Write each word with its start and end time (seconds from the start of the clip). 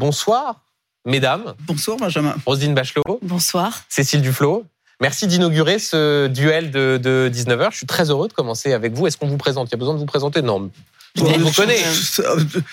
Bonsoir, 0.00 0.62
mesdames. 1.04 1.54
Bonsoir, 1.66 1.98
Benjamin. 1.98 2.34
Roselyne 2.46 2.72
Bachelot. 2.72 3.02
Bonsoir. 3.20 3.82
Cécile 3.90 4.22
Duflot. 4.22 4.64
Merci 5.02 5.26
d'inaugurer 5.26 5.78
ce 5.78 6.26
duel 6.26 6.70
de, 6.70 6.96
de 6.96 7.30
19h. 7.30 7.72
Je 7.72 7.76
suis 7.76 7.86
très 7.86 8.08
heureux 8.08 8.26
de 8.26 8.32
commencer 8.32 8.72
avec 8.72 8.94
vous. 8.94 9.06
Est-ce 9.06 9.18
qu'on 9.18 9.26
vous 9.26 9.36
présente? 9.36 9.68
Il 9.68 9.72
y 9.72 9.74
a 9.74 9.76
besoin 9.76 9.92
de 9.92 9.98
vous 9.98 10.06
présenter? 10.06 10.40
Non. 10.40 10.70
On 11.18 11.24
vous 11.24 11.52
connaît. 11.52 11.82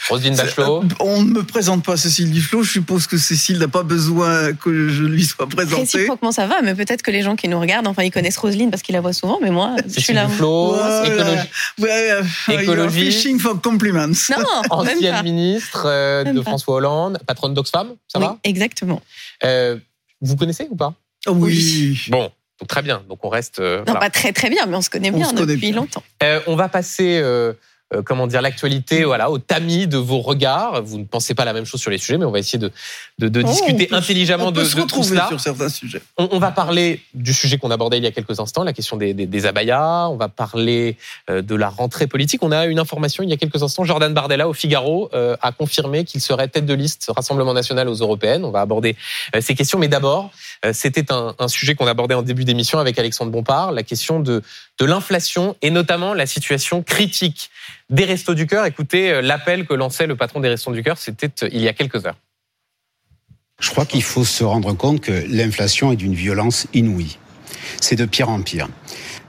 Roselyne 0.09 0.35
Bachelot. 0.35 0.83
On 0.99 1.23
ne 1.23 1.31
me 1.31 1.43
présente 1.43 1.83
pas 1.83 1.97
Cécile 1.97 2.31
Duflot. 2.31 2.63
Je 2.63 2.71
suppose 2.73 3.07
que 3.07 3.17
Cécile 3.17 3.57
n'a 3.57 3.67
pas 3.67 3.83
besoin 3.83 4.53
que 4.53 4.89
je 4.89 5.03
lui 5.03 5.25
sois 5.25 5.47
présenté. 5.47 5.81
Réciproquement, 5.81 6.31
ça 6.31 6.45
va, 6.45 6.61
mais 6.61 6.75
peut-être 6.75 7.01
que 7.01 7.09
les 7.11 7.23
gens 7.23 7.35
qui 7.35 7.47
nous 7.47 7.59
regardent, 7.59 7.87
enfin, 7.87 8.03
ils 8.03 8.11
connaissent 8.11 8.37
Roselyne 8.37 8.69
parce 8.69 8.83
qu'ils 8.83 8.93
la 8.93 9.01
voient 9.01 9.13
souvent, 9.13 9.39
mais 9.41 9.49
moi, 9.49 9.75
je 9.87 9.99
suis 9.99 10.13
là. 10.13 10.25
Duflot, 10.27 10.75
voilà. 10.75 11.43
ouais, 11.79 12.61
écologie. 12.61 13.11
Fishing 13.11 13.39
for 13.39 13.59
compliments. 13.61 14.07
Non, 14.07 14.45
ancienne 14.69 15.01
même 15.01 15.11
pas. 15.13 15.23
ministre 15.23 15.83
euh, 15.87 16.23
de 16.25 16.41
François 16.41 16.75
Hollande, 16.75 17.17
patronne 17.25 17.53
d'Oxfam, 17.53 17.89
ça 18.07 18.19
oui, 18.19 18.25
va 18.25 18.37
Exactement. 18.43 19.01
euh, 19.43 19.77
Vous 20.21 20.35
connaissez 20.35 20.67
ou 20.69 20.75
pas? 20.75 20.93
Oui. 21.27 21.99
Bon, 22.09 22.31
donc 22.59 22.67
très 22.69 22.81
bien. 22.81 23.01
Donc 23.09 23.25
on 23.25 23.29
reste. 23.29 23.59
euh, 23.59 23.79
Non, 23.79 23.83
voilà. 23.85 23.99
pas 24.01 24.09
très 24.09 24.31
très 24.31 24.49
bien, 24.49 24.65
mais 24.67 24.75
on 24.77 24.81
se 24.81 24.89
connaît 24.89 25.11
On 25.11 25.17
bien 25.17 25.27
se 25.29 25.33
connaît 25.33 25.55
depuis 25.55 25.71
bien. 25.71 25.81
longtemps. 25.81 26.03
Euh, 26.23 26.39
on 26.47 26.55
va 26.55 26.69
passer, 26.69 27.19
euh, 27.93 28.01
comment 28.01 28.27
dire, 28.27 28.41
l'actualité, 28.41 29.03
voilà, 29.03 29.29
au 29.31 29.37
tamis 29.37 29.87
de 29.87 29.97
vos 29.97 30.19
regards. 30.19 30.81
Vous 30.83 30.97
ne 30.97 31.05
pensez 31.05 31.33
pas 31.33 31.45
la 31.45 31.53
même 31.53 31.65
chose 31.65 31.79
sur 31.81 31.91
les 31.91 31.97
sujets, 31.97 32.17
mais 32.17 32.25
on 32.25 32.31
va 32.31 32.39
essayer 32.39 32.59
de, 32.59 32.71
de, 33.19 33.27
de 33.29 33.41
Oh, 33.45 33.47
discuter 33.47 33.85
on 33.85 33.89
peut- 33.91 33.95
intelligemment 33.95 34.47
On 34.47 34.51
de, 34.51 34.55
peut 34.57 34.63
de 34.63 34.67
se 34.69 34.75
tout 34.75 34.81
retrouver 34.83 35.07
cela. 35.09 35.27
sur 35.27 35.39
certains 35.39 35.69
sujets. 35.69 36.01
On, 36.17 36.27
on 36.31 36.39
va 36.39 36.51
parler 36.51 37.01
du 37.13 37.33
sujet 37.33 37.57
qu'on 37.57 37.71
abordait 37.71 37.97
il 37.97 38.03
y 38.03 38.07
a 38.07 38.11
quelques 38.11 38.39
instants, 38.39 38.63
la 38.63 38.73
question 38.73 38.97
des, 38.97 39.13
des, 39.13 39.25
des 39.25 39.45
abayas. 39.45 40.07
On 40.09 40.17
va 40.17 40.27
parler 40.27 40.97
euh, 41.29 41.41
de 41.41 41.55
la 41.55 41.69
rentrée 41.69 42.07
politique. 42.07 42.43
On 42.43 42.51
a 42.51 42.65
une 42.65 42.79
information 42.79 43.23
il 43.23 43.29
y 43.29 43.33
a 43.33 43.37
quelques 43.37 43.63
instants. 43.63 43.83
Jordan 43.85 44.13
Bardella 44.13 44.49
au 44.49 44.53
Figaro 44.53 45.09
euh, 45.13 45.35
a 45.41 45.51
confirmé 45.51 46.03
qu'il 46.03 46.19
serait 46.21 46.47
tête 46.47 46.65
de 46.65 46.73
liste 46.73 47.09
Rassemblement 47.15 47.53
national 47.53 47.87
aux 47.87 47.95
européennes. 47.95 48.43
On 48.45 48.51
va 48.51 48.61
aborder 48.61 48.95
ces 49.39 49.55
questions, 49.55 49.79
mais 49.79 49.87
d'abord, 49.87 50.31
c'était 50.71 51.11
un, 51.11 51.35
un 51.37 51.47
sujet 51.47 51.75
qu'on 51.75 51.87
abordait 51.87 52.15
en 52.15 52.21
début 52.21 52.45
d'émission 52.45 52.79
avec 52.79 52.97
Alexandre 52.99 53.31
Bompard, 53.31 53.71
la 53.71 53.83
question 53.83 54.19
de, 54.19 54.41
de 54.79 54.85
l'inflation 54.85 55.55
et 55.61 55.69
notamment 55.69 56.13
la 56.13 56.25
situation 56.25 56.83
critique 56.83 57.49
des 57.89 58.05
Restos 58.05 58.33
du 58.33 58.47
Cœur. 58.47 58.65
Écoutez 58.65 59.11
euh, 59.11 59.21
l'appel 59.21 59.65
que 59.65 59.73
lançait 59.73 60.07
le 60.07 60.15
patron 60.15 60.39
des 60.39 60.49
Restos 60.49 60.73
du 60.73 60.83
Cœur, 60.83 60.97
c'était 60.97 61.31
euh, 61.43 61.49
il 61.51 61.61
y 61.61 61.67
a 61.67 61.73
quelques 61.73 62.05
heures. 62.05 62.17
Je 63.59 63.69
crois 63.69 63.85
qu'il 63.85 64.03
faut 64.03 64.25
se 64.25 64.43
rendre 64.43 64.73
compte 64.73 65.01
que 65.01 65.25
l'inflation 65.27 65.91
est 65.91 65.95
d'une 65.95 66.13
violence 66.13 66.67
inouïe. 66.73 67.17
C'est 67.81 67.95
de 67.95 68.05
pire 68.05 68.29
en 68.29 68.41
pire. 68.41 68.67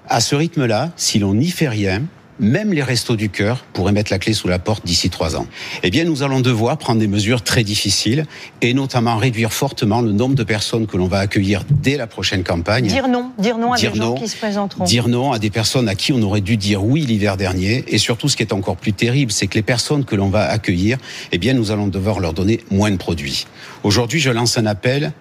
À 0.06 0.20
ce 0.20 0.34
rythme-là, 0.34 0.92
si 0.96 1.18
l'on 1.18 1.34
n'y 1.34 1.50
fait 1.50 1.68
rien, 1.68 2.02
même 2.40 2.72
les 2.72 2.82
restos 2.82 3.16
du 3.16 3.28
cœur 3.28 3.64
pourraient 3.72 3.92
mettre 3.92 4.12
la 4.12 4.18
clé 4.18 4.32
sous 4.32 4.48
la 4.48 4.58
porte 4.58 4.84
d'ici 4.84 5.10
trois 5.10 5.36
ans. 5.36 5.46
Eh 5.82 5.90
bien, 5.90 6.04
nous 6.04 6.22
allons 6.22 6.40
devoir 6.40 6.78
prendre 6.78 7.00
des 7.00 7.06
mesures 7.06 7.42
très 7.42 7.64
difficiles 7.64 8.26
et 8.62 8.74
notamment 8.74 9.16
réduire 9.16 9.52
fortement 9.52 10.00
le 10.00 10.12
nombre 10.12 10.34
de 10.34 10.44
personnes 10.44 10.86
que 10.86 10.96
l'on 10.96 11.08
va 11.08 11.18
accueillir 11.18 11.64
dès 11.70 11.96
la 11.96 12.06
prochaine 12.06 12.44
campagne. 12.44 12.86
Dire 12.86 13.08
non, 13.08 13.30
dire 13.38 13.58
non 13.58 13.72
à 13.72 13.76
Dire 13.76 13.92
des 13.92 13.98
gens 13.98 14.14
qui 14.14 14.28
se 14.28 14.36
présenteront. 14.36 14.84
Dire 14.84 15.08
non 15.08 15.32
à 15.32 15.38
des 15.38 15.50
personnes 15.50 15.88
à 15.88 15.94
qui 15.94 16.12
on 16.12 16.22
aurait 16.22 16.40
dû 16.40 16.56
dire 16.56 16.84
oui 16.84 17.02
l'hiver 17.02 17.36
dernier. 17.36 17.84
Et 17.88 17.98
surtout, 17.98 18.28
ce 18.28 18.36
qui 18.36 18.42
est 18.42 18.52
encore 18.52 18.76
plus 18.76 18.92
terrible, 18.92 19.32
c'est 19.32 19.46
que 19.46 19.54
les 19.54 19.62
personnes 19.62 20.04
que 20.04 20.16
l'on 20.16 20.28
va 20.28 20.48
accueillir, 20.48 20.98
eh 21.32 21.38
bien, 21.38 21.54
nous 21.54 21.70
allons 21.70 21.88
devoir 21.88 22.20
leur 22.20 22.32
donner 22.32 22.60
moins 22.70 22.90
de 22.90 22.96
produits. 22.96 23.46
Aujourd'hui, 23.82 24.20
je 24.20 24.30
lance 24.30 24.58
un 24.58 24.66
appel 24.66 25.12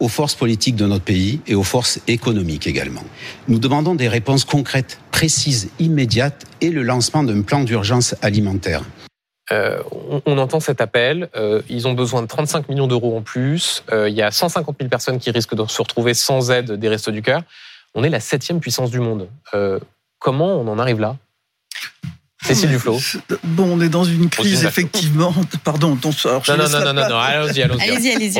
aux 0.00 0.08
forces 0.08 0.34
politiques 0.34 0.76
de 0.76 0.86
notre 0.86 1.04
pays 1.04 1.40
et 1.46 1.54
aux 1.54 1.62
forces 1.62 2.00
économiques 2.06 2.66
également. 2.66 3.04
Nous 3.48 3.58
demandons 3.58 3.94
des 3.94 4.08
réponses 4.08 4.44
concrètes, 4.44 4.98
précises, 5.10 5.70
immédiates 5.78 6.44
et 6.60 6.70
le 6.70 6.82
lancement 6.82 7.22
d'un 7.22 7.42
plan 7.42 7.62
d'urgence 7.62 8.14
alimentaire. 8.22 8.82
Euh, 9.52 9.82
on, 10.24 10.38
entend 10.38 10.58
cet 10.60 10.80
appel. 10.80 11.28
euh, 11.36 11.60
ils 11.68 11.86
ont 11.86 11.92
besoin 11.92 12.22
de 12.22 12.26
35 12.26 12.68
millions 12.68 12.86
d'euros 12.86 13.16
en 13.16 13.20
plus. 13.20 13.84
Euh, 13.92 14.08
il 14.08 14.14
y 14.14 14.22
a 14.22 14.30
150 14.30 14.76
000 14.78 14.88
personnes 14.88 15.18
qui 15.18 15.30
risquent 15.30 15.54
de 15.54 15.66
se 15.66 15.82
retrouver 15.82 16.14
sans 16.14 16.50
aide 16.50 16.72
des 16.72 16.88
Restos 16.88 17.10
du 17.10 17.20
Cœur. 17.20 17.42
On 17.94 18.02
est 18.04 18.08
la 18.08 18.20
septième 18.20 18.60
puissance 18.60 18.90
du 18.90 19.00
monde. 19.00 19.28
Comment 20.18 20.58
on 20.58 20.66
en 20.66 20.78
arrive 20.78 21.00
là? 21.00 21.16
Cécile 22.46 22.70
Duflot. 22.70 23.00
Bon, 23.44 23.64
on 23.76 23.80
est 23.80 23.88
dans 23.88 24.04
une 24.04 24.28
crise, 24.28 24.64
effectivement. 24.64 25.34
Pardon, 25.64 25.96
ton, 25.96 26.10
je 26.12 26.28
Non, 26.28 26.40
non, 26.58 26.68
non, 26.68 26.78
la 26.84 26.92
non, 26.92 27.08
non, 27.08 27.16
allons-y, 27.18 27.62
allons-y. 27.62 27.80
Allez-y, 27.80 28.10
allez-y. 28.12 28.38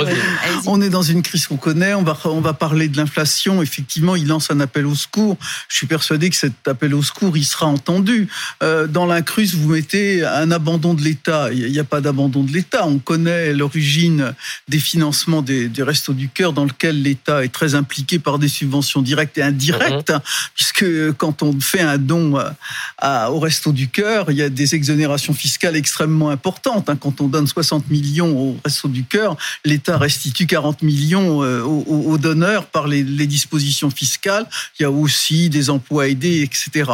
On 0.66 0.80
est 0.82 0.90
dans 0.90 1.02
une 1.02 1.22
crise 1.22 1.46
qu'on 1.46 1.56
connaît. 1.56 1.94
On 1.94 2.02
va, 2.02 2.16
on 2.24 2.40
va 2.40 2.52
parler 2.52 2.88
de 2.88 2.96
l'inflation. 2.96 3.62
Effectivement, 3.62 4.14
il 4.16 4.26
lance 4.26 4.50
un 4.50 4.60
appel 4.60 4.86
au 4.86 4.94
secours. 4.94 5.36
Je 5.68 5.76
suis 5.76 5.86
persuadé 5.86 6.28
que 6.30 6.36
cet 6.36 6.68
appel 6.68 6.94
au 6.94 7.02
secours, 7.02 7.36
il 7.36 7.44
sera 7.44 7.66
entendu. 7.66 8.28
Euh, 8.62 8.86
dans 8.86 9.06
l'incruste, 9.06 9.54
vous 9.54 9.68
mettez 9.70 10.24
un 10.24 10.50
abandon 10.50 10.94
de 10.94 11.02
l'État. 11.02 11.48
Il 11.52 11.70
n'y 11.72 11.78
a 11.78 11.84
pas 11.84 12.00
d'abandon 12.00 12.42
de 12.42 12.52
l'État. 12.52 12.86
On 12.86 12.98
connaît 12.98 13.52
l'origine 13.54 14.34
des 14.68 14.78
financements 14.78 15.40
des, 15.42 15.68
des 15.68 15.82
Restos 15.82 16.12
du 16.12 16.28
Cœur, 16.28 16.52
dans 16.52 16.64
lequel 16.64 17.02
l'État 17.02 17.42
est 17.44 17.48
très 17.52 17.74
impliqué 17.74 18.18
par 18.18 18.38
des 18.38 18.48
subventions 18.48 19.00
directes 19.02 19.38
et 19.38 19.42
indirectes, 19.42 20.12
puisque 20.54 20.84
quand 21.16 21.42
on 21.42 21.58
fait 21.60 21.80
un 21.80 21.98
don 21.98 22.36
à, 22.36 22.54
à- 22.98 23.30
au 23.30 23.38
Resto 23.40 23.72
du 23.72 23.88
Il 23.96 24.36
y 24.36 24.42
a 24.42 24.48
des 24.48 24.74
exonérations 24.74 25.34
fiscales 25.34 25.76
extrêmement 25.76 26.30
importantes. 26.30 26.88
hein. 26.88 26.96
Quand 26.96 27.20
on 27.20 27.28
donne 27.28 27.46
60 27.46 27.90
millions 27.90 28.36
au 28.36 28.56
Resto 28.64 28.88
du 28.88 29.04
Cœur, 29.04 29.36
l'État 29.64 29.98
restitue 29.98 30.46
40 30.46 30.82
millions 30.82 31.42
euh, 31.42 31.62
aux, 31.62 32.18
donneurs 32.18 32.66
par 32.66 32.86
les 32.88 33.26
dispositions 33.26 33.90
fiscales. 33.90 34.46
Il 34.78 34.82
y 34.82 34.86
a 34.86 34.90
aussi 34.90 35.48
des 35.48 35.70
emplois 35.70 36.08
aidés, 36.08 36.42
etc. 36.42 36.92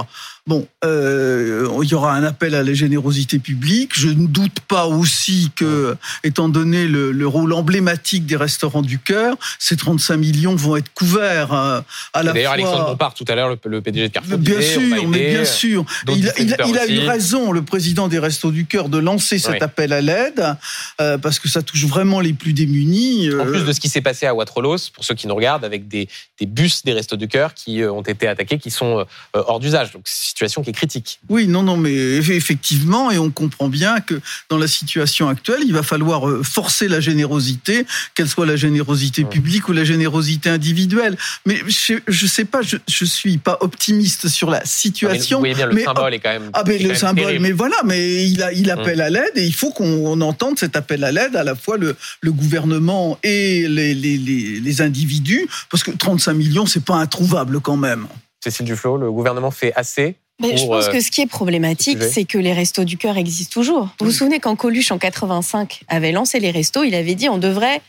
Bon, 0.51 0.67
euh, 0.85 1.69
il 1.85 1.89
y 1.89 1.95
aura 1.95 2.13
un 2.13 2.25
appel 2.25 2.57
à 2.57 2.65
la 2.65 2.75
générosité 2.75 3.39
publique. 3.39 3.93
Je 3.95 4.09
ne 4.09 4.27
doute 4.27 4.59
pas 4.67 4.89
aussi 4.89 5.53
que, 5.55 5.97
étant 6.25 6.49
donné 6.49 6.89
le, 6.89 7.13
le 7.13 7.27
rôle 7.29 7.53
emblématique 7.53 8.27
des 8.27 8.35
restaurants 8.35 8.83
du 8.83 8.99
cœur, 8.99 9.37
ces 9.61 9.77
35 9.77 10.17
millions 10.17 10.57
vont 10.57 10.75
être 10.75 10.93
couverts 10.93 11.53
euh, 11.53 11.81
à 12.15 12.25
la 12.25 12.33
D'ailleurs, 12.33 12.55
fois. 12.57 12.65
Alexandre 12.65 12.87
Bompard, 12.91 13.15
tout 13.15 13.25
à 13.29 13.37
l'heure, 13.37 13.49
le, 13.51 13.59
le 13.71 13.81
PDG 13.81 14.09
de 14.09 14.13
Carrefour, 14.13 14.39
Bien 14.39 14.57
disait, 14.59 14.73
sûr, 14.73 15.09
mais 15.09 15.31
bien 15.31 15.45
sûr. 15.45 15.85
Il, 16.09 16.29
a- 16.29 16.33
il 16.41 16.53
a- 16.55 16.67
il 16.67 16.79
a 16.79 16.87
eu 16.89 16.99
raison, 17.07 17.53
le 17.53 17.63
président 17.63 18.09
des 18.09 18.19
Restos 18.19 18.51
du 18.51 18.67
Cœur, 18.67 18.89
de 18.89 18.99
lancer 18.99 19.39
cet 19.39 19.53
Oui. 19.53 19.59
appel 19.61 19.93
à 19.93 20.01
l'aide, 20.01 20.57
euh, 21.01 21.17
parce 21.17 21.39
que 21.39 21.49
ça 21.49 21.63
touche 21.63 21.85
vraiment 21.85 22.19
les 22.19 22.33
plus 22.33 22.55
démunis. 22.55 23.31
En 23.41 23.45
plus 23.47 23.63
de 23.65 23.73
ce 23.73 23.79
qui 23.79 23.89
s'est 23.89 24.01
passé 24.01 24.27
à 24.27 24.35
Waterloo, 24.35 24.79
pour 24.93 25.05
ceux 25.05 25.15
qui 25.15 25.29
nous 25.29 25.35
regardent, 25.37 25.65
avec 25.65 25.87
des, 25.87 26.09
des 26.41 26.47
bus 26.47 26.83
des 26.85 26.93
Restos 26.93 27.15
du 27.17 27.29
Cœur 27.29 27.55
qui 27.55 27.85
ont 27.85 28.03
été 28.03 28.27
attaqués, 28.27 28.59
qui 28.59 28.73
sont 28.73 29.07
hors 29.33 29.61
d'usage. 29.61 29.93
Donc, 29.93 30.03
situation 30.47 30.63
qui 30.63 30.71
est 30.71 30.73
critique. 30.75 31.21
Oui, 31.29 31.47
non, 31.47 31.63
non, 31.63 31.77
mais 31.77 31.93
eff- 32.21 32.33
effectivement, 32.33 33.11
et 33.11 33.19
on 33.19 33.31
comprend 33.31 33.69
bien 33.69 34.01
que 34.01 34.21
dans 34.49 34.59
la 34.59 34.67
situation 34.69 35.29
actuelle, 35.29 35.61
il 35.67 35.73
va 35.73 35.83
falloir 35.83 36.29
euh, 36.29 36.43
forcer 36.43 36.89
la 36.89 37.01
générosité, 37.01 37.87
qu'elle 38.15 38.29
soit 38.29 38.47
la 38.47 38.57
générosité 38.57 39.25
publique 39.25 39.69
ou 39.69 39.73
la 39.73 39.85
générosité 39.85 40.49
individuelle. 40.51 41.17
Mais 41.47 41.61
je, 41.67 41.95
je 42.09 42.27
sais 42.27 42.45
pas, 42.45 42.63
je, 42.63 42.77
je 42.89 43.05
suis 43.05 43.39
pas 43.39 43.59
optimiste 43.61 44.29
sur 44.29 44.51
la 44.51 44.59
Ah, 44.59 44.61
mais 44.65 44.69
situation. 44.69 45.39
vous 45.39 45.43
voyez 45.43 45.55
bien, 45.55 45.67
le 45.67 45.75
mais- 45.75 45.85
symbole 45.85 46.15
est 46.15 46.19
quand 46.21 46.31
même. 46.31 46.51
Ah 46.53 46.63
quand 46.67 46.73
le 46.89 46.95
symbole, 46.95 47.25
terrible. 47.27 47.43
mais 47.43 47.53
voilà, 47.53 47.77
mais 47.85 48.27
il, 48.27 48.43
a, 48.43 48.53
il 48.53 48.71
appelle 48.71 49.01
à 49.01 49.11
l'aide 49.11 49.33
et 49.37 49.45
il 49.45 49.55
faut 49.55 49.71
qu'on 49.71 50.07
on 50.07 50.21
entende 50.21 50.59
cet 50.59 50.77
appel 50.77 51.05
à 51.05 51.13
l'aide 51.13 51.37
à 51.37 51.45
la 51.45 51.55
fois 51.55 51.77
le, 51.77 51.97
le 52.23 52.33
gouvernement 52.33 53.19
et 53.23 53.69
les, 53.69 53.95
les, 53.95 54.17
les, 54.17 54.61
les 54.61 54.81
individus, 54.81 55.47
parce 55.71 55.83
que 55.83 55.91
35 55.91 56.33
millions, 56.35 56.67
c'est 56.67 56.85
pas 56.85 56.97
introuvable 56.97 57.61
quand 57.61 57.77
même. 57.77 58.07
Cécile 58.43 58.65
Duflot, 58.67 58.97
le 58.97 59.13
gouvernement 59.13 59.51
fait 59.51 59.73
assez 59.75 60.17
Mais 60.41 60.57
je 60.57 60.67
pense 60.67 60.87
euh, 60.87 60.93
que 60.93 61.01
ce 61.01 61.11
qui 61.11 61.21
est 61.21 61.27
problématique, 61.27 62.03
c'est 62.03 62.25
que 62.25 62.39
les 62.39 62.53
restos 62.53 62.85
du 62.85 62.97
cœur 62.97 63.17
existent 63.17 63.53
toujours. 63.53 63.89
Vous 64.01 64.07
vous 64.07 64.13
souvenez 64.13 64.41
quand 64.41 64.57
Coluche 64.57 64.91
en 64.91 64.99
85 64.99 65.83
avait 65.89 66.13
lancé 66.13 66.41
les 66.41 66.51
restos, 66.51 66.85
il 66.85 66.95
avait 66.95 67.15
dit 67.15 67.29
on 67.29 67.39
devrait 67.39 67.81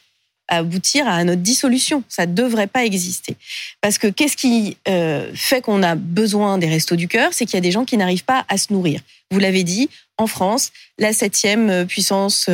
aboutir 0.48 1.08
à 1.08 1.24
notre 1.24 1.42
dissolution. 1.42 2.04
Ça 2.10 2.26
ne 2.26 2.34
devrait 2.34 2.68
pas 2.68 2.84
exister. 2.84 3.38
Parce 3.80 3.98
que 3.98 4.08
qu'est-ce 4.08 4.36
qui 4.36 4.76
euh, 4.90 5.32
fait 5.34 5.62
qu'on 5.62 5.82
a 5.82 5.96
besoin 5.96 6.58
des 6.58 6.68
restos 6.68 6.98
du 6.98 7.08
cœur? 7.08 7.30
C'est 7.32 7.46
qu'il 7.46 7.54
y 7.56 7.58
a 7.58 7.62
des 7.62 7.72
gens 7.72 7.86
qui 7.86 7.96
n'arrivent 7.96 8.26
pas 8.26 8.44
à 8.50 8.58
se 8.58 8.74
nourrir. 8.74 9.00
Vous 9.32 9.40
l'avez 9.40 9.64
dit, 9.64 9.90
en 10.18 10.28
France, 10.28 10.72
la 11.00 11.14
septième 11.14 11.86
puissance 11.88 12.50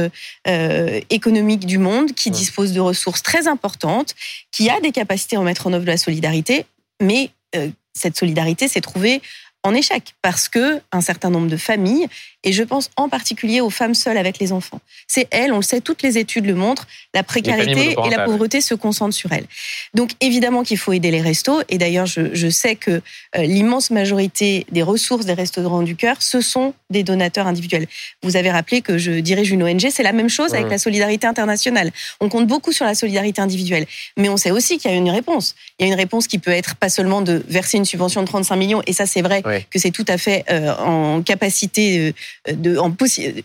euh, 0.48 1.00
économique 1.10 1.66
du 1.66 1.80
monde, 1.80 2.14
qui 2.14 2.30
Ouais. 2.30 2.36
dispose 2.36 2.72
de 2.72 2.80
ressources 2.80 3.24
très 3.24 3.48
importantes, 3.48 4.14
qui 4.52 4.70
a 4.70 4.80
des 4.80 4.92
capacités 4.92 5.36
à 5.36 5.42
mettre 5.42 5.66
en 5.66 5.74
œuvre 5.74 5.88
la 5.88 5.98
solidarité, 5.98 6.66
mais 7.02 7.32
euh, 7.56 7.70
cette 7.94 8.16
solidarité 8.16 8.68
s'est 8.68 8.82
trouvée 8.82 9.22
en 9.68 9.74
échec 9.74 10.16
parce 10.22 10.48
que 10.48 10.82
un 10.92 11.02
certain 11.02 11.30
nombre 11.30 11.48
de 11.48 11.58
familles, 11.58 12.08
et 12.44 12.52
je 12.52 12.64
pense 12.64 12.90
en 12.96 13.10
particulier 13.10 13.62
aux 13.62 13.70
femmes 13.70 13.96
seules 13.96 14.18
avec 14.18 14.40
les 14.40 14.52
enfants, 14.52 14.80
c'est 15.08 15.28
elles, 15.32 15.52
on 15.52 15.58
le 15.58 15.62
sait, 15.64 15.82
toutes 15.82 16.02
les 16.02 16.18
études 16.18 16.46
le 16.46 16.56
montrent, 16.56 16.88
la 17.14 17.24
précarité 17.24 17.96
et 18.06 18.10
la 18.10 18.26
pauvreté 18.26 18.62
se 18.62 18.76
concentrent 18.76 19.16
sur 19.16 19.32
elles. 19.32 19.46
Donc 19.94 20.12
évidemment 20.22 20.64
qu'il 20.64 20.78
faut 20.78 20.94
aider 20.94 21.12
les 21.12 21.22
restos, 21.22 21.62
et 21.70 21.78
d'ailleurs 21.78 22.06
je, 22.06 22.34
je 22.34 22.48
sais 22.50 22.76
que 22.76 22.92
euh, 22.92 23.42
l'immense 23.44 23.90
majorité 23.92 24.66
des 24.72 24.84
ressources 24.84 25.26
des 25.26 25.34
restaurants 25.34 25.82
du 25.82 25.96
cœur, 25.96 26.22
ce 26.22 26.42
sont 26.42 26.74
des 26.90 27.04
donateurs 27.04 27.48
individuels. 27.48 27.88
Vous 28.24 28.38
avez 28.38 28.52
rappelé 28.52 28.82
que 28.82 28.98
je 28.98 29.12
dirige 29.14 29.52
une 29.52 29.64
ONG, 29.64 29.90
c'est 29.92 30.04
la 30.04 30.14
même 30.14 30.30
chose 30.30 30.54
avec 30.54 30.70
la 30.70 30.78
solidarité 30.78 31.28
internationale. 31.28 31.92
On 32.22 32.30
compte 32.30 32.48
beaucoup 32.48 32.72
sur 32.72 32.86
la 32.86 32.96
solidarité 32.96 33.42
individuelle, 33.42 33.86
mais 34.16 34.30
on 34.30 34.38
sait 34.38 34.52
aussi 34.52 34.78
qu'il 34.78 34.92
y 34.92 34.94
a 34.94 34.98
une 34.98 35.10
réponse. 35.10 35.56
Il 35.80 35.86
y 35.86 35.90
a 35.90 35.94
une 35.94 36.00
réponse 36.00 36.28
qui 36.28 36.40
peut 36.40 36.52
être 36.52 36.76
pas 36.76 36.90
seulement 36.90 37.22
de 37.22 37.44
verser 37.48 37.78
une 37.78 37.86
subvention 37.86 38.22
de 38.22 38.28
35 38.28 38.56
millions, 38.56 38.82
et 38.88 38.94
ça 38.94 39.06
c'est 39.06 39.22
vrai, 39.22 39.42
Oui. 39.46 39.66
que 39.70 39.80
c'est 39.80 39.92
tout 39.92 40.06
à 40.08 40.18
fait 40.18 40.46
euh, 40.50 40.74
en 40.76 41.22
capacité 41.22 42.00
euh, 42.00 42.14
de, 42.52 42.78
en 42.78 42.96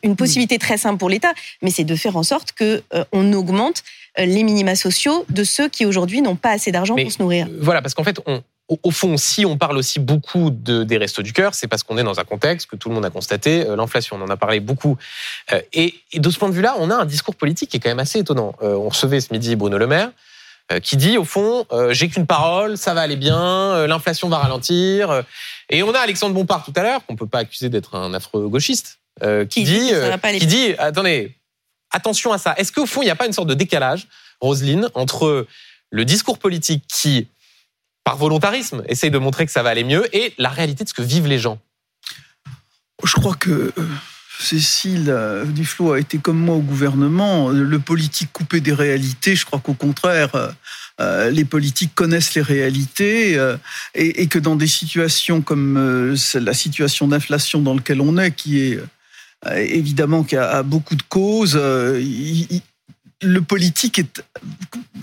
une 0.03 0.17
possibilité 0.17 0.59
très 0.59 0.79
simple 0.79 0.99
pour 0.99 1.11
l'État, 1.11 1.33
mais 1.63 1.71
c'est 1.71 1.85
de 1.85 1.97
faire 1.97 2.17
en 2.17 2.23
sorte 2.23 2.53
que 2.53 2.83
euh, 2.95 3.05
on 3.13 3.33
augmente 3.33 3.83
les 4.19 4.43
minima 4.43 4.75
sociaux 4.75 5.25
de 5.31 5.43
ceux 5.43 5.69
qui 5.69 5.87
aujourd'hui 5.87 6.21
n'ont 6.21 6.37
pas 6.37 6.51
assez 6.51 6.71
d'argent 6.71 6.97
pour 6.97 7.13
se 7.13 7.21
nourrir. 7.21 7.49
Voilà, 7.61 7.81
parce 7.81 7.95
qu'en 7.95 8.05
fait, 8.05 8.19
on, 8.27 8.43
au 8.83 8.91
fond, 8.91 9.17
si 9.17 9.47
on 9.47 9.57
parle 9.57 9.79
aussi 9.79 10.01
beaucoup 10.01 10.51
de, 10.51 10.85
des 10.85 10.99
restos 10.99 11.23
du 11.23 11.33
cœur, 11.33 11.55
c'est 11.55 11.67
parce 11.67 11.83
qu'on 11.83 11.97
est 11.97 12.05
dans 12.05 12.21
un 12.21 12.25
contexte 12.25 12.69
que 12.69 12.77
tout 12.77 12.91
le 12.91 12.95
monde 12.95 13.07
a 13.07 13.11
constaté, 13.11 13.65
l'inflation. 13.65 14.17
On 14.21 14.23
en 14.23 14.29
a 14.29 14.37
parlé 14.37 14.61
beaucoup. 14.61 14.99
et, 15.73 15.95
et, 16.13 16.21
de 16.21 16.31
ce 16.31 16.39
point 16.39 16.51
de 16.51 16.55
vue-là, 16.55 16.77
on 16.79 16.91
a 16.91 16.95
un 16.95 17.07
discours 17.07 17.35
politique 17.35 17.71
qui 17.71 17.79
est 17.79 17.81
quand 17.81 17.89
même 17.89 17.99
assez 17.99 18.19
étonnant. 18.19 18.55
on 18.61 18.89
recevait 18.91 19.21
ce 19.21 19.33
midi 19.33 19.57
Bruno 19.57 19.79
Le 19.79 19.87
Maire. 19.87 20.11
Euh, 20.73 20.81
qui 20.81 20.97
dit 20.97 21.19
au 21.19 21.25
fond, 21.25 21.67
euh, 21.73 21.93
j'ai 21.93 22.09
qu'une 22.09 22.27
parole, 22.27 22.77
ça 22.77 22.95
va 22.95 23.03
aller 23.03 23.17
bien, 23.17 23.41
euh, 23.41 23.87
l'inflation 23.87 24.29
va 24.29 24.39
ralentir. 24.39 25.23
Et 25.71 25.83
on 25.83 25.93
a 25.95 25.99
Alexandre 25.99 26.35
Bompard 26.35 26.65
tout 26.65 26.73
à 26.77 26.83
l'heure, 26.83 27.05
qu'on 27.07 27.17
peut 27.17 27.27
pas 27.27 27.41
accuser 27.41 27.69
d'être 27.69 27.95
un 27.95 28.15
affreux 28.15 28.49
gauchiste, 28.49 28.99
qui, 29.51 29.63
dit, 29.63 29.93
qui 30.39 30.47
dit, 30.47 30.75
attendez, 30.79 31.37
attention 31.91 32.33
à 32.33 32.39
ça. 32.39 32.55
Est-ce 32.57 32.73
qu'au 32.73 32.87
fond, 32.87 33.03
il 33.03 33.05
n'y 33.05 33.11
a 33.11 33.17
pas 33.17 33.27
une 33.27 33.33
sorte 33.33 33.49
de 33.49 33.55
décalage, 33.55 34.09
Roselyne, 34.41 34.89
entre 34.95 35.47
le 35.91 36.05
discours 36.05 36.39
politique 36.39 36.85
qui, 36.89 37.29
par 38.05 38.17
volontarisme, 38.17 38.83
essaye 38.89 39.11
de 39.11 39.19
montrer 39.19 39.47
que 39.47 39.53
ça 39.53 39.63
va 39.63 39.71
aller 39.71 39.85
mieux 39.85 40.15
et 40.17 40.35
la 40.39 40.49
réalité 40.49 40.85
de 40.85 40.89
ce 40.89 40.95
que 40.95 41.03
vivent 41.03 41.29
les 41.29 41.39
gens? 41.39 41.59
Je 43.05 43.15
crois 43.15 43.35
que 43.35 43.73
Cécile 44.39 45.07
euh, 45.09 45.45
Duflot 45.45 45.93
a 45.93 46.01
été 46.01 46.19
comme 46.19 46.39
moi 46.39 46.57
au 46.57 46.61
gouvernement, 46.61 47.51
le 47.51 47.79
politique 47.79 48.33
coupé 48.33 48.61
des 48.61 48.73
réalités, 48.73 49.37
je 49.37 49.45
crois 49.45 49.61
qu'au 49.61 49.75
contraire, 49.75 50.35
euh, 50.35 50.49
euh, 51.01 51.31
les 51.31 51.45
politiques 51.45 51.95
connaissent 51.95 52.35
les 52.35 52.43
réalités 52.43 53.39
et, 53.95 54.27
que 54.27 54.39
dans 54.39 54.57
des 54.57 54.67
situations 54.67 55.41
comme 55.41 56.15
la 56.35 56.55
situation 56.55 57.09
d'inflation 57.09 57.61
dans 57.61 57.75
laquelle 57.75 58.01
on 58.01 58.19
est, 58.19 58.33
qui 58.33 58.61
est 58.61 58.81
évidemment 59.57 60.23
qui 60.23 60.37
a, 60.37 60.63
beaucoup 60.63 60.95
de 60.95 61.03
causes, 61.03 61.59
le 63.23 63.41
politique 63.41 63.99
est 63.99 64.23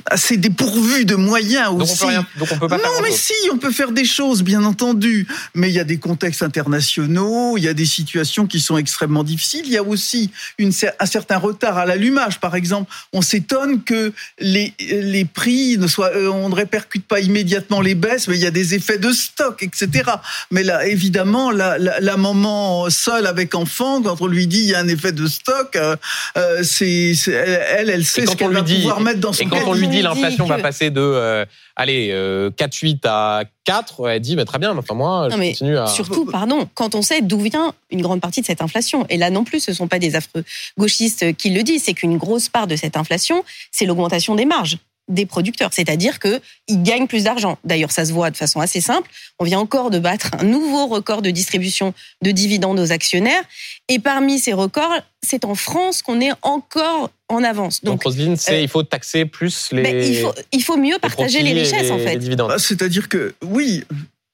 assez 0.05 0.37
dépourvu 0.37 1.05
de 1.05 1.15
moyens 1.15 1.69
aussi. 1.69 2.05
Donc 2.37 2.49
on 2.51 2.59
peut, 2.59 2.67
pas 2.67 2.77
non, 2.77 3.01
mais 3.01 3.11
si, 3.11 3.33
on 3.51 3.57
peut 3.57 3.71
faire 3.71 3.91
des 3.91 4.05
choses, 4.05 4.43
bien 4.43 4.63
entendu. 4.63 5.27
Mais 5.55 5.69
il 5.69 5.73
y 5.73 5.79
a 5.79 5.83
des 5.83 5.97
contextes 5.97 6.43
internationaux, 6.43 7.57
il 7.57 7.63
y 7.63 7.67
a 7.67 7.73
des 7.73 7.85
situations 7.85 8.47
qui 8.47 8.59
sont 8.59 8.77
extrêmement 8.77 9.23
difficiles. 9.23 9.63
Il 9.65 9.71
y 9.71 9.77
a 9.77 9.83
aussi 9.83 10.31
une, 10.57 10.71
un 10.99 11.05
certain 11.05 11.37
retard 11.37 11.77
à 11.77 11.85
l'allumage. 11.85 12.39
Par 12.39 12.55
exemple, 12.55 12.91
on 13.13 13.21
s'étonne 13.21 13.83
que 13.83 14.13
les, 14.39 14.73
les 14.79 15.25
prix 15.25 15.77
ne 15.77 15.87
soient, 15.87 16.11
euh, 16.15 16.29
on 16.29 16.49
ne 16.49 16.55
répercute 16.55 17.05
pas 17.05 17.19
immédiatement 17.19 17.81
les 17.81 17.95
baisses, 17.95 18.27
mais 18.27 18.35
il 18.35 18.41
y 18.41 18.47
a 18.47 18.51
des 18.51 18.75
effets 18.75 18.97
de 18.97 19.11
stock, 19.11 19.63
etc. 19.63 20.09
Mais 20.51 20.63
là, 20.63 20.85
évidemment, 20.85 21.51
la, 21.51 21.77
la, 21.77 22.17
maman 22.17 22.89
seule 22.89 23.27
avec 23.27 23.55
enfant, 23.55 24.01
quand 24.01 24.21
on 24.21 24.27
lui 24.27 24.47
dit 24.47 24.59
il 24.59 24.65
y 24.65 24.75
a 24.75 24.79
un 24.79 24.87
effet 24.87 25.11
de 25.11 25.27
stock, 25.27 25.75
euh, 25.75 25.95
euh 26.37 26.63
c'est, 26.63 27.13
elle, 27.27 27.89
elle 27.89 28.05
sait 28.09 28.25
ce 28.25 28.35
qu'elle 28.35 28.51
va 28.51 28.61
dit, 28.61 28.77
pouvoir 28.77 28.99
mettre 29.01 29.19
dans 29.19 29.33
son 29.33 29.43
Et 29.43 29.45
quand 29.47 29.67
on 29.67 29.73
lui 29.73 29.87
dit 29.87 30.01
l'inflation 30.01 30.45
va 30.45 30.57
passer 30.59 30.89
de 30.89 31.01
euh, 31.01 31.45
allez 31.75 32.09
euh, 32.11 32.49
4,8 32.51 32.99
à 33.05 33.43
4, 33.65 34.09
elle 34.09 34.19
dit 34.19 34.35
bah, 34.35 34.45
très 34.45 34.59
bien, 34.59 34.77
enfin 34.77 34.93
moi 34.93 35.29
je 35.29 35.37
continue 35.37 35.77
à... 35.77 35.87
Surtout, 35.87 36.25
pardon, 36.25 36.67
quand 36.73 36.95
on 36.95 37.01
sait 37.01 37.21
d'où 37.21 37.39
vient 37.39 37.73
une 37.91 38.01
grande 38.01 38.21
partie 38.21 38.41
de 38.41 38.45
cette 38.45 38.61
inflation, 38.61 39.05
et 39.09 39.17
là 39.17 39.29
non 39.29 39.43
plus 39.43 39.59
ce 39.59 39.71
ne 39.71 39.75
sont 39.75 39.87
pas 39.87 39.99
des 39.99 40.15
affreux 40.15 40.43
gauchistes 40.77 41.35
qui 41.35 41.49
le 41.51 41.63
disent, 41.63 41.83
c'est 41.83 41.93
qu'une 41.93 42.17
grosse 42.17 42.49
part 42.49 42.67
de 42.67 42.75
cette 42.75 42.97
inflation, 42.97 43.43
c'est 43.71 43.85
l'augmentation 43.85 44.35
des 44.35 44.45
marges 44.45 44.77
des 45.09 45.25
producteurs, 45.25 45.73
c'est-à-dire 45.73 46.19
qu'ils 46.19 46.83
gagnent 46.83 47.07
plus 47.07 47.25
d'argent. 47.25 47.57
D'ailleurs, 47.63 47.91
ça 47.91 48.05
se 48.05 48.13
voit 48.13 48.29
de 48.29 48.37
façon 48.37 48.59
assez 48.59 48.79
simple. 48.79 49.09
On 49.39 49.43
vient 49.43 49.59
encore 49.59 49.89
de 49.89 49.99
battre 49.99 50.29
un 50.39 50.43
nouveau 50.43 50.87
record 50.87 51.21
de 51.21 51.31
distribution 51.31 51.93
de 52.21 52.31
dividendes 52.31 52.79
aux 52.79 52.91
actionnaires. 52.91 53.43
Et 53.89 53.99
parmi 53.99 54.39
ces 54.39 54.53
records, 54.53 55.01
c'est 55.21 55.45
en 55.45 55.55
France 55.55 56.01
qu'on 56.01 56.21
est 56.21 56.31
encore 56.43 57.09
en 57.27 57.43
avance. 57.43 57.83
Donc, 57.83 58.03
Roselyne, 58.03 58.37
c'est 58.37 58.53
euh, 58.53 58.61
il 58.61 58.69
faut 58.69 58.83
taxer 58.83 59.25
plus 59.25 59.69
les. 59.71 60.09
il, 60.09 60.21
faut, 60.21 60.33
il 60.51 60.63
faut 60.63 60.77
mieux 60.77 60.97
partager 60.99 61.41
les, 61.41 61.53
richesses, 61.53 61.91
en 61.91 61.97
fait. 61.97 62.17
Bah, 62.35 62.55
c'est-à-dire 62.57 63.09
que, 63.09 63.33
oui, 63.43 63.83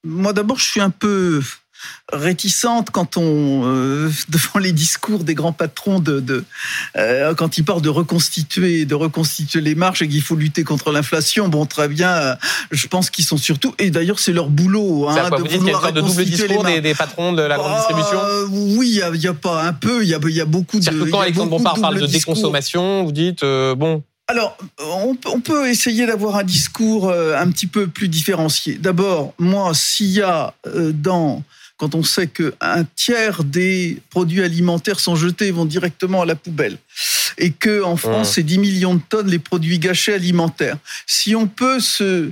moi 0.04 0.34
d'abord, 0.34 0.60
je 0.60 0.70
suis 0.70 0.82
un 0.82 0.92
peu 0.92 1.42
réticente 2.12 2.92
quand 2.92 3.18
on 3.18 3.64
euh, 3.66 4.12
devant 4.30 4.60
les 4.60 4.72
discours 4.72 5.24
des 5.24 5.34
grands 5.34 5.54
patrons 5.54 6.00
de, 6.00 6.20
de 6.20 6.44
euh, 6.98 7.34
quand 7.34 7.58
ils 7.58 7.66
parlent 7.66 7.82
de 7.82 7.90
reconstituer 7.90 8.86
de 8.86 8.96
reconstituer 8.96 9.62
les 9.62 9.76
marges 9.76 10.02
et 10.02 10.08
qu'il 10.08 10.22
faut 10.22 10.36
lutter 10.36 10.64
contre 10.64 10.92
l'inflation. 10.92 11.48
Bon 11.48 11.66
très 11.66 11.88
bien 11.88 12.10
euh, 12.10 12.36
je 12.72 12.88
pense 12.88 13.10
qu'ils 13.10 13.26
sont 13.26 13.38
surtout 13.38 13.74
et 13.80 13.90
d'ailleurs 13.90 14.20
c'est 14.20 14.34
leur 14.34 14.50
boulot 14.50 15.10
hein, 15.10 15.30
de 15.30 15.36
vous 15.38 15.60
vouloir 15.60 15.92
de 15.92 16.02
double 16.02 16.26
discours 16.26 16.64
des, 16.64 16.82
des, 16.82 16.94
patrons 16.94 17.34
de 17.34 17.42
la 17.42 17.58
grande 17.58 17.72
ah, 17.74 17.78
distribution 17.78 18.20
oui 18.78 19.02
il 19.14 19.22
y, 19.22 19.28
a 19.28 19.34
pas 19.34 19.64
un 19.64 19.74
peu 19.74 20.04
il 20.04 20.10
y 20.10 20.14
a, 20.14 20.20
y 20.24 20.42
a 20.42 20.46
beaucoup 20.46 20.80
de 20.80 20.86
que 20.86 21.10
quand 21.10 21.22
Alexandre 21.22 21.50
Bompard 21.50 21.80
parle 21.80 22.02
de 22.02 22.08
déconsommation 22.08 23.04
vous 23.04 23.12
dites 23.12 23.44
bon. 23.44 24.04
Alors, 24.28 24.58
on, 24.80 25.40
peut 25.40 25.70
essayer 25.70 26.08
d'avoir 26.08 26.38
un 26.38 26.44
discours 26.44 27.12
un 27.12 27.52
petit 27.52 27.68
peu 27.68 27.86
plus 27.86 28.08
différencié. 28.08 28.74
D'abord, 28.74 29.36
moi, 29.38 29.72
s'il 29.76 30.08
y 30.08 30.22
a 30.24 30.56
dans 30.66 31.44
quand 31.78 31.96
on 31.96 32.04
sait 32.04 32.28
qu'un 32.28 32.86
tiers 32.96 33.44
des 33.44 34.02
produits 34.10 34.44
alimentaires 34.44 35.00
sont 35.00 35.16
jetés 35.16 35.48
et 35.48 35.52
vont 35.52 35.66
directement 35.66 36.22
à 36.22 36.26
la 36.26 36.36
poubelle. 36.36 36.78
Et 37.38 37.52
que 37.52 37.84
en 37.84 37.98
France, 37.98 38.34
c'est 38.34 38.44
10 38.44 38.60
millions 38.60 38.96
de 38.96 39.02
tonnes 39.10 39.28
les 39.28 39.40
produits 39.40 39.80
gâchés 39.80 40.14
alimentaires. 40.14 40.78
Si 41.06 41.36
on 41.36 41.48
peut 41.48 41.80
se 41.80 42.32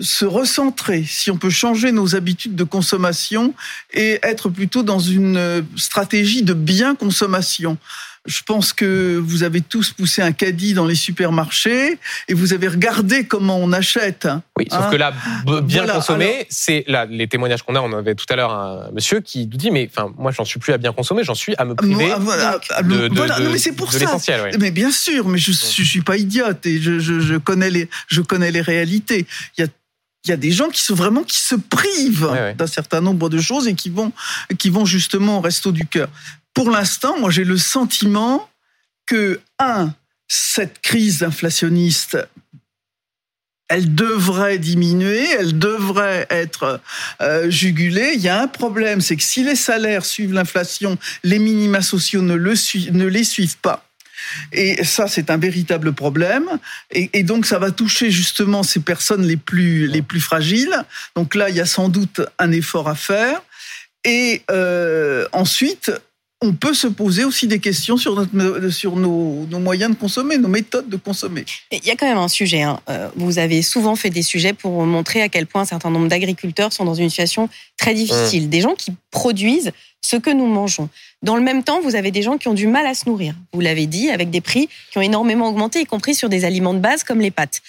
se 0.00 0.24
recentrer, 0.24 1.04
si 1.04 1.30
on 1.30 1.36
peut 1.36 1.50
changer 1.50 1.92
nos 1.92 2.16
habitudes 2.16 2.56
de 2.56 2.64
consommation 2.64 3.54
et 3.92 4.18
être 4.24 4.48
plutôt 4.48 4.82
dans 4.82 4.98
une 4.98 5.64
stratégie 5.76 6.42
de 6.42 6.52
bien 6.52 6.96
consommation, 6.96 7.78
je 8.26 8.42
pense 8.42 8.72
que 8.72 9.16
vous 9.16 9.42
avez 9.42 9.60
tous 9.60 9.92
poussé 9.92 10.22
un 10.22 10.32
caddie 10.32 10.72
dans 10.72 10.86
les 10.86 10.94
supermarchés 10.94 11.98
et 12.28 12.34
vous 12.34 12.52
avez 12.52 12.68
regardé 12.68 13.24
comment 13.24 13.58
on 13.58 13.72
achète. 13.72 14.26
Oui, 14.56 14.66
sauf 14.70 14.90
que 14.90 14.96
là, 14.96 15.12
hein 15.46 15.60
bien 15.62 15.86
consommer, 15.86 16.46
c'est 16.48 16.84
là 16.86 17.04
les 17.04 17.28
témoignages 17.28 17.62
qu'on 17.62 17.74
a. 17.74 17.80
On 17.80 17.92
avait 17.92 18.14
tout 18.14 18.26
à 18.30 18.36
l'heure 18.36 18.52
un 18.52 18.90
monsieur 18.92 19.20
qui 19.20 19.46
nous 19.46 19.56
dit, 19.56 19.70
mais 19.70 19.90
enfin, 19.90 20.12
moi, 20.16 20.32
j'en 20.32 20.44
suis 20.44 20.58
plus 20.58 20.72
à 20.72 20.78
bien 20.78 20.92
consommer, 20.92 21.22
j'en 21.24 21.34
suis 21.34 21.54
à 21.56 21.64
me 21.64 21.74
priver 21.74 22.08
de, 22.08 23.08
de, 23.08 23.48
mais 23.50 23.58
c'est 23.58 23.72
pour 23.72 23.92
ça. 23.92 24.18
Mais 24.58 24.70
bien 24.70 24.90
sûr, 24.90 25.28
mais 25.28 25.38
je, 25.38 25.52
je 25.52 25.82
suis 25.82 26.02
pas 26.02 26.16
idiote 26.16 26.64
et 26.66 26.80
je, 26.80 26.98
je, 26.98 27.20
je, 27.20 27.36
connais 27.36 27.70
les, 27.70 27.88
je 28.08 28.20
connais 28.22 28.50
les 28.50 28.62
réalités. 28.62 29.26
Il 29.58 29.62
y 29.62 29.64
a 29.64 29.68
il 30.24 30.30
y 30.30 30.32
a 30.32 30.36
des 30.36 30.52
gens 30.52 30.68
qui 30.68 30.80
sont 30.80 30.94
vraiment 30.94 31.22
qui 31.22 31.38
se 31.38 31.54
privent 31.54 32.54
d'un 32.56 32.66
certain 32.66 33.00
nombre 33.00 33.28
de 33.28 33.38
choses 33.40 33.68
et 33.68 33.74
qui 33.74 33.90
vont 33.90 34.12
qui 34.58 34.70
vont 34.70 34.84
justement 34.84 35.38
au 35.38 35.40
resto 35.40 35.72
du 35.72 35.86
cœur 35.86 36.08
pour 36.54 36.70
l'instant, 36.70 37.18
moi 37.18 37.30
j'ai 37.30 37.44
le 37.44 37.58
sentiment 37.58 38.48
que, 39.06 39.40
un, 39.58 39.92
cette 40.28 40.80
crise 40.80 41.22
inflationniste, 41.22 42.16
elle 43.68 43.94
devrait 43.94 44.58
diminuer, 44.58 45.26
elle 45.38 45.58
devrait 45.58 46.26
être 46.30 46.80
euh, 47.20 47.50
jugulée. 47.50 48.12
Il 48.14 48.20
y 48.20 48.28
a 48.28 48.40
un 48.40 48.46
problème, 48.46 49.00
c'est 49.00 49.16
que 49.16 49.22
si 49.22 49.42
les 49.42 49.56
salaires 49.56 50.04
suivent 50.04 50.32
l'inflation, 50.32 50.96
les 51.24 51.38
minima 51.38 51.82
sociaux 51.82 52.22
ne, 52.22 52.34
le 52.34 52.54
ne 52.92 53.06
les 53.06 53.24
suivent 53.24 53.58
pas. 53.58 53.84
Et 54.52 54.84
ça, 54.84 55.06
c'est 55.08 55.30
un 55.30 55.36
véritable 55.36 55.92
problème. 55.92 56.44
Et, 56.90 57.22
donc, 57.22 57.46
ça 57.46 57.58
va 57.58 57.70
toucher 57.70 58.10
justement 58.10 58.62
ces 58.62 58.80
personnes 58.80 59.26
les 59.26 59.36
plus, 59.36 59.86
les 59.86 60.02
plus 60.02 60.20
fragiles. 60.20 60.76
Donc 61.16 61.34
là, 61.34 61.50
il 61.50 61.56
y 61.56 61.60
a 61.60 61.66
sans 61.66 61.88
doute 61.88 62.20
un 62.38 62.52
effort 62.52 62.88
à 62.88 62.94
faire. 62.94 63.42
Et 64.04 64.42
euh, 64.50 65.26
ensuite, 65.32 65.90
on 66.44 66.52
peut 66.52 66.74
se 66.74 66.86
poser 66.86 67.24
aussi 67.24 67.46
des 67.46 67.58
questions 67.58 67.96
sur, 67.96 68.14
notre, 68.14 68.68
sur 68.68 68.96
nos, 68.96 69.46
moyens 69.58 69.90
de 69.90 69.96
consommer, 69.96 70.36
nos 70.36 70.48
méthodes 70.48 70.88
de 70.88 70.96
consommer. 70.96 71.44
Il 71.72 71.84
y 71.84 71.90
a 71.90 71.96
quand 71.96 72.06
même 72.06 72.18
un 72.18 72.28
sujet. 72.28 72.62
Hein. 72.62 72.80
Euh, 72.90 73.08
vous 73.16 73.38
avez 73.38 73.62
souvent 73.62 73.96
fait 73.96 74.10
des 74.10 74.22
sujets 74.22 74.52
pour 74.52 74.84
montrer 74.84 75.22
à 75.22 75.30
quel 75.30 75.46
point 75.46 75.62
un 75.62 75.66
certain 75.66 75.90
nombre 75.90 76.08
d'agriculteurs 76.08 76.72
sont 76.72 76.84
dans 76.84 76.94
une 76.94 77.08
situation 77.08 77.48
très 77.78 77.94
difficile. 77.94 78.46
Mmh. 78.46 78.50
Des 78.50 78.60
gens 78.60 78.74
qui 78.74 78.92
produisent 79.10 79.72
ce 80.02 80.16
que 80.16 80.30
nous 80.30 80.46
mangeons. 80.46 80.90
Dans 81.22 81.36
le 81.36 81.42
même 81.42 81.62
temps, 81.62 81.80
vous 81.80 81.96
avez 81.96 82.10
des 82.10 82.20
gens 82.20 82.36
qui 82.36 82.48
ont 82.48 82.54
du 82.54 82.66
mal 82.66 82.86
à 82.86 82.92
se 82.92 83.08
nourrir. 83.08 83.34
Vous 83.54 83.60
l'avez 83.60 83.86
dit, 83.86 84.10
avec 84.10 84.28
des 84.28 84.42
prix 84.42 84.68
qui 84.90 84.98
ont 84.98 85.02
énormément 85.02 85.48
augmenté, 85.48 85.80
y 85.80 85.86
compris 85.86 86.14
sur 86.14 86.28
des 86.28 86.44
aliments 86.44 86.74
de 86.74 86.78
base 86.78 87.04
comme 87.04 87.20
les 87.20 87.30
pâtes. 87.30 87.62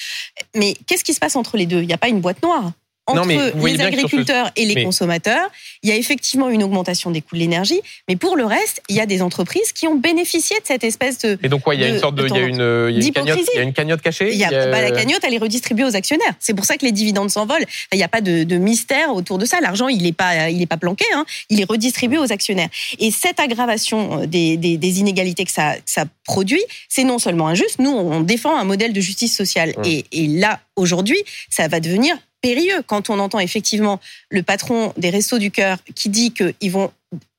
Mais 0.53 0.75
qu'est-ce 0.85 1.05
qui 1.05 1.13
se 1.13 1.19
passe 1.19 1.37
entre 1.37 1.55
les 1.55 1.65
deux? 1.65 1.81
Il 1.81 1.87
n'y 1.87 1.93
a 1.93 1.97
pas 1.97 2.09
une 2.09 2.19
boîte 2.19 2.43
noire 2.43 2.73
entre 3.07 3.65
les 3.65 3.81
agriculteurs 3.81 4.51
et 4.55 4.65
les 4.65 4.83
consommateurs, 4.83 5.49
il 5.83 5.89
y 5.89 5.91
a 5.91 5.95
effectivement 5.95 6.49
une 6.49 6.63
augmentation 6.63 7.11
des 7.11 7.21
coûts 7.21 7.35
de 7.35 7.39
l'énergie, 7.39 7.81
mais 8.07 8.15
pour 8.15 8.35
le 8.35 8.45
reste, 8.45 8.81
il 8.89 8.95
y 8.95 8.99
a 8.99 9.05
des 9.05 9.21
entreprises 9.21 9.71
qui 9.73 9.87
ont 9.87 9.95
bénéficié 9.95 10.55
de 10.57 10.65
cette 10.65 10.83
espèce 10.83 11.19
de. 11.19 11.37
Et 11.43 11.49
donc, 11.49 11.61
quoi, 11.61 11.75
il 11.75 11.81
y 11.81 11.83
a 11.83 11.89
une 11.89 11.99
sorte 11.99 12.15
de. 12.15 12.25
Il 12.25 12.35
y 12.35 12.39
a 12.39 12.45
une, 12.45 12.89
il 12.89 13.01
y 13.01 13.03
a 13.03 13.07
une, 13.07 13.13
cagnotte, 13.13 13.39
il 13.53 13.57
y 13.57 13.59
a 13.59 13.63
une 13.63 13.73
cagnotte 13.73 14.01
cachée 14.01 14.31
il 14.31 14.37
y 14.37 14.43
a, 14.43 14.49
bah, 14.49 14.81
La 14.81 14.91
cagnotte, 14.91 15.21
elle 15.23 15.33
est 15.33 15.39
redistribuée 15.39 15.85
aux 15.85 15.95
actionnaires. 15.95 16.33
C'est 16.39 16.53
pour 16.53 16.65
ça 16.65 16.77
que 16.77 16.85
les 16.85 16.91
dividendes 16.91 17.29
s'envolent. 17.29 17.65
Il 17.93 17.97
n'y 17.97 18.03
a 18.03 18.07
pas 18.07 18.21
de, 18.21 18.43
de, 18.43 18.57
mystère 18.57 19.13
autour 19.13 19.37
de 19.37 19.45
ça. 19.45 19.59
L'argent, 19.61 19.87
il 19.87 20.03
n'est 20.03 20.11
pas, 20.11 20.49
il 20.49 20.61
est 20.61 20.67
pas 20.67 20.77
planqué, 20.77 21.05
hein. 21.13 21.25
il 21.49 21.61
est 21.61 21.69
redistribué 21.69 22.17
aux 22.17 22.31
actionnaires. 22.31 22.69
Et 22.99 23.11
cette 23.11 23.39
aggravation 23.39 24.21
euh, 24.21 24.25
des, 24.25 24.57
des, 24.57 24.77
des 24.77 24.99
inégalités 24.99 25.45
que 25.45 25.51
ça, 25.51 25.75
ça 25.85 26.05
produit, 26.25 26.63
c'est 26.89 27.03
non 27.03 27.19
seulement 27.19 27.47
injuste, 27.47 27.79
nous, 27.79 27.91
on 27.91 28.21
défend 28.21 28.57
un 28.57 28.63
modèle 28.63 28.93
de 28.93 29.01
justice 29.01 29.35
sociale. 29.35 29.75
Et, 29.85 30.05
et 30.11 30.27
là, 30.27 30.59
aujourd'hui, 30.75 31.17
ça 31.49 31.67
va 31.67 31.79
devenir 31.79 32.15
périlleux 32.45 32.83
quand 32.85 33.09
on 33.09 33.17
entend 33.17 33.39
effectivement 33.39 33.99
le 34.29 34.43
patron 34.43 34.93
des 34.97 35.09
Restos 35.09 35.39
du 35.39 35.49
Cœur 35.49 35.79
qui 35.95 36.09
dit 36.09 36.31
qu'ils 36.31 36.71
vont 36.71 36.91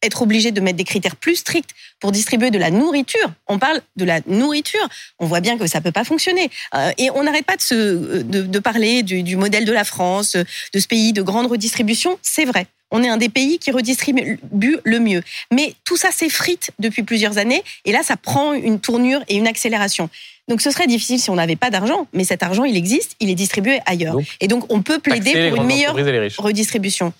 être 0.03 0.23
obligés 0.23 0.51
de 0.51 0.61
mettre 0.61 0.79
des 0.79 0.85
critères 0.85 1.15
plus 1.15 1.37
stricts 1.37 1.71
pour 2.01 2.11
distribuer 2.11 2.51
de 2.51 2.59
la 2.59 2.73
nourriture. 2.73 3.31
On 3.47 3.61
parle 3.61 3.83
de 3.95 4.05
la 4.05 4.21
nourriture. 4.27 4.89
On 5.21 5.27
voit 5.27 5.41
bien 5.41 5.59
que 5.59 5.67
ça 5.69 5.81
peut 5.81 5.93
pas 5.93 6.03
fonctionner. 6.03 6.51
Euh, 6.75 6.91
et 6.99 7.09
on 7.11 7.23
n'arrête 7.23 7.47
pas 7.47 7.55
de, 7.55 7.63
se, 7.63 8.23
de, 8.23 8.59
parler 8.59 9.05
du, 9.05 9.23
du, 9.23 9.37
modèle 9.37 9.65
de 9.65 9.73
la 9.73 9.85
France, 9.85 10.35
de 10.35 10.81
ce 10.81 10.89
pays 10.89 11.13
de 11.13 11.23
grande 11.23 11.47
redistribution. 11.47 12.19
C'est 12.23 12.45
vrai. 12.45 12.67
On 12.91 13.03
est 13.05 13.09
un 13.09 13.17
des 13.17 13.29
pays 13.29 13.59
qui 13.61 13.71
redistribue 13.71 14.79
le 14.85 14.99
mieux. 14.99 15.23
Mais 15.53 15.75
tout 15.85 15.97
ça 15.97 16.11
s'effrite 16.11 16.71
depuis 16.81 17.05
plusieurs 17.05 17.39
années. 17.39 17.63
Et 17.85 17.93
là, 17.93 18.03
ça 18.03 18.17
prend 18.17 18.55
une 18.55 18.81
tournure 18.81 19.23
et 19.29 19.37
une 19.37 19.47
accélération. 19.47 20.09
Donc 20.49 20.61
ce 20.61 20.71
serait 20.71 20.87
difficile 20.87 21.19
si 21.19 21.31
on 21.31 21.35
n'avait 21.35 21.57
pas 21.57 21.71
d'argent, 21.71 22.07
mais 22.13 22.25
cet 22.25 22.43
argent, 22.43 22.65
il 22.65 22.77
existe, 22.77 23.17
il 23.21 23.31
est 23.31 23.35
distribué 23.35 23.81
ailleurs. 23.87 24.17
et 24.41 24.49
donc 24.49 24.73
on 24.73 24.83
peut 24.83 24.99
plaider 24.99 25.51
pour 25.51 25.63
une 25.63 25.67
meilleure 25.67 25.97
redistribution. 26.39 27.13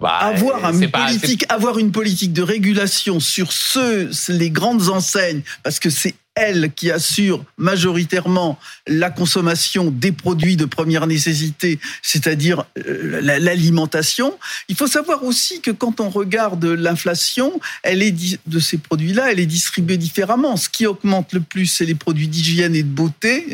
Bah, 0.00 0.18
avoir, 0.18 0.70
une 0.70 0.90
politique, 0.90 1.44
avoir 1.48 1.78
une 1.78 1.92
politique 1.92 2.32
de 2.32 2.42
régulation 2.42 3.20
sur 3.20 3.52
ceux, 3.52 4.10
les 4.28 4.50
grandes 4.50 4.88
enseignes, 4.88 5.42
parce 5.62 5.78
que 5.78 5.88
c'est 5.88 6.14
elle 6.34 6.72
qui 6.74 6.90
assure 6.90 7.44
majoritairement 7.58 8.58
la 8.86 9.10
consommation 9.10 9.90
des 9.90 10.12
produits 10.12 10.56
de 10.56 10.64
première 10.64 11.06
nécessité, 11.06 11.78
c'est-à-dire 12.02 12.64
euh, 12.86 13.20
l'alimentation. 13.20 14.36
Il 14.68 14.76
faut 14.76 14.86
savoir 14.86 15.24
aussi 15.24 15.60
que 15.60 15.70
quand 15.70 16.00
on 16.00 16.10
regarde 16.10 16.64
l'inflation, 16.64 17.60
elle 17.82 18.02
est 18.02 18.14
de 18.46 18.58
ces 18.58 18.78
produits-là, 18.78 19.30
elle 19.30 19.40
est 19.40 19.46
distribuée 19.46 19.96
différemment. 19.96 20.56
Ce 20.56 20.68
qui 20.68 20.86
augmente 20.86 21.32
le 21.32 21.40
plus, 21.40 21.66
c'est 21.66 21.84
les 21.84 21.94
produits 21.94 22.28
d'hygiène 22.28 22.74
et 22.74 22.82
de 22.82 22.88
beauté. 22.88 23.46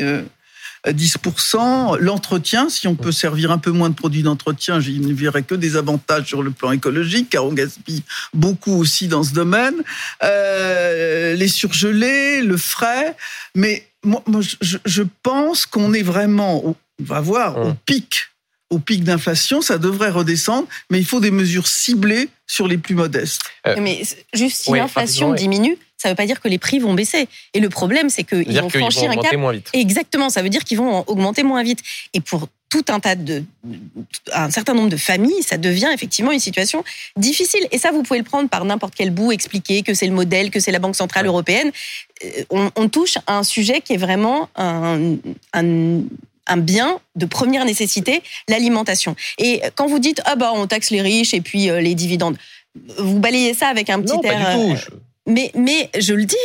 Euh, 0.87 0.93
10%. 0.93 1.97
L'entretien, 1.99 2.69
si 2.69 2.87
on 2.87 2.95
peut 2.95 3.11
servir 3.11 3.51
un 3.51 3.57
peu 3.57 3.71
moins 3.71 3.89
de 3.89 3.95
produits 3.95 4.23
d'entretien, 4.23 4.79
je 4.79 4.91
ne 4.91 5.13
verrais 5.13 5.43
que 5.43 5.55
des 5.55 5.75
avantages 5.75 6.27
sur 6.27 6.41
le 6.41 6.51
plan 6.51 6.71
écologique, 6.71 7.29
car 7.29 7.45
on 7.45 7.53
gaspille 7.53 8.03
beaucoup 8.33 8.73
aussi 8.73 9.07
dans 9.07 9.23
ce 9.23 9.33
domaine. 9.33 9.75
Euh, 10.23 11.35
les 11.35 11.47
surgelés, 11.47 12.41
le 12.41 12.57
frais. 12.57 13.15
Mais 13.55 13.87
moi, 14.03 14.23
je, 14.61 14.77
je 14.83 15.03
pense 15.23 15.65
qu'on 15.65 15.93
est 15.93 16.03
vraiment, 16.03 16.65
on 16.65 16.75
va 16.99 17.21
voir, 17.21 17.57
au 17.59 17.73
pic 17.85 18.31
au 18.71 18.79
pic 18.79 19.03
d'inflation, 19.03 19.61
ça 19.61 19.77
devrait 19.77 20.09
redescendre, 20.09 20.67
mais 20.89 20.97
il 20.97 21.05
faut 21.05 21.19
des 21.19 21.29
mesures 21.29 21.67
ciblées 21.67 22.29
sur 22.47 22.67
les 22.67 22.77
plus 22.77 22.95
modestes. 22.95 23.41
Euh, 23.67 23.75
mais 23.79 24.01
juste 24.33 24.63
si 24.63 24.71
l'inflation 24.71 25.33
diminue, 25.33 25.77
ça 26.01 26.09
ne 26.09 26.13
veut 26.13 26.15
pas 26.15 26.25
dire 26.25 26.41
que 26.41 26.47
les 26.47 26.57
prix 26.57 26.79
vont 26.79 26.95
baisser. 26.95 27.27
Et 27.53 27.59
le 27.59 27.69
problème, 27.69 28.09
c'est 28.09 28.23
qu'ils 28.23 28.59
vont 28.59 28.69
franchir 28.69 29.11
un 29.11 29.17
cap. 29.17 29.35
Moins 29.35 29.53
vite. 29.53 29.69
Exactement, 29.73 30.31
ça 30.31 30.41
veut 30.41 30.49
dire 30.49 30.63
qu'ils 30.63 30.79
vont 30.79 31.03
augmenter 31.07 31.43
moins 31.43 31.61
vite. 31.61 31.79
Et 32.13 32.21
pour 32.21 32.47
tout 32.69 32.85
un 32.87 32.99
tas 32.99 33.15
de, 33.15 33.43
un 34.33 34.49
certain 34.49 34.73
nombre 34.73 34.89
de 34.89 34.97
familles, 34.97 35.43
ça 35.43 35.57
devient 35.57 35.89
effectivement 35.93 36.31
une 36.31 36.39
situation 36.39 36.83
difficile. 37.17 37.67
Et 37.71 37.77
ça, 37.77 37.91
vous 37.91 38.01
pouvez 38.01 38.17
le 38.17 38.25
prendre 38.25 38.49
par 38.49 38.65
n'importe 38.65 38.95
quel 38.95 39.11
bout, 39.11 39.31
expliquer 39.31 39.83
que 39.83 39.93
c'est 39.93 40.07
le 40.07 40.13
modèle, 40.13 40.49
que 40.49 40.59
c'est 40.59 40.71
la 40.71 40.79
Banque 40.79 40.95
centrale 40.95 41.27
européenne. 41.27 41.71
Euh, 42.25 42.43
on, 42.49 42.71
on, 42.75 42.89
touche 42.89 43.17
à 43.27 43.37
un 43.37 43.43
sujet 43.43 43.81
qui 43.81 43.93
est 43.93 43.97
vraiment 43.97 44.49
un, 44.55 45.17
un 45.53 46.01
un 46.47 46.57
bien 46.57 46.99
de 47.15 47.25
première 47.27 47.63
nécessité, 47.65 48.23
l'alimentation. 48.49 49.15
Et 49.37 49.61
quand 49.75 49.87
vous 49.87 49.99
dites 49.99 50.21
ah 50.25 50.35
bah 50.35 50.51
on 50.53 50.65
taxe 50.65 50.89
les 50.89 51.01
riches 51.01 51.33
et 51.35 51.39
puis 51.39 51.69
euh, 51.69 51.79
les 51.79 51.93
dividendes, 51.93 52.35
vous 52.97 53.19
balayez 53.19 53.53
ça 53.53 53.67
avec 53.67 53.89
un 53.89 54.01
petit 54.01 54.25
air. 54.25 54.57
Euh, 54.57 54.75
mais 55.27 55.51
mais 55.55 55.89
je 55.97 56.13
le 56.13 56.25
dis, 56.25 56.35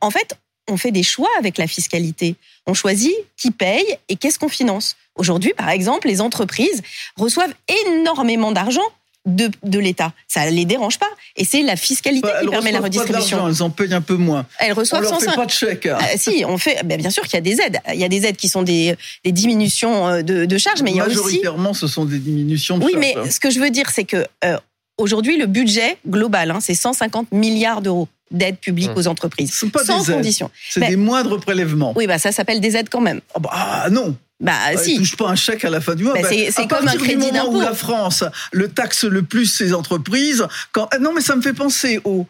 en 0.00 0.10
fait, 0.10 0.36
on 0.68 0.76
fait 0.76 0.90
des 0.90 1.02
choix 1.02 1.30
avec 1.38 1.58
la 1.58 1.66
fiscalité. 1.66 2.36
On 2.66 2.74
choisit 2.74 3.14
qui 3.36 3.50
paye 3.50 3.84
et 4.08 4.16
qu'est-ce 4.16 4.38
qu'on 4.38 4.48
finance. 4.48 4.96
Aujourd'hui, 5.14 5.54
par 5.56 5.70
exemple, 5.70 6.08
les 6.08 6.20
entreprises 6.20 6.82
reçoivent 7.16 7.54
énormément 7.86 8.52
d'argent 8.52 8.82
de, 9.26 9.50
de 9.64 9.78
l'État. 9.78 10.12
Ça 10.28 10.48
les 10.48 10.64
dérange 10.64 10.98
pas. 10.98 11.08
Et 11.36 11.44
c'est 11.44 11.62
la 11.62 11.76
fiscalité 11.76 12.28
bah, 12.28 12.40
qui 12.40 12.48
permet 12.48 12.72
la 12.72 12.80
redistribution. 12.80 13.38
Pas 13.38 13.48
elles 13.48 13.62
en 13.62 13.70
payent 13.70 13.94
un 13.94 14.00
peu 14.00 14.14
moins. 14.14 14.46
Elles 14.58 14.72
reçoivent 14.72 15.04
on 15.06 15.10
leur 15.10 15.20
fait 15.20 15.34
pas 15.34 15.46
de 15.46 15.50
chèque. 15.50 15.86
Euh, 15.86 15.98
si, 16.16 16.44
on 16.46 16.58
fait. 16.58 16.84
Ben, 16.84 16.98
bien 16.98 17.10
sûr 17.10 17.24
qu'il 17.24 17.34
y 17.34 17.38
a 17.38 17.40
des 17.40 17.60
aides. 17.60 17.78
Il 17.92 18.00
y 18.00 18.04
a 18.04 18.08
des 18.08 18.24
aides 18.24 18.36
qui 18.36 18.48
sont 18.48 18.62
des, 18.62 18.96
des 19.24 19.32
diminutions 19.32 20.08
euh, 20.08 20.22
de, 20.22 20.44
de 20.44 20.58
charges, 20.58 20.82
mais 20.82 20.92
il 20.92 20.96
y 20.96 21.00
a 21.00 21.06
aussi. 21.06 21.16
Majoritairement, 21.16 21.74
ce 21.74 21.86
sont 21.88 22.04
des 22.04 22.18
diminutions 22.18 22.78
de 22.78 22.84
oui, 22.84 22.92
charges. 22.92 23.04
Oui, 23.04 23.14
mais 23.24 23.30
ce 23.30 23.40
que 23.40 23.50
je 23.50 23.58
veux 23.58 23.70
dire, 23.70 23.90
c'est 23.90 24.04
que 24.04 24.24
euh, 24.44 24.58
aujourd'hui, 24.98 25.36
le 25.36 25.46
budget 25.46 25.98
global, 26.06 26.50
hein, 26.50 26.58
c'est 26.60 26.74
150 26.74 27.32
milliards 27.32 27.82
d'euros 27.82 28.08
d'aide 28.30 28.58
publique 28.58 28.90
mmh. 28.90 28.98
aux 28.98 29.06
entreprises. 29.06 29.64
Pas 29.72 29.84
sans 29.84 30.04
condition. 30.04 30.50
C'est 30.70 30.80
des 30.80 30.96
moindres 30.96 31.40
prélèvements. 31.40 31.92
Oui, 31.96 32.06
bah 32.06 32.18
ça 32.18 32.32
s'appelle 32.32 32.60
des 32.60 32.76
aides 32.76 32.88
quand 32.88 33.00
même. 33.00 33.20
Ah, 33.34 33.38
bah, 33.38 33.50
ah 33.52 33.90
non. 33.90 34.16
Bah, 34.40 34.52
ah, 34.66 34.76
si. 34.76 34.98
touche 34.98 35.16
pas 35.16 35.28
un 35.28 35.34
chèque 35.34 35.64
à 35.64 35.70
la 35.70 35.80
fin 35.80 35.94
du 35.94 36.04
mois. 36.04 36.14
Bah, 36.14 36.22
bah 36.22 36.28
c'est 36.50 36.66
comme 36.66 36.86
un 36.86 36.96
crédit 36.96 37.30
d'impôt. 37.30 37.56
où 37.56 37.60
la 37.60 37.72
France 37.72 38.24
le 38.52 38.68
taxe 38.68 39.04
le 39.04 39.22
plus 39.22 39.46
ses 39.46 39.72
entreprises. 39.72 40.46
Quand... 40.72 40.88
Non, 41.00 41.12
mais 41.14 41.20
ça 41.20 41.36
me 41.36 41.42
fait 41.42 41.54
penser 41.54 42.00
au 42.04 42.26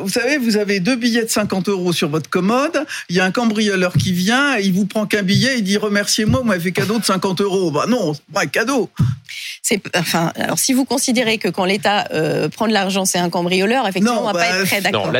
vous 0.00 0.08
savez, 0.08 0.38
vous 0.38 0.56
avez 0.56 0.80
deux 0.80 0.96
billets 0.96 1.24
de 1.24 1.30
50 1.30 1.68
euros 1.68 1.92
sur 1.92 2.08
votre 2.08 2.28
commode. 2.28 2.84
Il 3.08 3.16
y 3.16 3.20
a 3.20 3.24
un 3.24 3.30
cambrioleur 3.30 3.92
qui 3.92 4.12
vient, 4.12 4.56
il 4.56 4.72
vous 4.72 4.86
prend 4.86 5.06
qu'un 5.06 5.22
billet, 5.22 5.58
il 5.58 5.64
dit 5.64 5.76
remerciez-moi, 5.76 6.42
moi, 6.44 6.58
fait 6.58 6.72
cadeau 6.72 6.98
de 6.98 7.04
50 7.04 7.40
euros. 7.40 7.70
Bah 7.70 7.86
non, 7.88 8.14
c'est 8.14 8.22
pas 8.32 8.42
un 8.42 8.46
cadeau. 8.46 8.90
C'est, 9.62 9.80
enfin, 9.96 10.32
alors 10.36 10.58
si 10.58 10.72
vous 10.72 10.84
considérez 10.84 11.38
que 11.38 11.48
quand 11.48 11.64
l'État 11.64 12.06
euh, 12.12 12.48
prend 12.48 12.68
de 12.68 12.72
l'argent, 12.72 13.04
c'est 13.04 13.18
un 13.18 13.30
cambrioleur, 13.30 13.86
effectivement, 13.86 14.22
on 14.22 14.26
va 14.26 14.32
pas 14.32 14.38
bah, 14.38 14.60
être 14.60 14.66
très 14.66 14.80
d'accord. 14.80 15.10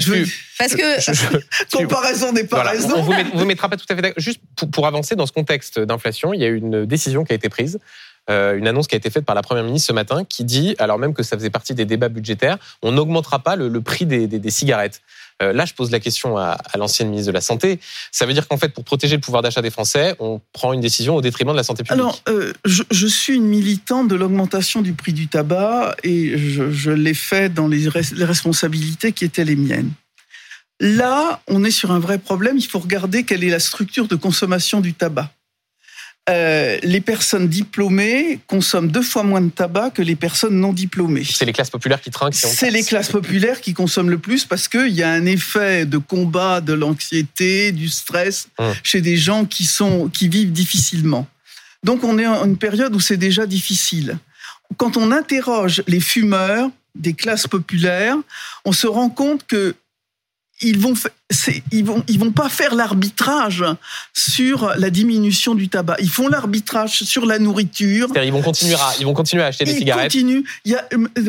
Parce 0.59 0.75
que 0.75 1.77
comparaison 1.77 2.33
n'est 2.33 2.45
pas 2.45 2.63
raison. 2.63 2.95
On 2.97 3.03
vous, 3.03 3.13
vous 3.35 3.45
mettra 3.45 3.69
pas 3.69 3.77
tout 3.77 3.87
à 3.89 3.95
fait 3.95 4.03
d'accord. 4.03 4.23
Juste 4.23 4.41
pour, 4.57 4.71
pour 4.71 4.87
avancer 4.87 5.17
dans 5.17 5.27
ce 5.27 5.33
contexte 5.33 5.79
d'inflation, 5.79 6.33
il 6.33 6.41
y 6.41 6.45
a 6.45 6.49
une 6.49 6.87
décision 6.87 7.25
qui 7.25 7.33
a 7.33 7.35
été 7.35 7.49
prise 7.49 7.79
euh, 8.29 8.57
une 8.57 8.67
annonce 8.67 8.87
qui 8.89 8.95
a 8.95 8.99
été 8.99 9.11
faite 9.11 9.25
par 9.25 9.35
la 9.35 9.43
Première 9.43 9.65
ministre 9.65 9.89
ce 9.89 9.93
matin 9.93 10.25
qui 10.25 10.45
dit, 10.45 10.75
alors 10.79 10.99
même 10.99 11.15
que 11.15 11.23
ça 11.23 11.37
faisait 11.37 11.51
partie 11.51 11.75
des 11.75 11.85
débats 11.85 12.09
budgétaires, 12.09 12.59
on 12.83 12.93
n'augmentera 12.93 13.39
pas 13.39 13.57
le, 13.57 13.81
prix 13.81 14.05
des, 14.07 14.51
cigarettes. 14.51 15.01
Euh, 15.43 15.53
là, 15.53 15.65
je 15.65 15.75
pose 15.75 15.91
la 15.91 16.01
question 16.01 16.37
à, 16.39 16.59
l'ancienne 16.77 17.11
ministre 17.11 17.29
de 17.29 17.35
la 17.35 17.41
Santé. 17.41 17.79
Ça 18.11 18.27
veut 18.27 18.33
dire 18.33 18.49
qu'en 18.49 18.57
fait, 18.57 18.71
pour 18.71 18.85
protéger 18.85 19.17
le 19.17 19.21
pouvoir 19.21 19.43
d'achat 19.43 19.63
des 19.63 19.71
Français, 19.71 20.17
on 20.19 20.41
prend 20.53 20.73
une 20.73 20.81
décision 20.81 21.15
au 21.15 21.21
détriment 21.21 21.53
de 21.53 21.57
la 21.57 21.63
santé 21.63 21.85
publique. 21.85 22.01
Alors, 22.01 22.23
euh, 22.29 22.53
je, 22.65 23.07
suis 23.07 23.35
une 23.35 23.47
militante 23.47 24.09
de 24.09 24.17
l'augmentation 24.17 24.83
du 24.83 24.95
prix 24.95 25.13
du 25.13 25.29
tabac 25.29 25.95
et 26.03 26.37
je, 26.37 26.91
l'ai 26.91 27.15
fait 27.15 27.53
dans 27.53 27.69
les, 27.69 27.89
les 28.13 28.25
responsabilités 28.25 29.13
qui 29.13 29.25
étaient 29.25 29.45
les 29.45 29.57
miennes. 29.57 29.93
Là, 30.81 31.41
on 31.49 31.65
est 31.65 31.71
sur 31.71 31.93
un 31.93 31.99
vrai 31.99 32.19
problème. 32.19 32.57
Il 32.59 32.67
faut 32.67 32.79
regarder 32.79 33.25
quelle 33.25 33.45
est 33.45 33.51
la 33.51 33.61
structure 33.61 34.09
de 34.09 34.17
consommation 34.17 34.81
du 34.81 34.95
tabac. 34.95 35.31
Euh, 36.29 36.79
les 36.83 37.01
personnes 37.01 37.47
diplômées 37.47 38.41
consomment 38.49 38.91
deux 38.91 39.03
fois 39.03 39.23
moins 39.23 39.41
de 39.41 39.49
tabac 39.49 39.91
que 39.91 40.03
les 40.03 40.17
personnes 40.17 40.59
non 40.59 40.73
diplômées. 40.73 41.23
C'est 41.25 41.45
les 41.45 41.53
classes 41.53 41.71
populaires 41.71 42.01
qui 42.01 42.11
trinquent. 42.11 42.35
C'est 42.35 42.71
les 42.71 42.83
classes 42.83 43.11
populaires 43.11 43.61
qui 43.61 43.75
consomment 43.75 44.11
le 44.11 44.19
plus 44.19 44.45
parce 44.45 44.67
qu'il 44.67 44.89
y 44.89 45.05
a 45.05 45.11
un 45.11 45.25
effet 45.25 45.87
de 45.87 45.99
combat 45.99 46.61
de 46.61 46.73
l'anxiété, 46.73 47.71
du 47.71 47.89
stress 47.89 48.49
hum. 48.59 48.75
chez 48.83 49.01
des 49.01 49.17
gens 49.17 49.45
qui 49.45 49.65
sont 49.65 50.09
qui 50.09 50.27
vivent 50.27 50.51
difficilement. 50.51 51.29
Donc 51.85 52.03
on 52.03 52.19
est 52.19 52.27
en 52.27 52.45
une 52.45 52.59
période 52.59 52.97
où 52.97 53.01
c'est 53.01 53.17
déjà 53.17 53.47
difficile. 53.47 54.19
Quand 54.79 54.97
on 54.97 55.13
interroge 55.13 55.85
les 55.87 56.01
fumeurs 56.01 56.71
des 56.97 57.13
classes 57.13 57.47
populaires, 57.47 58.17
on 58.65 58.73
se 58.73 58.89
rend 58.89 59.11
compte 59.11 59.47
que 59.47 59.77
ils 60.63 60.79
vont, 60.79 60.95
ils 61.71 61.85
vont, 61.85 62.03
ils 62.09 62.19
vont 62.19 62.33
pas 62.33 62.49
faire 62.49 62.75
l'arbitrage 62.75 63.65
sur 64.15 64.73
la 64.77 64.91
diminution 64.91 65.55
du 65.55 65.69
tabac. 65.69 65.97
Ils 66.01 66.11
font 66.11 66.29
l'arbitrage 66.29 67.03
sur 67.03 67.27
la 67.27 67.39
nourriture. 67.39 68.09
Ils 68.17 68.33
vont 68.33 68.43
continuer 68.43 68.75
à, 68.75 68.93
ils 68.99 69.05
vont 69.05 69.15
continuer 69.15 69.43
à 69.43 69.47
acheter 69.47 69.65
des 69.65 69.75
cigarettes. 69.75 70.13
Continuent. 70.13 70.45
Il 70.65 70.73
y 70.73 70.77
a, 70.77 70.89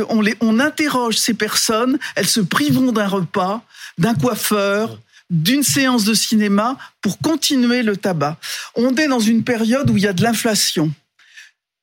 on 0.10 0.22
les, 0.22 0.36
on 0.40 0.60
interroge 0.60 1.18
ces 1.18 1.34
personnes. 1.34 2.00
Elles 2.16 2.28
se 2.28 2.40
priveront 2.40 2.92
d'un 2.92 3.08
repas, 3.08 3.62
d'un 3.98 4.14
coiffeur, 4.14 4.98
d'une 5.30 5.64
séance 5.64 6.06
de 6.06 6.14
cinéma 6.14 6.78
pour 7.02 7.20
continuer 7.20 7.84
le 7.84 7.98
tabac. 7.98 8.38
On 8.76 8.96
est 8.96 9.08
dans 9.08 9.20
une 9.20 9.44
période 9.44 9.90
où 9.90 9.98
il 9.98 10.04
y 10.04 10.08
a 10.08 10.14
de 10.14 10.24
l'inflation. 10.24 10.92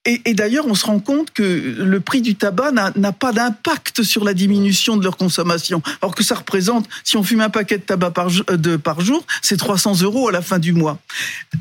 Et, 0.06 0.34
d'ailleurs, 0.34 0.66
on 0.66 0.74
se 0.74 0.84
rend 0.84 0.98
compte 0.98 1.30
que 1.30 1.42
le 1.42 2.00
prix 2.00 2.20
du 2.20 2.34
tabac 2.34 2.72
n'a 2.72 3.12
pas 3.12 3.32
d'impact 3.32 4.02
sur 4.02 4.22
la 4.24 4.34
diminution 4.34 4.98
de 4.98 5.04
leur 5.04 5.16
consommation. 5.16 5.82
Alors 6.02 6.14
que 6.14 6.22
ça 6.22 6.34
représente, 6.34 6.86
si 7.04 7.16
on 7.16 7.22
fume 7.22 7.40
un 7.40 7.48
paquet 7.48 7.78
de 7.78 7.84
tabac 7.84 8.10
par, 8.10 9.00
jour, 9.00 9.24
c'est 9.40 9.56
300 9.56 10.02
euros 10.02 10.28
à 10.28 10.32
la 10.32 10.42
fin 10.42 10.58
du 10.58 10.72
mois. 10.72 10.98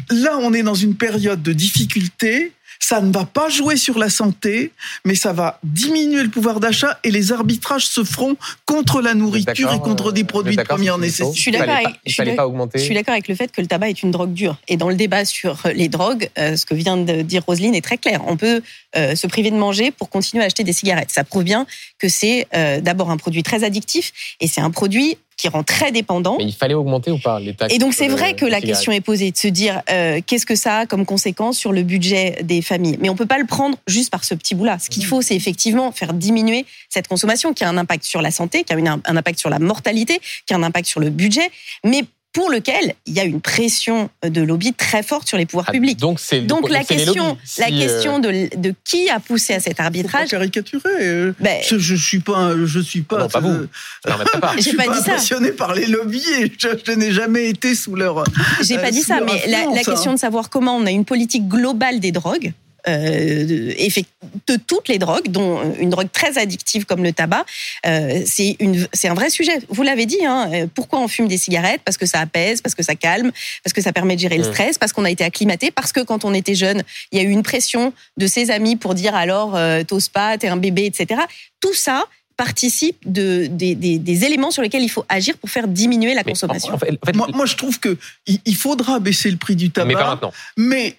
Là, 0.10 0.38
on 0.42 0.54
est 0.54 0.64
dans 0.64 0.76
une 0.76 0.96
période 0.96 1.42
de 1.42 1.54
difficulté 1.54 2.52
ça 2.84 3.00
ne 3.00 3.13
va 3.13 3.24
pas 3.24 3.48
jouer 3.48 3.78
sur 3.78 3.98
la 3.98 4.10
santé, 4.10 4.74
mais 5.06 5.16
ça 5.16 5.32
va 5.32 5.58
diminuer 5.63 6.22
le 6.22 6.30
pouvoir 6.30 6.60
d'achat 6.60 7.00
et 7.06 7.12
les 7.12 7.32
arbitrages 7.32 7.86
se 7.88 8.04
feront 8.04 8.36
contre 8.66 9.02
la 9.02 9.13
nourriture 9.13 9.72
et 9.72 9.80
contre 9.80 10.12
des 10.12 10.25
produits 10.25 10.58
de 10.58 10.63
première 10.63 10.98
nécessité. 10.98 11.34
Je 11.34 11.42
suis 11.42 11.52
d'accord 11.52 11.75
avec, 11.75 11.96
je 12.06 12.82
suis 12.82 12.94
d'accord 12.94 13.13
avec 13.13 13.30
le 13.30 13.36
fait 13.36 13.50
que 13.54 13.62
le 13.62 13.68
tabac 13.68 13.90
est 13.90 14.04
une 14.04 14.12
drogue 14.12 14.34
dure. 14.34 14.58
Et 14.68 14.75
dans 14.75 14.90
le 14.90 14.96
débat 14.96 15.24
sur 15.24 15.62
les 15.74 15.88
drogues, 15.88 16.30
euh, 16.38 16.58
ce 16.58 16.66
que 16.66 16.74
vient 16.74 16.98
de 16.98 17.22
dire 17.22 17.44
Roselyne 17.46 17.74
est 17.74 17.82
très 17.82 17.98
clair. 17.98 18.22
On 18.28 18.36
peut 18.36 18.62
euh, 18.98 19.16
se 19.16 19.28
priver 19.28 19.50
de 19.50 19.56
manger 19.56 19.92
pour 19.92 20.10
continuer 20.10 20.44
à 20.44 20.48
acheter 20.48 20.66
des 20.66 20.74
cigarettes. 20.74 21.12
Ça 21.12 21.24
prouve 21.24 21.46
bien 21.46 21.66
que 22.00 22.10
c'est 22.10 22.48
euh, 22.54 22.82
d'abord 22.82 23.12
un 23.12 23.18
produit 23.18 23.44
très 23.44 23.63
addictif 23.63 24.12
et 24.42 24.48
c'est 24.48 24.62
un 24.62 24.72
produit 24.72 25.18
qui 25.38 25.48
rend 25.48 25.63
très 25.63 25.92
dépendant. 25.92 26.36
Mais 26.38 26.46
il 26.46 26.54
fallait 26.54 26.74
augmenter 26.74 27.12
ou 27.12 27.18
pas 27.18 27.40
les 27.40 27.54
taxes 27.54 27.74
Et 27.74 27.78
donc 27.78 27.94
c'est 27.94 28.08
vrai 28.08 28.36
que 28.36 28.46
la 28.46 28.62
question 28.62 28.92
est 28.92 29.02
posée 29.02 29.32
de 29.32 29.38
se 29.38 29.48
dire 29.48 29.82
euh, 29.90 30.22
qu'est-ce 30.25 30.46
que 30.46 30.56
ça 30.56 30.80
a 30.80 30.86
comme 30.86 31.06
conséquence 31.06 31.58
sur 31.58 31.72
le 31.74 31.84
budget 31.84 32.40
des 32.44 32.62
familles? 32.62 32.98
Mais 33.02 33.10
on 33.10 33.16
peut 33.16 33.25
pas 33.25 33.38
le 33.40 33.46
prendre 33.46 33.78
juste 33.88 34.10
par 34.12 34.24
ce 34.24 34.34
petit 34.36 34.56
bout-là. 34.56 34.78
Ce 34.80 34.90
qu'il 34.90 35.06
faut, 35.06 35.22
c'est 35.22 35.36
effectivement 35.36 35.92
faire 35.92 36.13
diminuer 36.13 36.66
cette 36.90 37.08
consommation 37.08 37.54
qui 37.54 37.63
a 37.63 37.70
un 37.70 37.78
impact 37.78 38.04
sur 38.04 38.22
la 38.22 38.32
santé, 38.32 38.63
qui 38.63 38.74
a 38.74 38.78
une- 38.78 38.88
un 38.88 39.18
impact 39.18 39.40
sur 39.40 39.50
la 39.50 39.60
mortalité, 39.60 40.20
qui 40.46 40.54
a 40.54 40.58
un 40.58 40.63
impact 40.63 40.88
sur 40.88 41.00
le 41.00 41.10
budget, 41.10 41.50
mais 41.84 42.04
pour 42.34 42.50
lequel 42.50 42.96
il 43.06 43.13
y 43.13 43.20
a 43.20 43.24
une 43.25 43.40
pression 43.42 44.10
de 44.28 44.42
lobby 44.42 44.74
très 44.74 45.04
forte 45.04 45.28
sur 45.28 45.38
les 45.38 45.46
pouvoirs 45.46 45.68
Ah, 45.70 45.72
publics. 45.72 46.00
Donc, 46.00 46.20
c'est 46.20 46.42
Donc 46.42 46.70
la 46.70 46.84
question, 46.84 47.28
lobbies. 47.28 47.40
la 47.60 47.68
euh, 47.68 47.70
question 47.80 48.20
de, 48.20 48.50
de 48.58 48.74
qui 48.84 49.08
a 49.10 49.20
poussé 49.20 49.54
à 49.54 49.60
cet 49.60 49.80
arbitrage, 49.80 50.30
caricaturer. 50.30 50.82
euh, 51.02 51.34
ben, 51.40 51.62
Je, 51.68 51.78
je 51.78 51.96
suis 51.96 52.20
pas, 52.20 52.54
je 52.66 52.80
suis 52.80 53.04
pas. 53.04 53.20
Non, 53.20 53.28
pas 53.30 53.40
vous. 53.40 53.68
je 54.06 54.40
pas. 54.40 54.54
Suis 54.60 54.75
pas 54.75 54.90
impressionné 54.98 55.52
par 55.52 55.75
les 55.75 55.86
lobbies 55.86 56.25
et 56.40 56.52
je, 56.58 56.70
je 56.86 56.92
n'ai 56.94 57.12
jamais 57.12 57.50
été 57.50 57.75
sous 57.75 57.96
leur. 57.96 58.24
J'ai 58.62 58.78
Euh, 58.78 58.82
pas 58.82 58.92
dit 58.92 59.02
ça, 59.04 59.20
mais 59.22 59.46
la, 59.48 59.84
question 59.84 60.13
de 60.13 60.20
savoir 60.20 60.50
comment 60.50 60.75
on 60.75 60.86
a 60.88 60.92
une 60.92 61.06
politique 61.06 61.48
globale 61.48 62.00
des 62.00 62.12
drogues. 62.12 62.54
Euh, 62.88 63.46
de, 63.46 63.72
effect- 63.78 64.10
de 64.48 64.56
toutes 64.56 64.88
les 64.88 64.98
drogues, 65.00 65.28
dont 65.30 65.62
une 65.80 65.90
drogue 65.90 66.10
très 66.12 66.38
addictive 66.38 66.86
comme 66.86 67.04
le 67.04 67.13
tabac, 67.13 67.46
euh, 67.86 68.22
c'est 68.25 68.56
une, 68.60 68.88
c'est 68.94 69.08
un 69.08 69.13
vrai 69.13 69.30
sujet. 69.30 69.60
Vous 69.70 69.84
l'avez 69.84 70.06
dit. 70.06 70.24
Hein, 70.25 70.50
euh, 70.54 70.68
pourquoi 70.74 71.00
on 71.00 71.08
fume 71.08 71.28
des 71.28 71.38
cigarettes? 71.38 71.82
Parce 71.86 71.98
que 71.98 72.06
ça 72.06 72.20
apaise, 72.20 72.62
parce 72.62 72.75
que 72.75 72.84
ça 72.84 72.96
calme, 72.96 73.32
parce 73.63 73.74
que 73.74 73.82
ça 73.82 73.94
permet 73.94 74.16
de 74.16 74.22
gérer 74.22 74.38
le 74.38 74.44
Mm. 74.48 74.54
stress, 74.54 74.78
parce 74.78 74.94
qu'on 74.94 75.06
a 75.06 75.10
été 75.10 75.24
acclimaté, 75.24 75.72
parce 75.72 75.92
que 75.92 76.02
quand 76.02 76.25
on 76.25 76.34
était 76.34 76.56
jeune, 76.56 76.84
il 77.12 77.18
y 77.18 77.22
a 77.22 77.24
eu 77.24 77.30
une 77.32 77.44
pression 77.44 77.94
de 78.18 78.28
ses 78.28 78.52
amis 78.52 78.75
pour 78.75 78.94
dire 78.96 79.16
alors 79.16 79.56
euh, 79.56 79.84
t'oses 79.84 80.10
pas, 80.10 80.38
t'es 80.38 80.48
un 80.48 80.58
bébé, 80.58 80.86
etc. 80.86 81.22
Tout 81.62 81.74
ça 81.74 82.06
participe 82.36 82.98
de, 83.06 83.46
des, 83.50 83.75
des- 83.75 84.00
des 84.00 84.25
éléments 84.25 84.50
sur 84.52 84.63
lesquels 84.63 84.82
il 84.82 84.90
faut 84.90 85.06
agir 85.08 85.38
pour 85.38 85.50
faire 85.52 85.68
diminuer 85.68 86.13
la 86.16 86.24
consommation. 86.24 86.74
En 86.74 86.78
fait, 86.80 86.90
en 87.02 87.06
fait, 87.06 87.16
Moi, 87.16 87.28
moi, 87.34 87.46
je 87.46 87.56
trouve 87.56 87.80
que 87.80 87.96
il 88.25 88.40
il 88.46 88.56
faudra 88.56 89.00
baisser 89.00 89.30
le 89.30 89.38
prix 89.38 89.56
du 89.56 89.70
tabac. 89.70 89.88
mais 89.88 89.94
pas 89.94 90.08
maintenant. 90.10 90.34
Mais 90.58 90.96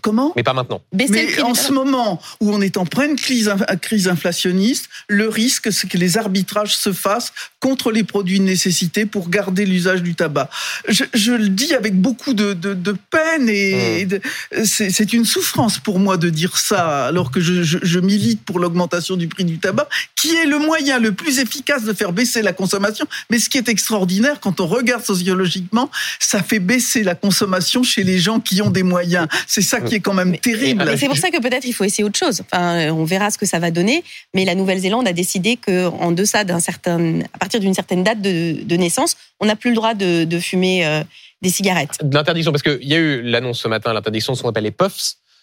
comment 0.00 0.32
Mais 0.36 0.42
pas 0.42 0.52
maintenant. 0.54 0.80
Baisser 0.92 1.26
le 1.26 1.36
Mais 1.36 1.42
en 1.42 1.54
ce 1.54 1.72
moment 1.72 2.20
où 2.40 2.52
on 2.52 2.60
est 2.60 2.76
en 2.76 2.86
pleine 2.86 3.16
crise, 3.16 3.52
crise 3.82 4.08
inflationniste, 4.08 4.88
le 5.08 5.28
risque, 5.28 5.72
c'est 5.72 5.88
que 5.88 5.98
les 5.98 6.16
arbitrages 6.18 6.76
se 6.76 6.92
fassent 6.92 7.32
contre 7.60 7.90
les 7.90 8.04
produits 8.04 8.38
de 8.38 8.44
nécessité 8.44 9.06
pour 9.06 9.28
garder 9.28 9.66
l'usage 9.66 10.02
du 10.02 10.14
tabac. 10.14 10.48
Je, 10.88 11.04
je 11.14 11.32
le 11.32 11.48
dis 11.48 11.74
avec 11.74 12.00
beaucoup 12.00 12.34
de, 12.34 12.52
de, 12.52 12.74
de 12.74 12.96
peine 13.10 13.48
et 13.48 13.78
Mmh. 13.78 14.64
c'est 14.64 14.90
c'est 14.90 15.12
une 15.12 15.24
souffrance 15.24 15.78
pour 15.78 15.98
moi 15.98 16.16
de 16.16 16.30
dire 16.30 16.56
ça, 16.56 17.06
alors 17.06 17.30
que 17.30 17.40
je, 17.40 17.62
je, 17.62 17.78
je 17.82 17.98
milite 17.98 18.42
pour 18.42 18.58
l'augmentation 18.58 19.16
du 19.16 19.28
prix 19.28 19.44
du 19.44 19.58
tabac, 19.58 19.88
qui 20.14 20.34
est 20.34 20.46
le 20.46 20.58
moyen 20.58 20.98
le 20.98 21.12
plus 21.12 21.38
efficace 21.38 21.84
de 21.84 21.92
faire 21.92 22.12
baisser 22.12 22.42
la 22.42 22.52
consommation. 22.52 23.06
Mais 23.30 23.38
ce 23.38 23.48
qui 23.48 23.58
est 23.58 23.68
extraordinaire, 23.68 24.40
quand 24.40 24.60
on 24.60 24.66
regarde 24.66 25.04
sociologiquement, 25.04 25.90
ça 26.18 26.42
fait 26.42 26.58
baisser 26.58 27.02
la 27.02 27.14
consommation 27.14 27.82
chez 27.82 28.04
les 28.04 28.18
gens 28.18 28.40
qui 28.40 28.62
ont 28.62 28.70
des 28.70 28.82
moyens. 28.82 29.26
C'est 29.60 29.68
ça 29.68 29.80
qui 29.80 29.94
est 29.96 30.00
quand 30.00 30.14
même 30.14 30.30
Mais- 30.30 30.38
terrible. 30.38 30.84
C'est 30.98 31.06
pour 31.06 31.16
ça 31.16 31.30
que 31.30 31.40
peut-être 31.40 31.64
il 31.66 31.72
faut 31.72 31.84
essayer 31.84 32.04
autre 32.04 32.18
chose. 32.18 32.42
Enfin, 32.50 32.90
on 32.92 33.04
verra 33.04 33.30
ce 33.30 33.38
que 33.38 33.46
ça 33.46 33.58
va 33.58 33.70
donner. 33.70 34.04
Mais 34.34 34.44
la 34.44 34.54
Nouvelle-Zélande 34.54 35.06
a 35.08 35.12
décidé 35.12 35.56
que 35.56 35.86
en 35.88 36.12
deçà 36.12 36.44
d'un 36.44 36.60
certain, 36.60 37.20
à 37.32 37.38
partir 37.38 37.60
d'une 37.60 37.74
certaine 37.74 38.02
date 38.04 38.20
de, 38.20 38.62
de 38.62 38.76
naissance, 38.76 39.16
on 39.40 39.46
n'a 39.46 39.56
plus 39.56 39.70
le 39.70 39.76
droit 39.76 39.94
de, 39.94 40.24
de 40.24 40.38
fumer 40.38 40.86
euh, 40.86 41.02
des 41.42 41.50
cigarettes. 41.50 41.98
De 42.02 42.14
L'interdiction, 42.16 42.52
parce 42.52 42.62
qu'il 42.62 42.84
y 42.88 42.94
a 42.94 42.98
eu 42.98 43.22
l'annonce 43.22 43.60
ce 43.60 43.68
matin, 43.68 43.92
l'interdiction 43.92 44.32
de 44.32 44.38
ce 44.38 44.42
qu'on 44.42 44.48
appelle 44.50 44.64
les 44.64 44.70
puffs, 44.70 44.94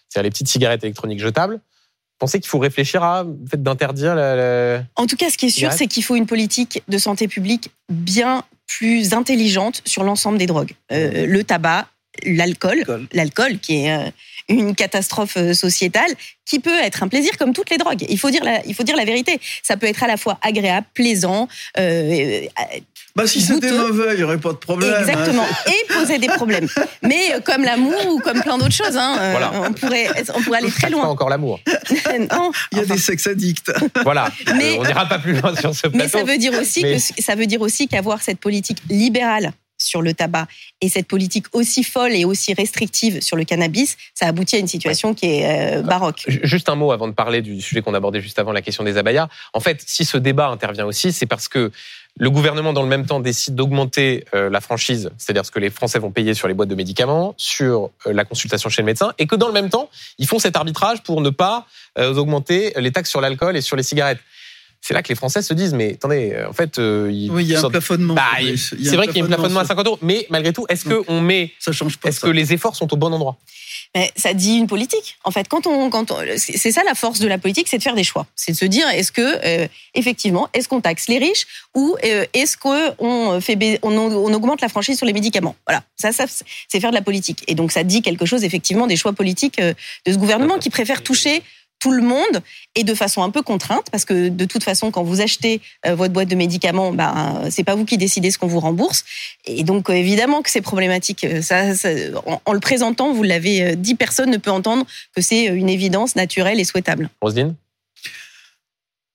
c'est-à-dire 0.09 0.23
les 0.23 0.29
petites 0.31 0.47
cigarettes 0.47 0.83
électroniques 0.83 1.19
jetables. 1.19 1.59
Pensez 2.19 2.39
qu'il 2.39 2.47
faut 2.49 2.59
réfléchir 2.59 3.03
à 3.03 3.23
le 3.23 3.35
fait 3.49 3.61
d'interdire 3.61 4.15
la, 4.15 4.35
la- 4.77 4.83
En 4.95 5.05
tout 5.05 5.17
cas, 5.17 5.29
ce 5.29 5.37
qui 5.37 5.47
est 5.47 5.49
sûr, 5.49 5.71
c'est 5.73 5.87
qu'il 5.87 6.03
faut 6.03 6.15
une 6.15 6.25
politique 6.27 6.81
de 6.87 6.97
santé 6.97 7.27
publique 7.27 7.69
bien 7.89 8.43
plus 8.67 9.13
intelligente 9.13 9.81
sur 9.85 10.03
l'ensemble 10.03 10.37
des 10.37 10.45
drogues. 10.45 10.71
Euh, 10.91 11.25
le 11.25 11.43
tabac, 11.43 11.87
l'alcool, 12.23 12.83
L'alcool. 13.13 13.59
qui 13.59 13.85
est 13.85 13.91
euh, 13.93 14.09
une 14.49 14.75
catastrophe 14.75 15.37
euh, 15.37 15.53
sociétale, 15.53 16.11
qui 16.45 16.59
peut 16.59 16.77
être 16.83 17.01
un 17.01 17.07
plaisir 17.07 17.35
comme 17.37 17.53
toutes 17.53 17.69
les 17.71 17.77
drogues. 17.77 18.05
Il 18.09 18.19
faut 18.19 18.29
dire 18.29 18.43
la, 18.43 18.63
il 18.65 18.75
faut 18.75 18.83
dire 18.83 18.95
la 18.95 19.05
vérité. 19.05 19.39
Ça 19.63 19.75
peut 19.77 19.87
être 19.87 20.03
à 20.03 20.07
la 20.07 20.17
fois 20.17 20.37
agréable, 20.43 20.85
plaisant, 20.93 21.47
euh, 21.79 21.81
euh, 21.81 22.41
Bah, 23.15 23.25
si 23.25 23.41
c'était 23.41 23.71
mauvais, 23.71 24.13
il 24.13 24.17
n'y 24.17 24.23
aurait 24.23 24.37
pas 24.37 24.51
de 24.51 24.57
problème. 24.57 24.93
hein. 24.93 24.99
exactement, 24.99 25.45
et 25.67 25.93
poser 25.93 26.19
des 26.19 26.27
problèmes. 26.27 26.67
Mais 27.01 27.33
euh, 27.33 27.39
comme 27.39 27.63
l'amour 27.63 27.99
ou 28.07 28.19
comme 28.19 28.41
plein 28.41 28.57
d'autres 28.59 28.73
choses, 28.75 28.95
hein, 28.97 29.17
euh, 29.19 29.31
Voilà. 29.31 29.51
on 29.63 29.73
pourrait, 29.73 30.09
on 30.35 30.41
pourrait 30.43 30.59
aller 30.59 30.69
très 30.69 30.81
Pas 30.81 30.89
loin. 30.89 31.05
encore 31.07 31.29
l'amour. 31.29 31.59
non, 32.31 32.51
Il 32.71 32.77
y 32.77 32.81
a 32.81 32.83
enfin, 32.83 32.93
des 32.95 32.99
sex 32.99 33.25
addicts. 33.27 33.71
Voilà. 34.03 34.29
Mais- 34.55 34.73
Euh, 34.75 34.81
on 34.81 34.83
n'ira 34.85 35.07
pas 35.07 35.17
plus 35.19 35.33
loin 35.33 35.55
sur 35.55 35.73
ce 35.73 35.87
plateau. 35.87 35.97
Mais 35.97 36.07
ça 36.07 36.23
veut 36.23 36.37
dire 36.37 36.53
aussi 36.53 36.83
Mais- 36.83 36.97
que 36.97 37.23
ça 37.23 37.33
veut 37.35 37.47
dire 37.47 37.61
aussi 37.61 37.87
qu'avoir 37.87 38.21
cette 38.21 38.39
politique 38.39 38.77
libérale 38.89 39.51
sur 39.85 40.01
le 40.01 40.13
tabac 40.13 40.47
et 40.81 40.89
cette 40.89 41.07
politique 41.07 41.45
aussi 41.53 41.83
folle 41.83 42.13
et 42.13 42.25
aussi 42.25 42.53
restrictive 42.53 43.21
sur 43.21 43.37
le 43.37 43.43
cannabis, 43.45 43.97
ça 44.13 44.27
aboutit 44.27 44.55
à 44.55 44.59
une 44.59 44.67
situation 44.67 45.13
qui 45.13 45.25
est 45.27 45.77
euh, 45.77 45.81
baroque. 45.81 46.23
Ju- 46.27 46.41
Juste 46.43 46.69
un 46.69 46.75
mot 46.75 46.91
avant 46.91 47.07
de 47.07 47.13
parler 47.13 47.41
du 47.41 47.61
sujet 47.61 47.81
qu'on 47.81 47.93
abordait 47.93 48.21
juste 48.21 48.39
avant, 48.39 48.51
la 48.51 48.61
question 48.61 48.83
des 48.83 48.97
abayas. 48.97 49.27
En 49.53 49.59
fait, 49.59 49.83
si 49.85 50.03
ce 50.05 50.17
débat 50.17 50.47
intervient 50.47 50.85
aussi, 50.85 51.11
c'est 51.13 51.25
parce 51.25 51.47
que 51.47 51.71
le 52.17 52.29
gouvernement, 52.29 52.71
dans 52.71 52.81
le 52.81 52.87
même 52.87 53.05
temps, 53.05 53.19
décide 53.19 53.55
d'augmenter 53.55 54.23
euh, 54.33 54.49
la 54.49 54.61
franchise, 54.61 55.11
c'est-à-dire 55.17 55.45
ce 55.45 55.51
que 55.51 55.59
les 55.59 55.69
Français 55.69 55.99
vont 55.99 56.11
payer 56.11 56.33
sur 56.33 56.47
les 56.47 56.53
boîtes 56.53 56.69
de 56.69 56.75
médicaments, 56.75 57.33
sur 57.35 57.89
euh, 58.07 58.13
la 58.13 58.23
consultation 58.23 58.69
chez 58.69 58.81
le 58.81 58.85
médecin, 58.85 59.13
et 59.17 59.27
que 59.27 59.35
dans 59.35 59.47
le 59.47 59.53
même 59.53 59.69
temps, 59.69 59.89
ils 60.17 60.25
font 60.25 60.39
cet 60.39 60.55
arbitrage 60.55 61.03
pour 61.03 61.19
ne 61.21 61.29
pas 61.29 61.65
augmenter 61.97 62.73
les 62.77 62.91
taxes 62.91 63.09
sur 63.09 63.21
l'alcool 63.21 63.55
et 63.55 63.61
sur 63.61 63.77
les 63.77 63.83
cigarettes. 63.83 64.19
C'est 64.87 64.93
là 64.93 65.01
que 65.01 65.09
les 65.09 65.15
Français 65.15 65.41
se 65.41 65.51
disent, 65.55 65.73
mais 65.73 65.93
attendez, 65.93 66.33
euh, 66.35 66.47
en 66.47 66.53
fait, 66.53 66.77
euh, 66.77 67.09
ils 67.11 67.31
Oui, 67.31 67.43
il 67.43 67.49
y 67.49 67.55
a 67.55 67.59
un 67.65 67.69
plafonnement. 67.71 68.13
Bah, 68.13 68.23
Il 68.39 68.55
c'est 68.55 68.95
vrai 68.95 69.07
qu'il 69.07 69.17
y 69.17 69.21
a 69.21 69.25
un 69.25 69.27
plafonnement 69.27 69.61
à 69.61 69.65
50 69.65 69.87
euros, 69.87 69.97
mais 70.03 70.27
malgré 70.29 70.53
tout, 70.53 70.67
est-ce 70.69 70.85
que 70.85 71.01
on 71.07 71.21
met, 71.21 71.53
Ça 71.57 71.71
change 71.71 71.97
pas. 71.97 72.09
est-ce 72.09 72.19
ça. 72.19 72.27
que 72.27 72.31
les 72.31 72.53
efforts 72.53 72.75
sont 72.75 72.93
au 72.93 72.95
bon 72.95 73.11
endroit? 73.11 73.35
Mais 73.95 74.11
ça 74.15 74.35
dit 74.35 74.57
une 74.57 74.67
politique. 74.67 75.17
En 75.23 75.31
fait, 75.31 75.47
quand 75.47 75.65
on, 75.65 75.89
quand 75.89 76.11
on, 76.11 76.17
c'est 76.37 76.71
ça 76.71 76.83
la 76.83 76.93
force 76.93 77.17
de 77.17 77.27
la 77.27 77.39
politique, 77.39 77.67
c'est 77.67 77.79
de 77.79 77.81
faire 77.81 77.95
des 77.95 78.03
choix. 78.03 78.27
C'est 78.35 78.51
de 78.51 78.57
se 78.57 78.65
dire, 78.65 78.87
est-ce 78.89 79.11
que 79.11 79.21
euh, 79.43 79.67
effectivement, 79.95 80.49
est-ce 80.53 80.67
qu'on 80.69 80.81
taxe 80.81 81.07
les 81.07 81.17
riches 81.17 81.47
ou 81.73 81.95
euh, 82.03 82.25
est-ce 82.35 82.55
qu'on 82.55 83.41
fait, 83.41 83.79
on, 83.81 83.91
on 83.97 84.33
augmente 84.35 84.61
la 84.61 84.69
franchise 84.69 84.97
sur 84.97 85.07
les 85.07 85.13
médicaments? 85.13 85.55
Voilà, 85.65 85.81
ça, 85.95 86.11
ça 86.11 86.25
c'est 86.27 86.79
faire 86.79 86.91
de 86.91 86.95
la 86.95 87.01
politique. 87.01 87.43
Et 87.47 87.55
donc 87.55 87.71
ça 87.71 87.83
dit 87.83 88.03
quelque 88.03 88.27
chose 88.27 88.43
effectivement 88.43 88.85
des 88.85 88.97
choix 88.97 89.13
politiques 89.13 89.59
de 89.59 89.73
ce 90.11 90.17
gouvernement 90.17 90.59
qui 90.59 90.69
préfère 90.69 91.01
toucher 91.01 91.41
tout 91.85 91.91
le 92.01 92.01
monde 92.15 92.35
et 92.79 92.83
de 92.83 92.95
façon 93.03 93.21
un 93.21 93.29
peu 93.29 93.43
contrainte 93.51 93.87
parce 93.93 94.05
que 94.09 94.29
de 94.29 94.45
toute 94.45 94.63
façon 94.63 94.85
quand 94.93 95.03
vous 95.11 95.21
achetez 95.21 95.55
euh, 95.85 95.93
votre 96.01 96.13
boîte 96.15 96.29
de 96.35 96.35
médicaments 96.45 96.91
ben 96.91 97.13
c'est 97.53 97.63
pas 97.69 97.75
vous 97.75 97.85
qui 97.85 97.97
décidez 98.05 98.29
ce 98.31 98.37
qu'on 98.39 98.47
vous 98.55 98.59
rembourse. 98.69 98.99
Et 99.45 99.63
donc 99.63 99.83
euh, 99.89 99.93
évidemment 99.93 100.41
que 100.43 100.49
c'est 100.53 100.65
problématique 100.73 101.23
Euh, 101.25 101.41
ça, 101.49 101.57
ça- 101.81 101.89
en, 102.25 102.41
en 102.49 102.53
le 102.53 102.59
présentant 102.69 103.07
vous 103.13 103.21
l'avez 103.31 103.55
euh, 103.61 103.75
dit 103.75 103.93
personne 104.05 104.31
ne 104.31 104.37
peut 104.45 104.51
entendre 104.59 104.83
que 105.15 105.21
c'est 105.21 105.43
euh, 105.49 105.55
une 105.63 105.69
évidence 105.69 106.11
naturelle 106.23 106.59
et 106.59 106.63
souhaitable. 106.71 107.05
Roselyne? 107.21 107.53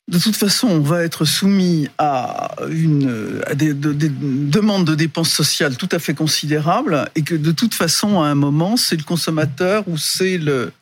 De 0.09 0.19
toute 0.19 0.35
façon, 0.45 0.67
on 0.69 0.81
va 0.81 1.05
être 1.05 1.25
soumis 1.25 1.87
à, 1.99 2.51
une, 2.69 3.41
à 3.47 3.55
des, 3.55 3.73
de- 3.75 3.93
des 3.93 4.11
demandes 4.59 4.85
de 4.85 4.97
dépenses 4.97 5.31
sociales 5.31 5.77
tout 5.77 5.89
à 5.93 6.01
fait 6.01 6.15
considérables 6.15 6.97
et 7.15 7.23
que 7.23 7.37
de 7.37 7.53
toute 7.53 7.75
façon, 7.75 8.21
à 8.21 8.27
un 8.27 8.35
moment, 8.47 8.77
c'est 8.77 8.97
le 8.97 9.05
consommateur 9.05 9.85
ou 9.87 9.97
c'est 9.97 10.37
le 10.37 10.73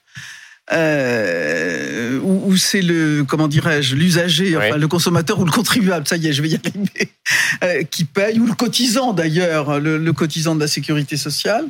euh, 0.73 2.19
ou, 2.21 2.51
ou 2.51 2.57
c'est 2.57 2.83
le 2.83 3.25
comment 3.25 3.49
dirais-je 3.49 3.95
l'usager, 3.95 4.57
enfin 4.57 4.77
le 4.77 4.89
consommateur 4.89 5.39
ou 5.41 5.45
le 5.45 5.51
contribuable, 5.51 6.07
ça 6.07 6.17
y 6.17 6.27
est, 6.27 6.33
je 6.33 6.43
vais 6.43 6.51
y 6.51 6.57
arriver, 6.57 7.13
euh, 7.65 7.83
qui 7.85 8.05
paye 8.05 8.39
ou 8.39 8.47
le 8.47 8.55
cotisant 8.55 9.13
d'ailleurs, 9.13 9.81
le, 9.81 9.99
le 9.99 10.13
cotisant 10.13 10.55
de 10.55 10.61
la 10.61 10.69
sécurité 10.69 11.17
sociale. 11.17 11.67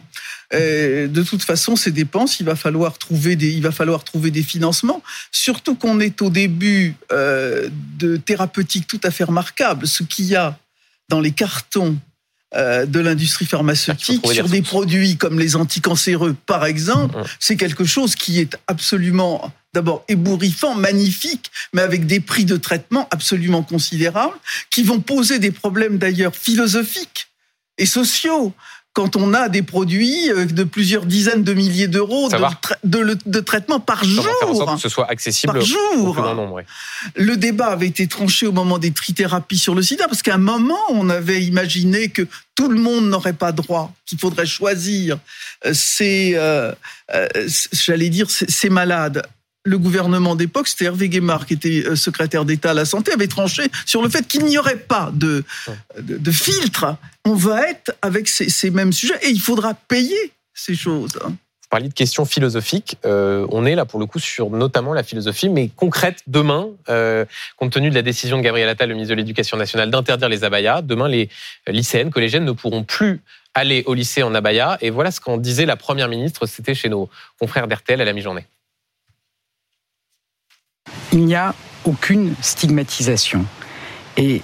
Euh, 0.55 1.09
de 1.09 1.23
toute 1.23 1.43
façon, 1.43 1.77
ces 1.77 1.91
dépenses, 1.91 2.41
il 2.41 2.47
va 2.47 2.57
falloir 2.57 2.97
trouver 2.99 3.37
des, 3.37 3.53
il 3.53 3.63
va 3.63 3.73
falloir 3.73 4.05
trouver 4.05 4.31
des 4.31 4.43
financements. 4.43 5.03
Surtout 5.31 5.75
qu'on 5.75 6.01
est 6.01 6.23
au 6.23 6.31
début 6.31 6.95
euh, 7.13 7.69
de 7.99 8.17
thérapeutiques 8.17 8.87
tout 8.87 9.01
à 9.05 9.11
fait 9.11 9.25
remarquables. 9.25 9.87
Ce 9.87 10.03
qu'il 10.03 10.27
y 10.27 10.37
a 10.37 10.59
dans 11.09 11.21
les 11.21 11.33
cartons 11.33 11.97
de 12.55 12.99
l'industrie 13.01 13.45
Ah, 13.49 13.51
pharmaceutique 13.51 14.23
des 14.27 14.35
sur 14.35 14.49
des 14.49 14.63
produits 14.63 15.17
comme 15.17 15.39
les 15.39 15.55
anticancéreux, 15.57 16.35
par 16.47 16.65
exemple, 16.65 17.17
Mhm. 17.19 17.25
c'est 17.39 17.57
quelque 17.57 17.85
chose 17.85 18.15
qui 18.15 18.41
est 18.41 18.57
absolument 18.67 19.53
d'abord 19.75 20.03
ébouriffant, 20.09 20.75
magnifique, 20.75 21.51
mais 21.75 21.83
avec 21.83 22.07
des 22.07 22.21
prix 22.21 22.47
de 22.47 22.57
traitement 22.57 23.07
absolument 23.11 23.63
considérables, 23.63 24.37
qui 24.71 24.83
vont 24.83 25.01
poser 25.01 25.39
des 25.39 25.51
problèmes 25.51 25.99
d'ailleurs 25.99 26.35
philosophiques 26.35 27.29
et 27.77 27.87
sociaux. 27.87 28.55
Quand 28.99 29.15
on 29.15 29.33
a 29.33 29.49
des 29.49 29.63
produits 29.63 30.29
euh, 30.33 30.45
de 30.45 30.65
plusieurs 30.65 31.07
dizaines 31.07 31.45
de 31.45 31.55
milliers 31.55 31.87
d'euros 31.87 32.27
de, 32.27 32.33
Savoir. 32.33 32.55
tra- 32.61 32.75
de, 32.83 33.17
de 33.27 33.41
traitement 33.41 33.79
par 33.79 34.01
Comment 34.01 34.23
faire 34.23 34.33
en 34.51 34.55
sorte 34.55 34.67
jour, 34.69 34.75
que 34.75 34.81
ce 34.83 34.89
soit 34.89 35.09
accessible 35.09 35.53
par 35.53 35.63
jour. 35.63 35.79
plus 36.15 36.21
grand 36.23 36.35
nombre 36.35 36.55
ouais. 36.55 36.67
Le 37.15 37.37
débat 37.37 37.69
avait 37.69 37.87
été 37.87 38.09
tranché 38.09 38.45
au 38.49 38.53
moment 38.53 38.79
des 38.79 38.91
trithérapies 38.91 39.57
sur 39.59 39.77
le 39.77 39.83
sida, 39.83 40.09
parce 40.09 40.23
qu'à 40.23 40.35
un 40.35 40.39
moment, 40.39 40.75
on 40.91 41.09
avait 41.11 41.43
imaginé 41.45 42.09
que 42.09 42.27
tout 42.57 42.69
le 42.69 42.81
monde 42.81 43.09
n'aurait 43.09 43.35
pas 43.45 43.53
droit, 43.53 43.93
qu'il 44.05 44.19
faudrait 44.19 44.47
choisir 44.47 45.19
euh, 45.65 45.71
ces, 45.75 46.33
euh, 46.35 46.73
euh, 47.15 47.29
j'allais 47.73 48.09
dire, 48.09 48.29
ces, 48.33 48.47
ces 48.51 48.69
malades. 48.69 49.23
Le 49.69 49.79
gouvernement 49.79 50.35
d'époque, 50.35 50.67
c'était 50.69 50.87
Hervé 50.87 51.09
Guémard 51.09 51.47
qui 51.47 51.55
était 51.55 51.85
euh, 51.87 51.97
secrétaire 51.97 52.45
d'État 52.45 52.71
à 52.71 52.75
la 52.75 52.85
santé, 52.85 53.13
avait 53.13 53.29
tranché 53.29 53.65
sur 53.87 54.03
le 54.03 54.09
fait 54.09 54.27
qu'il 54.27 54.45
n'y 54.45 54.59
aurait 54.59 54.77
pas 54.77 55.13
de, 55.13 55.45
filtre. 56.31 56.97
On 57.25 57.35
va 57.35 57.69
être 57.69 57.95
avec 58.03 58.29
ces, 58.29 58.71
mêmes 58.71 58.93
sujets 58.93 59.19
et 59.23 59.29
il 59.29 59.41
faudra 59.41 59.75
payer 59.75 60.33
ces 60.55 60.75
choses. 60.75 61.19
Hein. 61.25 61.29
Vous 61.29 61.71
parliez 61.71 61.89
de 61.89 61.95
questions 61.95 62.25
philosophiques. 62.25 62.97
Euh, 63.05 63.47
on 63.51 63.67
est 63.67 63.75
là 63.75 63.85
pour 63.85 64.01
le 64.01 64.07
coup 64.07 64.19
sur 64.19 64.49
notamment 64.49 64.95
la 64.95 65.03
philosophie, 65.03 65.51
mais 65.51 65.69
concrète 65.69 66.21
demain, 66.27 66.69
euh, 66.89 67.27
compte 67.57 67.73
tenu 67.73 67.91
de 67.91 67.95
la 67.95 68.01
décision 68.01 68.39
de 68.39 68.43
Gabriel 68.43 68.71
Attal, 68.71 68.89
le 68.89 68.95
ministre 68.95 69.15
de 69.15 69.21
l'Éducation 69.21 69.59
nationale, 69.59 69.91
d'interdire 69.91 70.31
les 70.31 70.45
abayas. 70.45 70.81
Demain, 70.81 71.09
les 71.09 71.29
lycéennes, 71.67 72.11
collégiennes 72.11 72.47
ne 72.47 72.53
pourront 72.53 72.85
plus 72.85 73.21
aller 73.53 73.83
au 73.87 73.93
lycée 73.93 74.23
en 74.23 74.35
abaya. 74.35 74.79
Et 74.81 74.89
voilà 74.89 75.11
ce 75.11 75.21
qu'en 75.21 75.37
disait 75.37 75.67
la 75.67 75.77
première 75.77 76.09
ministre. 76.09 76.47
C'était 76.47 76.75
chez 76.75 76.89
nos 76.89 77.11
confrères 77.39 77.69
d'RTL 77.69 78.01
à 78.01 78.05
la 78.07 78.15
mi-journée. 78.15 78.47
Il 81.13 81.25
n'y 81.25 81.35
a 81.35 81.55
aucune 81.85 82.35
stigmatisation. 82.41 83.45
Et 84.17 84.43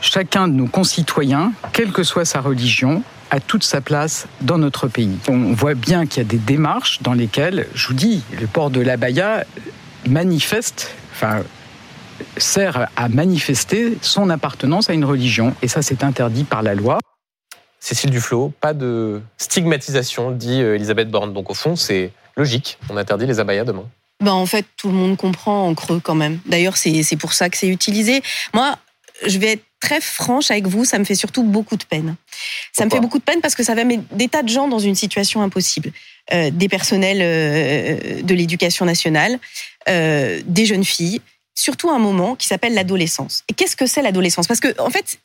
chacun 0.00 0.48
de 0.48 0.54
nos 0.54 0.66
concitoyens, 0.66 1.52
quelle 1.72 1.92
que 1.92 2.02
soit 2.02 2.24
sa 2.24 2.40
religion, 2.40 3.02
a 3.30 3.40
toute 3.40 3.64
sa 3.64 3.80
place 3.80 4.26
dans 4.42 4.58
notre 4.58 4.86
pays. 4.86 5.18
On 5.28 5.52
voit 5.54 5.74
bien 5.74 6.06
qu'il 6.06 6.22
y 6.22 6.26
a 6.26 6.28
des 6.28 6.38
démarches 6.38 7.02
dans 7.02 7.14
lesquelles, 7.14 7.66
je 7.74 7.88
vous 7.88 7.94
dis, 7.94 8.22
le 8.40 8.46
port 8.46 8.70
de 8.70 8.80
l'abaya 8.80 9.44
manifeste, 10.06 10.94
sert 12.36 12.88
à 12.96 13.08
manifester 13.08 13.98
son 14.02 14.30
appartenance 14.30 14.90
à 14.90 14.94
une 14.94 15.04
religion. 15.04 15.54
Et 15.62 15.68
ça, 15.68 15.82
c'est 15.82 16.04
interdit 16.04 16.44
par 16.44 16.62
la 16.62 16.74
loi. 16.74 16.98
Cécile 17.80 18.10
Duflot, 18.10 18.52
pas 18.60 18.72
de 18.72 19.20
stigmatisation, 19.36 20.30
dit 20.30 20.62
euh, 20.62 20.76
Elisabeth 20.76 21.10
Borne. 21.10 21.34
Donc 21.34 21.50
au 21.50 21.54
fond, 21.54 21.76
c'est 21.76 22.12
logique, 22.36 22.78
on 22.88 22.96
interdit 22.96 23.26
les 23.26 23.40
abayas 23.40 23.64
demain. 23.64 23.84
Ben, 24.24 24.32
en 24.32 24.46
fait, 24.46 24.64
tout 24.78 24.88
le 24.88 24.94
monde 24.94 25.18
comprend 25.18 25.68
en 25.68 25.74
creux 25.74 26.00
quand 26.02 26.14
même. 26.14 26.40
D'ailleurs, 26.46 26.78
c'est 26.78 27.16
pour 27.18 27.34
ça 27.34 27.50
que 27.50 27.58
c'est 27.58 27.68
utilisé. 27.68 28.22
Moi, 28.54 28.78
je 29.26 29.38
vais 29.38 29.52
être 29.52 29.64
très 29.80 30.00
franche 30.00 30.50
avec 30.50 30.66
vous, 30.66 30.86
ça 30.86 30.98
me 30.98 31.04
fait 31.04 31.14
surtout 31.14 31.42
beaucoup 31.42 31.76
de 31.76 31.84
peine. 31.84 32.16
Ça 32.72 32.86
me 32.86 32.90
fait 32.90 33.00
beaucoup 33.00 33.18
de 33.18 33.22
peine 33.22 33.42
parce 33.42 33.54
que 33.54 33.62
ça 33.62 33.74
va 33.74 33.84
mettre 33.84 34.02
des 34.12 34.28
tas 34.28 34.42
de 34.42 34.48
gens 34.48 34.66
dans 34.66 34.78
une 34.78 34.94
situation 34.94 35.42
impossible. 35.42 35.92
Euh, 36.32 36.50
des 36.50 36.70
personnels 36.70 37.18
euh, 37.20 38.22
de 38.22 38.34
l'éducation 38.34 38.86
nationale, 38.86 39.38
euh, 39.90 40.40
des 40.46 40.64
jeunes 40.64 40.84
filles, 40.84 41.20
surtout 41.54 41.90
un 41.90 41.98
moment 41.98 42.34
qui 42.34 42.46
s'appelle 42.46 42.74
l'adolescence. 42.74 43.44
Et 43.48 43.54
qu'est-ce 43.54 43.76
que 43.76 43.86
c'est 43.86 44.02
l'adolescence? 44.02 44.46
Parce 44.46 44.60
que 44.60 44.78
en 44.80 44.90
fait, 44.90 45.18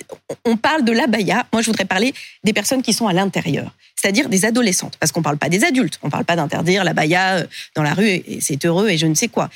on 0.46 0.58
parle 0.58 0.84
de 0.84 0.92
l'abaya. 0.92 1.46
Moi, 1.52 1.62
je 1.62 1.68
voudrais 1.68 1.86
parler 1.86 2.14
des 2.44 2.54
personnes 2.54 2.82
qui 2.82 2.94
sont 2.94 3.08
à 3.08 3.14
l'intérieur, 3.14 3.72
c'est-à-dire 3.96 4.30
des 4.30 4.46
adolescentes, 4.46 4.98
parce 4.98 5.12
qu'on 5.12 5.22
parle 5.22 5.38
pas 5.38 5.50
des 5.50 5.64
adultes. 5.64 6.00
On 6.04 6.10
parle 6.10 6.26
pas 6.26 6.36
d'interdire 6.36 6.84
l'abaya 6.84 7.44
dans 7.76 7.84
la 7.84 7.94
rue 7.94 8.08
et 8.08 8.40
c'est 8.42 8.64
heureux 8.66 8.90
et 8.90 8.98
je 8.98 9.08
ne 9.08 9.16
sais 9.16 9.28
quoi. 9.28 9.50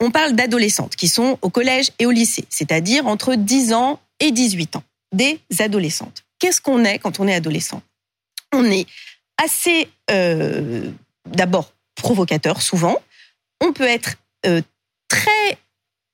On 0.00 0.10
parle 0.10 0.34
d'adolescentes 0.34 0.96
qui 0.96 1.08
sont 1.08 1.38
au 1.42 1.50
collège 1.50 1.90
et 1.98 2.06
au 2.06 2.10
lycée, 2.10 2.44
c'est-à-dire 2.48 3.06
entre 3.06 3.34
10 3.34 3.72
ans 3.72 4.00
et 4.18 4.30
18 4.30 4.76
ans, 4.76 4.82
des 5.12 5.40
adolescentes. 5.58 6.24
Qu'est-ce 6.38 6.60
qu'on 6.60 6.84
est 6.84 6.98
quand 6.98 7.20
on 7.20 7.28
est 7.28 7.34
adolescent? 7.34 7.82
On 8.52 8.64
est 8.64 8.86
assez, 9.42 9.88
euh, 10.10 10.90
d'abord, 11.26 11.72
provocateur 11.94 12.62
souvent. 12.62 12.96
On 13.60 13.72
peut 13.72 13.86
être 13.86 14.16
euh, 14.46 14.62
très 15.08 15.58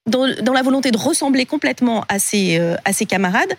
dans, 0.07 0.53
la 0.53 0.63
volonté 0.63 0.91
de 0.91 0.99
ressembler 0.99 1.47
complètement 1.47 2.05
à 2.09 2.19
ses, 2.19 2.59
euh, 2.59 2.77
à 2.85 2.93
ses 2.93 3.07
camarades. 3.07 3.55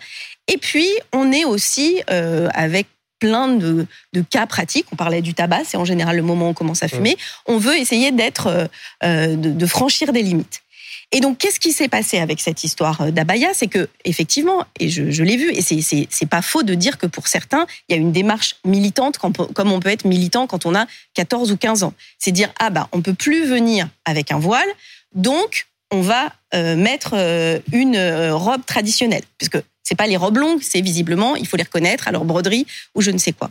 Et 0.46 0.56
puis, 0.56 0.88
on 1.12 1.30
est 1.30 1.44
aussi 1.44 2.00
avec 2.08 2.86
plein 3.18 3.48
de, 3.48 3.86
cas 4.30 4.46
pratiques. 4.46 4.86
On 4.92 4.96
parlait 4.96 5.20
du 5.20 5.34
tabac, 5.34 5.64
c'est 5.66 5.76
en 5.76 5.84
général 5.84 6.16
le 6.16 6.22
moment 6.22 6.46
où 6.46 6.50
on 6.50 6.54
commence 6.54 6.82
à 6.82 6.88
fumer. 6.88 7.18
On 7.44 7.58
veut 7.58 7.76
essayer 7.76 8.12
d'être, 8.12 8.70
de, 9.02 9.66
franchir 9.66 10.14
des 10.14 10.22
limites. 10.22 10.62
Et 11.10 11.20
donc, 11.20 11.38
qu'est-ce 11.38 11.58
qui 11.58 11.72
s'est 11.72 11.88
passé 11.88 12.18
avec 12.18 12.38
cette 12.40 12.64
histoire 12.64 13.00
euh, 13.00 13.10
d'Abaya? 13.10 13.54
C'est 13.54 13.66
que, 13.66 13.88
effectivement, 14.04 14.64
et 14.78 14.90
je, 14.90 15.22
l'ai 15.22 15.36
vu, 15.36 15.50
et 15.52 15.62
c'est 15.62 16.26
pas 16.28 16.42
faux 16.42 16.62
de 16.62 16.74
dire 16.74 16.98
que 16.98 17.06
pour 17.06 17.28
certains, 17.28 17.66
il 17.88 17.96
y 17.96 17.98
a 17.98 18.00
une 18.00 18.12
démarche 18.12 18.56
militante, 18.64 19.16
comme 19.18 19.72
on 19.72 19.80
peut 19.80 19.88
être 19.88 20.04
militant 20.04 20.46
quand 20.46 20.66
on 20.66 20.74
a 20.74 20.86
14 21.14 21.50
ou 21.50 21.56
15 21.56 21.82
ans. 21.82 21.94
C'est 22.18 22.32
dire, 22.32 22.52
ah 22.58 22.68
bah, 22.68 22.88
on 22.92 23.00
peut 23.00 23.14
plus 23.14 23.46
venir 23.46 23.88
avec 24.04 24.32
un 24.32 24.38
voile, 24.38 24.68
donc 25.14 25.66
on 25.90 26.00
va 26.00 26.32
euh, 26.54 26.76
mettre 26.76 27.12
euh, 27.14 27.58
une 27.72 27.98
robe 28.30 28.64
traditionnelle. 28.66 29.22
Puisque 29.38 29.58
c'est 29.82 29.94
pas 29.94 30.06
les 30.06 30.16
robes 30.16 30.36
longues, 30.36 30.62
c'est 30.62 30.80
visiblement, 30.80 31.36
il 31.36 31.46
faut 31.46 31.56
les 31.56 31.62
reconnaître 31.62 32.08
à 32.08 32.12
leur 32.12 32.24
broderie 32.24 32.66
ou 32.94 33.00
je 33.00 33.10
ne 33.10 33.18
sais 33.18 33.32
quoi. 33.32 33.50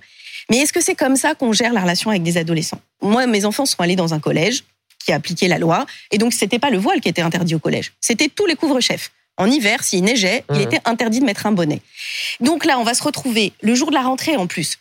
Mais 0.49 0.57
est-ce 0.57 0.71
que 0.71 0.81
c'est 0.81 0.95
comme 0.95 1.15
ça 1.15 1.35
qu'on 1.35 1.51
gère 1.51 1.73
la 1.73 1.81
relation 1.81 2.09
avec 2.09 2.23
des 2.23 2.37
adolescents? 2.37 2.79
Moi, 3.01 3.27
mes 3.27 3.43
enfants 3.43 3.65
sont 3.65 3.81
allés 3.81 3.97
dans 3.97 4.13
un 4.13 4.19
collège, 4.19 4.63
qui 5.07 5.13
a 5.13 5.15
appliqué 5.15 5.47
la 5.47 5.57
loi. 5.57 5.85
Et 6.11 6.17
donc, 6.17 6.33
c'était 6.33 6.59
pas 6.59 6.69
le 6.69 6.77
voile 6.77 6.99
qui 6.99 7.07
était 7.07 7.21
interdit 7.21 7.55
au 7.55 7.59
collège. 7.59 7.93
C'était 8.01 8.27
tous 8.27 8.45
les 8.45 8.55
couvre-chefs. 8.55 9.11
En 9.37 9.49
hiver, 9.49 9.83
s'il 9.83 10.03
neigeait, 10.03 10.43
il 10.49 10.57
mmh. 10.57 10.61
était 10.61 10.81
interdit 10.85 11.19
de 11.19 11.25
mettre 11.25 11.45
un 11.45 11.51
bonnet. 11.51 11.81
Donc 12.41 12.65
là, 12.65 12.77
on 12.79 12.83
va 12.83 12.93
se 12.93 13.03
retrouver 13.03 13.53
le 13.61 13.73
jour 13.73 13.89
de 13.89 13.95
la 13.95 14.01
rentrée 14.01 14.35
en 14.35 14.47
plus 14.47 14.79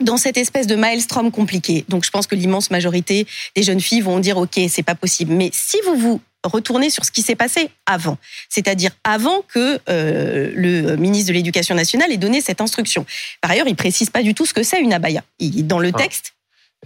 dans 0.00 0.16
cette 0.16 0.38
espèce 0.38 0.66
de 0.66 0.76
maelstrom 0.76 1.30
compliqué. 1.30 1.84
Donc 1.88 2.04
je 2.04 2.10
pense 2.10 2.26
que 2.26 2.34
l'immense 2.34 2.70
majorité 2.70 3.26
des 3.54 3.62
jeunes 3.62 3.80
filles 3.80 4.00
vont 4.00 4.18
dire 4.18 4.38
OK, 4.38 4.58
c'est 4.68 4.82
pas 4.82 4.94
possible. 4.94 5.34
Mais 5.34 5.50
si 5.52 5.76
vous 5.84 5.96
vous 5.96 6.20
retournez 6.44 6.90
sur 6.90 7.04
ce 7.04 7.10
qui 7.10 7.22
s'est 7.22 7.36
passé 7.36 7.70
avant, 7.86 8.18
c'est-à-dire 8.48 8.92
avant 9.04 9.42
que 9.42 9.78
euh, 9.88 10.50
le 10.54 10.96
ministre 10.96 11.28
de 11.28 11.34
l'Éducation 11.34 11.74
nationale 11.74 12.12
ait 12.12 12.16
donné 12.16 12.40
cette 12.40 12.60
instruction. 12.60 13.04
Par 13.40 13.50
ailleurs, 13.50 13.68
il 13.68 13.76
précise 13.76 14.10
pas 14.10 14.22
du 14.22 14.34
tout 14.34 14.46
ce 14.46 14.54
que 14.54 14.62
c'est 14.62 14.80
une 14.80 14.92
abaya. 14.92 15.22
dans 15.40 15.78
le 15.78 15.90
ah. 15.94 15.98
texte, 15.98 16.34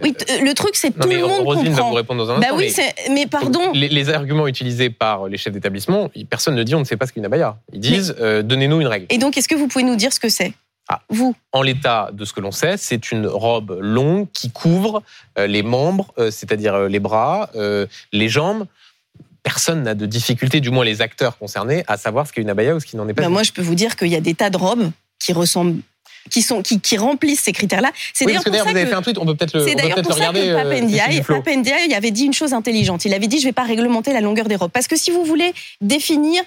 oui, 0.01 0.13
le 0.41 0.53
truc, 0.53 0.75
c'est 0.75 0.91
tout 0.91 1.07
le 1.07 1.19
monde 1.19 1.45
Roselyne 1.45 1.67
comprend. 1.67 1.83
va 1.83 1.89
vous 1.89 1.95
répondre 1.95 2.25
dans 2.25 2.33
un 2.33 2.39
bah 2.39 2.47
instant. 2.51 2.57
oui, 2.57 2.73
mais, 2.77 3.13
mais 3.13 3.27
pardon. 3.27 3.71
Les, 3.73 4.09
arguments 4.09 4.45
utilisés 4.45 4.89
par 4.89 5.27
les 5.29 5.37
chefs 5.37 5.53
d'établissement, 5.53 6.11
personne 6.29 6.55
ne 6.55 6.63
dit 6.63 6.75
on 6.75 6.79
ne 6.79 6.83
sait 6.83 6.97
pas 6.97 7.07
ce 7.07 7.13
qu'est 7.13 7.21
une 7.21 7.25
abaya. 7.25 7.57
Ils 7.71 7.79
disent 7.79 8.13
euh, 8.19 8.41
donnez-nous 8.41 8.81
une 8.81 8.87
règle. 8.87 9.05
Et 9.09 9.17
donc, 9.17 9.37
est-ce 9.37 9.47
que 9.47 9.55
vous 9.55 9.67
pouvez 9.67 9.85
nous 9.85 9.95
dire 9.95 10.11
ce 10.11 10.19
que 10.19 10.27
c'est? 10.27 10.53
Ah, 10.89 11.01
vous 11.09 11.33
En 11.53 11.61
l'état 11.61 12.09
de 12.11 12.25
ce 12.25 12.33
que 12.33 12.41
l'on 12.41 12.51
sait, 12.51 12.75
c'est 12.77 13.11
une 13.11 13.25
robe 13.25 13.77
longue 13.79 14.27
qui 14.33 14.51
couvre 14.51 15.01
euh, 15.37 15.47
les 15.47 15.63
membres, 15.63 16.13
euh, 16.17 16.29
c'est-à-dire 16.29 16.77
les 16.89 16.99
bras, 16.99 17.49
les 18.11 18.29
jambes. 18.29 18.67
Personne 19.45 19.83
n'a 19.83 19.93
de 19.93 20.07
difficulté, 20.07 20.59
du 20.59 20.71
moins 20.71 20.83
les 20.83 21.01
acteurs 21.01 21.37
concernés, 21.37 21.83
à 21.87 21.97
savoir 21.97 22.25
ce 22.27 22.33
qu'est 22.33 22.41
une 22.41 22.49
abaya 22.49 22.75
ou 22.75 22.79
ce 22.79 22.85
qui 22.87 22.97
n'en 22.97 23.07
est 23.07 23.13
pas. 23.13 23.21
Bah 23.21 23.29
moi, 23.29 23.43
je 23.43 23.51
peux 23.51 23.61
vous 23.61 23.75
dire 23.75 23.95
qu'il 23.95 24.07
y 24.07 24.15
a 24.15 24.19
des 24.19 24.33
tas 24.33 24.49
de 24.49 24.57
robes 24.57 24.91
qui 25.19 25.33
ressemblent 25.33 25.79
qui 26.31 26.41
sont 26.41 26.63
qui, 26.63 26.79
qui 26.79 26.97
remplissent 26.97 27.41
ces 27.41 27.51
critères-là. 27.51 27.91
C'est 28.11 28.25
d'ailleurs 28.25 28.43
pour 28.43 28.51
ça 28.51 28.63
vous 28.63 28.69
avez 28.69 28.87
fait 28.87 28.93
un 28.93 29.03
tweet, 29.03 29.19
on 29.19 29.25
peut 29.27 29.35
peut-être 29.35 29.53
le, 29.53 29.63
c'est 29.63 29.75
d'ailleurs 29.75 30.01
pour 30.01 30.13
ça 30.13 30.29
regarder. 30.29 31.21
Que 31.21 31.33
Papendiaï, 31.33 31.93
avait 31.93 32.09
dit 32.09 32.25
une 32.25 32.33
chose 32.33 32.53
intelligente. 32.53 33.05
Il 33.05 33.13
avait 33.13 33.27
dit 33.27 33.39
je 33.39 33.45
vais 33.45 33.53
pas 33.53 33.63
réglementer 33.63 34.11
la 34.11 34.21
longueur 34.21 34.47
des 34.47 34.55
robes 34.55 34.71
parce 34.71 34.87
que 34.87 34.95
si 34.95 35.11
vous 35.11 35.23
voulez 35.23 35.53
définir 35.81 36.41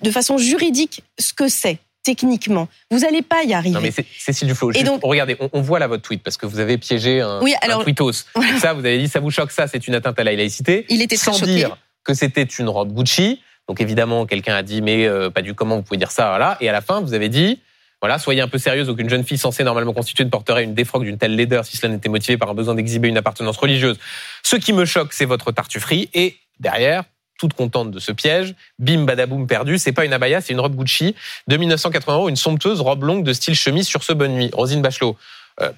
de 0.00 0.10
façon 0.12 0.38
juridique 0.38 1.02
ce 1.18 1.32
que 1.32 1.48
c'est 1.48 1.78
techniquement. 2.04 2.68
Vous 2.90 3.00
n'allez 3.00 3.20
pas 3.20 3.42
y 3.42 3.52
arriver. 3.52 3.74
Non, 3.74 3.80
mais 3.82 3.92
Cécile 4.18 4.48
Duflo, 4.48 4.72
et 4.72 4.82
donc, 4.82 5.00
regardez, 5.02 5.36
on, 5.52 5.60
voit 5.60 5.78
là 5.78 5.88
votre 5.88 6.02
tweet 6.02 6.22
parce 6.22 6.38
que 6.38 6.46
vous 6.46 6.58
avez 6.58 6.78
piégé 6.78 7.20
un, 7.20 7.42
oui, 7.42 7.54
alors, 7.60 7.80
un 7.80 7.84
tweetos. 7.84 8.12
Ça, 8.60 8.72
vous 8.72 8.80
avez 8.80 8.98
dit, 8.98 9.08
ça 9.08 9.20
vous 9.20 9.30
choque, 9.30 9.50
ça, 9.50 9.66
c'est 9.66 9.86
une 9.86 9.94
atteinte 9.94 10.18
à 10.18 10.24
la 10.24 10.32
laïcité. 10.32 10.86
Il 10.88 11.02
était 11.02 11.16
sans 11.16 11.38
dire 11.38 11.76
que 12.08 12.14
c'était 12.14 12.42
une 12.42 12.70
robe 12.70 12.94
Gucci. 12.94 13.42
Donc 13.68 13.82
évidemment, 13.82 14.24
quelqu'un 14.24 14.54
a 14.54 14.62
dit, 14.62 14.80
mais 14.80 15.06
euh, 15.06 15.28
pas 15.28 15.42
du 15.42 15.52
comment 15.52 15.76
vous 15.76 15.82
pouvez 15.82 15.98
dire 15.98 16.10
ça, 16.10 16.28
voilà. 16.28 16.56
Et 16.62 16.68
à 16.70 16.72
la 16.72 16.80
fin, 16.80 17.02
vous 17.02 17.12
avez 17.12 17.28
dit, 17.28 17.60
voilà, 18.00 18.18
soyez 18.18 18.40
un 18.40 18.48
peu 18.48 18.56
sérieuse, 18.56 18.88
aucune 18.88 19.10
jeune 19.10 19.24
fille 19.24 19.36
censée 19.36 19.62
normalement 19.62 19.92
constituée 19.92 20.24
ne 20.24 20.30
porterait 20.30 20.64
une 20.64 20.72
défroque 20.72 21.04
d'une 21.04 21.18
telle 21.18 21.36
laideur 21.36 21.66
si 21.66 21.76
cela 21.76 21.92
n'était 21.92 22.08
motivé 22.08 22.38
par 22.38 22.48
un 22.48 22.54
besoin 22.54 22.74
d'exhiber 22.74 23.08
une 23.08 23.18
appartenance 23.18 23.58
religieuse. 23.58 23.98
Ce 24.42 24.56
qui 24.56 24.72
me 24.72 24.86
choque, 24.86 25.12
c'est 25.12 25.26
votre 25.26 25.52
tartufferie. 25.52 26.08
Et 26.14 26.36
derrière, 26.60 27.04
toute 27.38 27.52
contente 27.52 27.90
de 27.90 27.98
ce 27.98 28.10
piège, 28.10 28.54
bim 28.78 29.04
badaboum 29.04 29.46
perdu, 29.46 29.76
c'est 29.76 29.92
pas 29.92 30.06
une 30.06 30.14
abaya, 30.14 30.40
c'est 30.40 30.54
une 30.54 30.60
robe 30.60 30.74
Gucci 30.74 31.14
de 31.46 31.56
1980 31.58 32.14
euros, 32.14 32.28
une 32.30 32.36
somptueuse 32.36 32.80
robe 32.80 33.04
longue 33.04 33.22
de 33.22 33.34
style 33.34 33.54
chemise 33.54 33.86
sur 33.86 34.02
ce 34.02 34.14
bonne 34.14 34.32
nuit. 34.32 34.50
Rosine 34.54 34.80
Bachelot, 34.80 35.18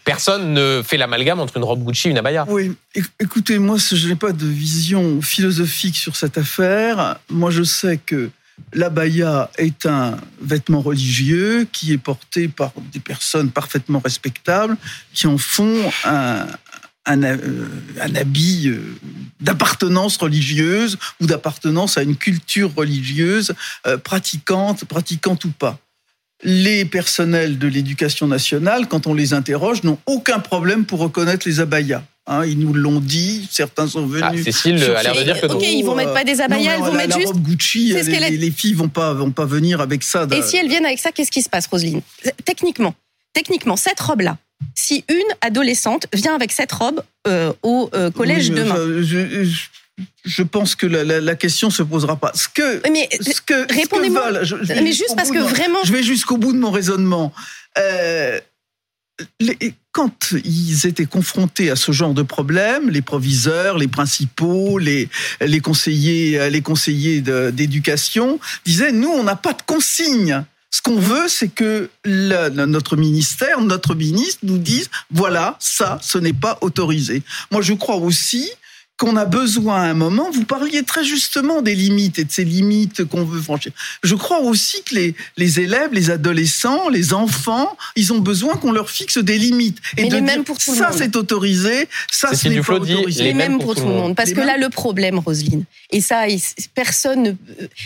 personne 0.04 0.52
ne 0.52 0.82
fait 0.84 0.96
l'amalgame 0.96 1.40
entre 1.40 1.56
une 1.56 1.64
robe 1.64 1.84
Gucci 1.84 2.08
et 2.08 2.10
une 2.10 2.18
abaya. 2.18 2.44
Oui, 2.48 2.76
écoutez, 3.18 3.58
moi, 3.58 3.76
je 3.78 4.08
n'ai 4.08 4.16
pas 4.16 4.32
de 4.32 4.46
vision 4.46 5.22
philosophique 5.22 5.96
sur 5.96 6.16
cette 6.16 6.38
affaire. 6.38 7.18
Moi, 7.30 7.50
je 7.50 7.62
sais 7.62 7.98
que 7.98 8.30
L'abaya 8.72 9.50
est 9.58 9.86
un 9.86 10.16
vêtement 10.40 10.80
religieux 10.80 11.66
qui 11.72 11.92
est 11.92 11.98
porté 11.98 12.48
par 12.48 12.72
des 12.92 13.00
personnes 13.00 13.50
parfaitement 13.50 14.00
respectables 14.04 14.76
qui 15.12 15.26
en 15.26 15.38
font 15.38 15.90
un, 16.04 16.46
euh, 17.08 17.66
habit 18.14 18.68
euh, 18.68 18.96
d'appartenance 19.40 20.16
religieuse 20.18 20.98
ou 21.20 21.26
d'appartenance 21.26 21.98
à 21.98 22.02
une 22.02 22.16
culture 22.16 22.72
religieuse 22.76 23.54
euh, 23.86 23.98
pratiquante, 23.98 24.84
pratiquante 24.84 25.44
ou 25.44 25.50
pas. 25.50 25.78
Les 26.42 26.85
personnels 26.85 27.59
de 27.59 27.68
l'éducation 27.68 28.26
nationale, 28.26 28.88
quand 28.88 29.07
on 29.07 29.14
les 29.14 29.35
interroge, 29.35 29.83
n'ont 29.83 29.98
aucun 30.07 30.38
problème 30.38 30.85
pour 30.85 31.00
reconnaître 31.00 31.46
les 31.46 31.61
abayas. 31.61 32.03
Hein, 32.26 32.46
ils 32.46 32.59
nous 32.59 32.72
l'ont 32.72 33.00
dit, 33.00 33.48
certains 33.50 33.88
sont 33.88 34.07
venus. 34.07 34.40
Ah, 34.40 34.44
Cécile 34.44 34.83
a 34.85 35.03
l'air 35.03 35.14
de 35.14 35.22
dire 35.22 35.40
que 35.40 35.46
Ok, 35.46 35.62
ils 35.62 35.83
vont 35.83 35.94
mettre 35.94 36.14
pas 36.14 36.24
des 36.24 36.40
abayas, 36.40 36.76
ils 36.76 36.85
vont 36.85 36.92
mettre 36.92 37.18
juste. 37.18 37.33
Robe 37.33 37.42
Gucci, 37.42 37.92
les, 37.92 38.37
les, 38.37 38.50
filles 38.50 38.74
vont 38.74 38.88
pas 38.88 39.12
vont 39.14 39.33
pas 39.33 39.46
venir 39.46 39.81
avec 39.81 40.03
ça. 40.03 40.26
Et 40.31 40.42
si 40.42 40.57
elles 40.57 40.68
viennent 40.68 40.87
avec 40.87 40.98
ça, 40.98 41.12
qu'est-ce 41.12 41.31
qui 41.31 41.42
se 41.42 41.48
passe, 41.48 41.66
Roselyne 41.66 42.03
Techniquement, 42.44 42.94
techniquement, 43.33 43.76
cette 43.76 44.00
robe-là, 44.00 44.38
si 44.74 45.05
une 45.09 45.16
adolescente 45.40 46.07
vient 46.12 46.35
avec 46.35 46.53
cette 46.53 46.72
robe 46.72 47.03
euh, 47.26 47.53
au 47.62 47.90
euh, 47.94 48.11
collège 48.11 48.50
demain. 48.50 48.76
je 49.03 49.57
pense 50.42 50.74
que 50.74 50.86
la, 50.86 51.04
la, 51.04 51.20
la, 51.20 51.34
question 51.34 51.70
se 51.70 51.82
posera 51.82 52.16
pas. 52.16 52.32
Ce 52.34 52.48
que, 52.48 52.88
mais, 52.90 53.08
ce 53.20 53.40
que, 53.40 53.72
répondez-moi. 53.72 54.32
Mais 54.68 54.92
juste 54.92 55.14
parce 55.16 55.30
que 55.30 55.38
vraiment, 55.38 55.78
je 55.84 55.92
vais 55.92 56.02
jusqu'au 56.02 56.36
bout 56.36 56.52
de 56.52 56.58
mon 56.58 56.70
raisonnement. 56.70 57.32
Euh, 57.78 58.40
les, 59.38 59.74
quand 59.92 60.34
ils 60.44 60.86
étaient 60.86 61.06
confrontés 61.06 61.70
à 61.70 61.76
ce 61.76 61.92
genre 61.92 62.14
de 62.14 62.22
problème, 62.22 62.90
les 62.90 63.02
proviseurs, 63.02 63.76
les 63.76 63.88
principaux, 63.88 64.78
les, 64.78 65.08
les 65.40 65.60
conseillers, 65.60 66.48
les 66.50 66.62
conseillers 66.62 67.20
d'éducation 67.20 68.38
disaient 68.64 68.92
nous, 68.92 69.10
on 69.10 69.24
n'a 69.24 69.36
pas 69.36 69.52
de 69.52 69.62
consigne. 69.62 70.44
Ce 70.70 70.82
qu'on 70.82 71.00
veut, 71.00 71.26
c'est 71.26 71.48
que 71.48 71.90
notre 72.04 72.96
ministère, 72.96 73.60
notre 73.60 73.96
ministre 73.96 74.38
nous 74.44 74.58
dise 74.58 74.88
voilà, 75.10 75.56
ça, 75.58 75.98
ce 76.00 76.18
n'est 76.18 76.32
pas 76.32 76.58
autorisé. 76.60 77.22
Moi, 77.50 77.60
je 77.60 77.72
crois 77.72 77.96
aussi 77.96 78.48
qu'on 79.00 79.16
a 79.16 79.24
besoin 79.24 79.76
à 79.76 79.86
un 79.86 79.94
moment. 79.94 80.30
Vous 80.30 80.44
parliez 80.44 80.82
très 80.82 81.04
justement 81.04 81.62
des 81.62 81.74
limites 81.74 82.18
et 82.18 82.24
de 82.24 82.30
ces 82.30 82.44
limites 82.44 83.04
qu'on 83.04 83.24
veut 83.24 83.40
franchir. 83.40 83.72
Je 84.02 84.14
crois 84.14 84.40
aussi 84.40 84.82
que 84.82 84.94
les, 84.94 85.14
les 85.38 85.58
élèves, 85.58 85.94
les 85.94 86.10
adolescents, 86.10 86.90
les 86.90 87.14
enfants, 87.14 87.78
ils 87.96 88.12
ont 88.12 88.18
besoin 88.18 88.56
qu'on 88.56 88.72
leur 88.72 88.90
fixe 88.90 89.16
des 89.16 89.38
limites. 89.38 89.78
Et 89.96 90.02
Mais 90.02 90.08
de 90.10 90.20
même 90.20 90.44
pour 90.44 90.58
tout 90.58 90.74
ça, 90.74 90.90
c'est 90.92 91.16
autorisé, 91.16 91.88
ça, 92.10 92.34
ce 92.36 92.48
n'est 92.48 92.60
pas 92.60 92.74
autorisé. 92.74 93.24
Les 93.24 93.32
mêmes 93.32 93.58
pour, 93.58 93.74
tout 93.74 93.86
le 93.86 93.88
monde. 93.88 94.14
Parce 94.14 94.34
que 94.34 94.40
là, 94.40 94.58
le 94.58 94.68
problème, 94.68 95.18
Roselyne, 95.18 95.64
et 95.90 96.02
ça, 96.02 96.24
personne 96.74 97.22
ne... 97.22 97.32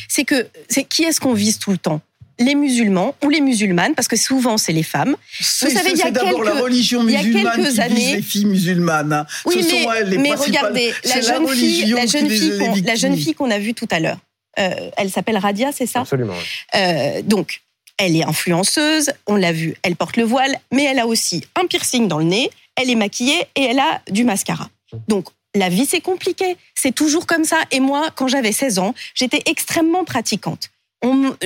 C'est 0.08 0.24
que, 0.24 0.48
c'est 0.68 0.82
qui 0.82 1.04
est-ce 1.04 1.20
qu'on 1.20 1.34
vise 1.34 1.60
tout 1.60 1.70
le 1.70 1.78
temps? 1.78 2.00
Les 2.38 2.54
musulmans 2.54 3.14
ou 3.24 3.28
les 3.28 3.40
musulmanes, 3.40 3.94
parce 3.94 4.08
que 4.08 4.16
souvent 4.16 4.56
c'est 4.56 4.72
les 4.72 4.82
femmes. 4.82 5.16
Vous 5.38 5.70
savez, 5.70 5.90
il 5.92 5.98
y 5.98 6.02
a 6.02 6.10
d'abord 6.10 6.42
la 6.42 6.54
religion 6.54 7.02
musulmane 7.02 7.68
qui 7.68 7.80
années, 7.80 8.16
les 8.16 8.22
filles 8.22 8.46
musulmanes. 8.46 9.12
Hein. 9.12 9.26
Oui, 9.46 9.54
Ce 9.54 9.58
mais, 9.58 9.82
sont 9.82 9.92
elles, 9.92 10.08
les 10.08 10.18
mais 10.18 10.34
regardez, 10.34 10.92
la 11.04 11.20
jeune, 11.20 11.46
la 11.46 11.52
fille, 11.52 11.86
la 11.86 12.06
jeune 12.06 12.30
fille, 12.30 12.58
qu'on, 12.58 12.74
la 12.84 12.94
jeune 12.94 13.16
fille 13.16 13.34
qu'on 13.34 13.50
a 13.50 13.58
vue 13.58 13.74
tout 13.74 13.88
à 13.90 14.00
l'heure, 14.00 14.18
euh, 14.58 14.90
elle 14.96 15.10
s'appelle 15.10 15.36
Radia, 15.36 15.72
c'est 15.72 15.86
ça? 15.86 16.00
Absolument. 16.00 16.34
Euh, 16.74 17.22
donc, 17.22 17.62
elle 17.96 18.16
est 18.16 18.24
influenceuse, 18.24 19.12
on 19.26 19.36
l'a 19.36 19.52
vu, 19.52 19.74
elle 19.82 19.96
porte 19.96 20.16
le 20.16 20.24
voile, 20.24 20.56
mais 20.72 20.84
elle 20.84 20.98
a 20.98 21.06
aussi 21.06 21.44
un 21.54 21.66
piercing 21.66 22.08
dans 22.08 22.18
le 22.18 22.24
nez, 22.24 22.50
elle 22.76 22.90
est 22.90 22.96
maquillée 22.96 23.46
et 23.54 23.62
elle 23.62 23.78
a 23.78 24.00
du 24.10 24.24
mascara. 24.24 24.68
Donc, 25.08 25.26
la 25.54 25.68
vie, 25.68 25.86
c'est 25.86 26.00
compliqué. 26.00 26.56
C'est 26.74 26.94
toujours 26.94 27.26
comme 27.26 27.44
ça. 27.44 27.58
Et 27.70 27.80
moi, 27.80 28.10
quand 28.14 28.26
j'avais 28.28 28.52
16 28.52 28.78
ans, 28.80 28.94
j'étais 29.14 29.42
extrêmement 29.46 30.04
pratiquante 30.04 30.70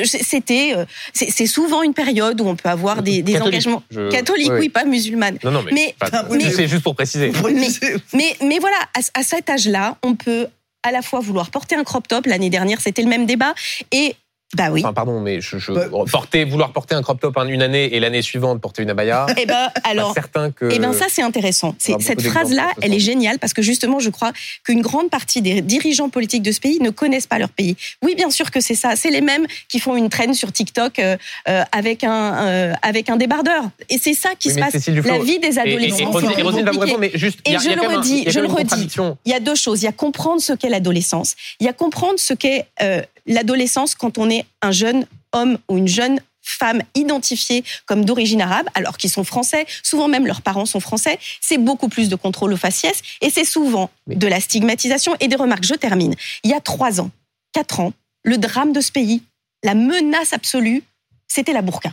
c'était, 0.05 0.75
euh, 0.77 0.85
c'est 1.13 1.47
souvent 1.47 1.83
une 1.83 1.95
période 1.95 2.41
où 2.41 2.47
on 2.47 2.57
peut 2.57 2.69
avoir 2.69 3.03
des, 3.03 3.23
engagements 3.41 3.83
catholiques, 4.11 4.53
oui, 4.53 4.69
pas 4.69 4.85
musulmanes. 4.85 5.39
Non, 5.45 5.51
non, 5.51 5.65
mais, 5.73 5.95
c'est 6.55 6.69
juste 6.69 6.83
pour 6.83 6.95
préciser. 6.95 7.33
Mais, 8.13 8.37
mais, 8.43 8.59
voilà, 8.59 8.77
à, 8.95 9.21
à 9.21 9.23
cet 9.23 9.51
âge-là, 9.51 9.97
on 10.03 10.15
peut 10.15 10.47
à 10.83 10.93
la 10.93 11.03
fois 11.03 11.21
vouloir 11.21 11.51
porter 11.51 11.77
un 11.77 11.85
crop 11.85 12.07
top. 12.09 12.27
L'année 12.27 12.51
dernière, 12.51 12.81
c'était 12.81 13.03
le 13.03 13.09
même 13.09 13.27
débat, 13.27 13.55
et 13.93 14.15
bah 14.57 14.71
oui. 14.73 14.81
Enfin, 14.83 14.95
pardon, 14.95 15.21
mais 15.21 15.43
je, 15.43 15.59
je 15.59 15.73
bah, 15.73 15.89
porter, 16.11 16.45
vouloir 16.45 16.73
porter 16.73 16.95
un 16.95 17.03
crop 17.03 17.21
top 17.21 17.37
une 17.49 17.61
année 17.61 17.95
et 17.95 18.01
l'année 18.01 18.23
suivante 18.23 18.63
porter 18.63 18.83
une 18.83 18.89
abaya. 18.89 19.27
Eh 19.37 19.45
ben, 19.45 19.71
alors. 19.85 20.15
certain 20.15 20.51
que. 20.51 20.71
Eh 20.73 20.79
ben, 20.79 20.95
ça, 20.95 21.05
c'est 21.11 21.21
intéressant. 21.21 21.75
cette 21.79 22.23
phrase-là, 22.23 22.71
elle 22.81 22.95
est 22.95 23.01
géniale 23.01 23.39
parce 23.39 23.53
que 23.53 23.61
justement, 23.61 23.99
je 24.01 24.09
crois 24.09 24.33
qu'une 24.65 24.81
grande 24.81 25.11
partie 25.11 25.43
des 25.43 25.61
dirigeants 25.61 26.09
politiques 26.09 26.43
de 26.43 26.51
ce 26.51 26.61
pays 26.61 26.79
ne 26.81 26.89
connaissent 26.89 27.27
pas 27.27 27.39
leur 27.39 27.51
pays. 27.51 27.77
Oui, 28.03 28.15
bien 28.15 28.31
sûr 28.31 28.51
que 28.51 28.61
c'est 28.61 28.75
ça. 28.75 28.97
C'est 28.97 29.11
les 29.11 29.21
mêmes 29.21 29.47
qui 29.69 29.81
font 29.81 29.97
une 29.97 30.09
traîne 30.09 30.33
sur 30.33 30.51
TikTok 30.51 30.99
euh, 30.99 31.17
euh 31.49 31.63
avec 31.73 32.03
un 32.03 32.47
euh, 32.47 32.73
avec 32.81 33.11
un 33.11 33.17
débardeur. 33.17 33.65
Et 33.91 33.99
c'est 33.99 34.15
ça 34.15 34.31
qui 34.39 34.51
se 34.51 34.59
passe. 34.59 34.89
La 34.89 35.19
vie 35.19 35.39
des 35.41 35.59
adolescents. 35.59 36.19
Et, 36.21 36.41
et, 36.41 36.43
Rosine 36.43 36.65
va 36.65 36.73
vous 36.73 36.79
répondre, 36.79 37.01
mais 37.01 37.11
juste. 37.15 37.41
Et 37.45 37.59
je 37.59 37.71
le 37.71 37.97
redis, 37.97 38.25
je 38.29 38.41
le 38.41 38.47
redis. 38.47 38.89
Il 39.27 39.31
y 39.31 39.35
a 39.35 39.41
deux 39.41 39.55
choses. 39.55 39.83
Il 39.83 39.85
y 39.85 39.89
a 39.89 39.93
comprendre 39.93 40.41
ce 40.41 40.55
qu'est 40.55 40.71
l'adolescence. 40.71 41.37
Il 41.61 41.67
y 41.67 41.69
a 41.69 41.75
comprendre 41.75 42.19
ce 42.19 42.33
qu'est 42.33 42.67
l'adolescence 43.29 43.95
quand 43.95 44.19
on 44.19 44.29
est 44.29 44.45
un 44.63 44.73
jeune 44.73 45.07
homme 45.33 45.59
ou 45.69 45.79
une 45.79 45.87
jeune 45.87 46.21
femme 46.43 46.83
identifiée 46.95 47.63
comme 47.87 48.05
d'origine 48.05 48.41
arabe, 48.41 48.67
alors 48.75 48.97
qu'ils 48.97 49.11
sont 49.11 49.25
français, 49.25 49.67
souvent 49.83 50.09
même 50.09 50.27
leurs 50.27 50.43
parents 50.43 50.67
sont 50.67 50.81
français, 50.81 51.19
c'est 51.41 51.59
beaucoup 51.59 51.89
plus 51.89 52.09
de 52.09 52.17
contrôle 52.17 52.53
au 52.53 52.57
faciès 52.57 53.03
et 53.21 53.31
c'est 53.31 53.45
souvent 53.45 53.91
de 54.07 54.27
la 54.27 54.41
stigmatisation 54.41 55.15
et 55.21 55.29
des 55.29 55.37
remarques. 55.37 55.65
Je 55.65 55.75
termine. 55.75 56.15
Il 56.43 56.51
y 56.51 56.55
a 56.55 56.61
trois 56.61 57.01
ans, 57.01 57.11
quatre 57.53 57.81
ans, 57.81 57.93
le 58.25 58.39
drame 58.39 58.73
de 58.73 58.81
ce 58.81 58.91
pays, 58.91 59.23
la 59.63 59.75
menace 59.75 60.33
absolue, 60.33 60.83
c'était 61.27 61.53
la 61.53 61.63
burqa. 61.63 61.93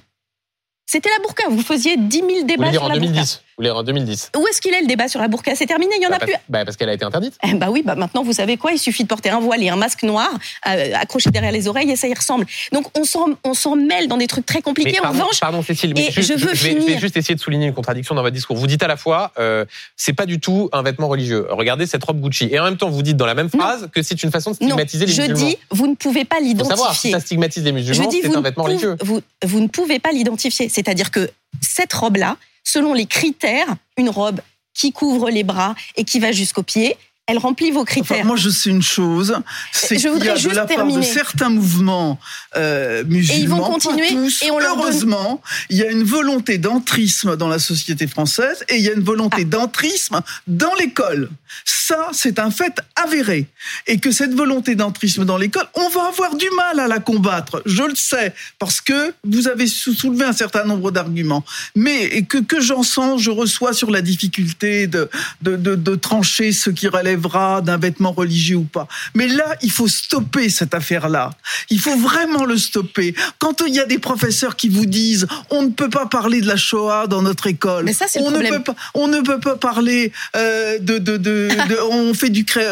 C'était 0.86 1.10
la 1.10 1.20
burqa. 1.20 1.50
Vous 1.50 1.64
faisiez 1.64 1.98
10 1.98 2.18
000 2.18 2.44
débats 2.46 2.72
sur 2.72 2.88
la 2.88 2.96
2010. 2.96 3.20
Vous 3.20 3.45
voulez 3.58 3.72
en 3.72 3.84
2010 3.84 4.32
Où 4.38 4.48
est-ce 4.48 4.62
qu'il 4.62 4.74
est 4.74 4.82
le 4.82 4.88
débat 4.88 5.08
sur 5.08 5.22
la 5.22 5.28
burqa? 5.28 5.56
C'est 5.56 5.66
terminé, 5.66 5.96
il 5.96 6.00
n'y 6.00 6.08
en 6.08 6.12
a 6.12 6.20
bah, 6.20 6.26
plus. 6.26 6.36
Bah 6.50 6.66
parce 6.66 6.78
qu'elle 6.78 6.90
a 6.90 6.94
été 6.94 7.06
interdite. 7.06 7.36
Eh 7.44 7.54
bah 7.54 7.68
oui, 7.70 7.84
bah 7.86 7.96
maintenant 7.96 8.24
vous 8.24 8.34
savez 8.34 8.58
quoi? 8.58 8.72
Il 8.72 8.80
suffit 8.80 9.04
de 9.04 9.08
porter 9.08 9.30
un 9.30 9.40
voile 9.40 9.64
et 9.64 9.70
un 9.70 9.76
masque 9.76 10.04
noir 10.04 10.30
euh, 10.68 10.92
accroché 10.96 11.30
derrière 11.30 11.52
les 11.52 11.68
oreilles 11.68 11.92
et 11.92 11.96
ça 11.96 12.08
y 12.08 12.14
ressemble. 12.14 12.46
Donc 12.72 12.86
on 12.98 13.04
s'en 13.04 13.30
on 13.44 13.54
s'en 13.54 13.76
mêle 13.76 14.08
dans 14.08 14.18
des 14.18 14.28
trucs 14.28 14.46
très 14.46 14.62
compliqués. 14.62 14.98
pardon, 15.02 15.20
en 15.20 15.22
revanche, 15.22 15.40
pardon 15.40 15.62
Cécile, 15.62 15.94
mais 15.96 16.12
je, 16.12 16.34
veux 16.34 16.38
je, 16.38 16.46
vais, 16.46 16.82
je, 16.82 16.86
vais, 16.86 16.98
juste 17.00 17.18
essayer 17.18 17.36
de 17.36 17.40
souligner 17.40 17.68
une 17.68 17.74
contradiction 17.74 18.16
dans 18.16 18.22
votre 18.22 18.34
discours. 18.34 18.58
Vous 18.58 18.68
dites 18.68 18.84
à 18.84 18.88
la 18.88 18.98
fois, 18.98 19.32
euh, 19.40 19.66
c'est 19.96 20.14
pas 20.14 20.26
du 20.26 20.40
tout 20.40 20.70
un 20.74 20.82
vêtement 20.82 21.08
religieux. 21.08 21.48
Regardez 21.50 21.86
cette 21.86 22.04
robe 22.04 22.20
Gucci, 22.20 22.50
et 22.52 22.60
en 22.60 22.64
même 22.64 22.78
temps 22.78 22.90
vous 22.90 23.02
dites 23.02 23.18
dans 23.18 23.26
la 23.26 23.36
même 23.36 23.50
phrase 23.50 23.90
que 23.94 24.02
c'est 24.02 24.22
une 24.24 24.32
façon 24.32 24.52
de 24.52 24.56
stigmatiser 24.56 25.06
les 25.06 25.12
musulmans. 25.12 25.40
Je 25.40 25.46
dis, 25.46 25.58
vous 25.72 25.88
ne 25.88 25.96
pouvez 25.96 26.26
pas 26.26 26.40
l'identifier. 26.40 26.76
savoir 26.76 26.96
si 26.96 27.12
ça 27.12 27.20
stigmatise 27.20 27.64
les 27.64 27.72
musulmans, 27.72 28.10
c'est 28.12 28.36
un 28.36 28.42
vêtement 28.42 28.66
religieux. 28.66 28.96
Vous, 29.02 29.22
vous 29.44 29.60
ne 29.60 29.68
pouvez 29.68 30.00
pas 30.00 30.12
l'identifier. 30.12 30.70
C'est-à-dire 30.70 31.12
que 31.12 31.30
cette 31.62 31.94
robe-là, 31.94 32.38
selon 32.66 32.94
les 32.94 33.06
critères, 33.06 33.76
une 33.98 34.10
robe 34.10 34.42
qui 34.74 34.92
couvre 34.92 35.30
les 35.30 35.44
bras 35.44 35.76
et 35.96 36.04
qui 36.04 36.20
va 36.20 36.34
jusqu'aux 36.34 36.64
pieds, 36.64 36.98
elle 37.28 37.40
remplit 37.40 37.72
vos 37.72 37.86
critères. 37.86 38.24
moi, 38.24 38.36
je 38.36 38.50
sais 38.50 38.70
une 38.70 38.84
chose, 38.84 39.36
c'est 39.72 39.96
qu'il 39.96 40.24
y 40.24 40.30
a 40.30 40.38
de 40.38 40.50
la 40.50 40.66
part 40.66 40.86
de 40.86 41.02
certains 41.02 41.50
mouvements 41.50 42.20
euh, 42.56 43.04
musulmans, 43.04 43.36
et 43.36 43.42
ils 43.42 43.50
vont 43.50 43.62
continuer, 43.62 44.10
tous, 44.10 44.44
et 44.44 44.52
on 44.52 44.60
heureusement, 44.60 45.42
il 45.72 45.78
y 45.78 45.82
a 45.82 45.90
une 45.90 46.04
volonté 46.04 46.60
d'entrisme 46.60 47.36
dans 47.36 47.48
la 47.48 47.58
société 47.58 48.06
française 48.06 48.64
et 48.70 48.76
il 48.76 48.82
y 48.82 48.90
a 48.90 48.94
une 48.94 49.04
volonté 49.04 49.42
ah. 49.42 49.46
d'entrisme 49.46 50.22
dans 50.46 50.74
l'école. 50.76 51.30
Ça, 51.64 52.10
c'est 52.14 52.38
un 52.38 52.52
fait 52.52 52.80
avéré. 52.96 53.48
Et 53.88 53.98
que 53.98 54.12
cette 54.12 54.34
volonté 54.34 54.76
d'entrisme 54.76 55.26
dans 55.26 55.38
l'école, 55.38 55.68
on 55.74 55.90
va 55.90 56.08
avoir 56.08 56.36
du 56.36 56.50
mal 56.52 56.80
à 56.80 56.88
la 56.88 57.00
combattre. 57.00 57.64
Je 57.66 57.84
le 57.84 57.96
sais, 57.96 58.34
parce 58.60 58.82
que 58.82 59.14
vous 59.24 59.48
avez 59.48 59.68
soulevé 59.68 60.26
un 60.26 60.34
certain 60.34 60.66
nombre 60.66 60.92
d'arguments. 60.92 61.44
Mais 61.76 62.24
que, 62.24 62.38
que 62.38 62.60
j'en 62.60 62.84
sens, 62.84 63.22
je 63.22 63.32
reçois 63.32 63.74
sur 63.74 63.90
la 63.90 64.02
difficulté 64.02 64.88
de, 64.88 65.10
de, 65.42 65.56
de, 65.56 65.76
de 65.76 65.96
trancher 65.96 66.52
ce 66.52 66.70
qui 66.70 66.88
relève 66.88 67.15
d'un 67.62 67.78
vêtement 67.78 68.12
religieux 68.12 68.58
ou 68.58 68.64
pas. 68.64 68.88
Mais 69.14 69.28
là, 69.28 69.56
il 69.62 69.72
faut 69.72 69.88
stopper 69.88 70.50
cette 70.50 70.74
affaire-là. 70.74 71.32
Il 71.70 71.80
faut 71.80 71.98
vraiment 71.98 72.46
le 72.46 72.58
stopper. 72.58 73.16
Quand 73.40 73.62
il 73.68 73.74
y 73.74 73.80
a 73.80 73.86
des 73.86 74.00
professeurs 74.00 74.56
qui 74.56 74.70
vous 74.70 74.86
disent 74.86 75.28
on 75.50 75.64
ne 75.64 75.70
peut 75.70 75.90
pas 75.90 76.06
parler 76.06 76.42
de 76.42 76.48
la 76.48 76.58
Shoah 76.58 77.08
dans 77.08 77.22
notre 77.22 77.48
école, 77.48 77.86
Mais 77.86 77.94
ça, 77.94 78.06
on, 78.20 78.32
ne 78.32 78.40
peut 78.48 78.64
pas, 78.64 78.76
on 78.94 79.08
ne 79.08 79.22
peut 79.22 79.40
pas 79.40 79.56
parler 79.56 80.12
euh, 80.36 80.80
de, 80.80 80.98
de, 80.98 81.18
de, 81.18 81.50
de, 81.70 81.78
on 81.92 82.14
fait 82.14 82.30
du, 82.30 82.46
cré, 82.46 82.66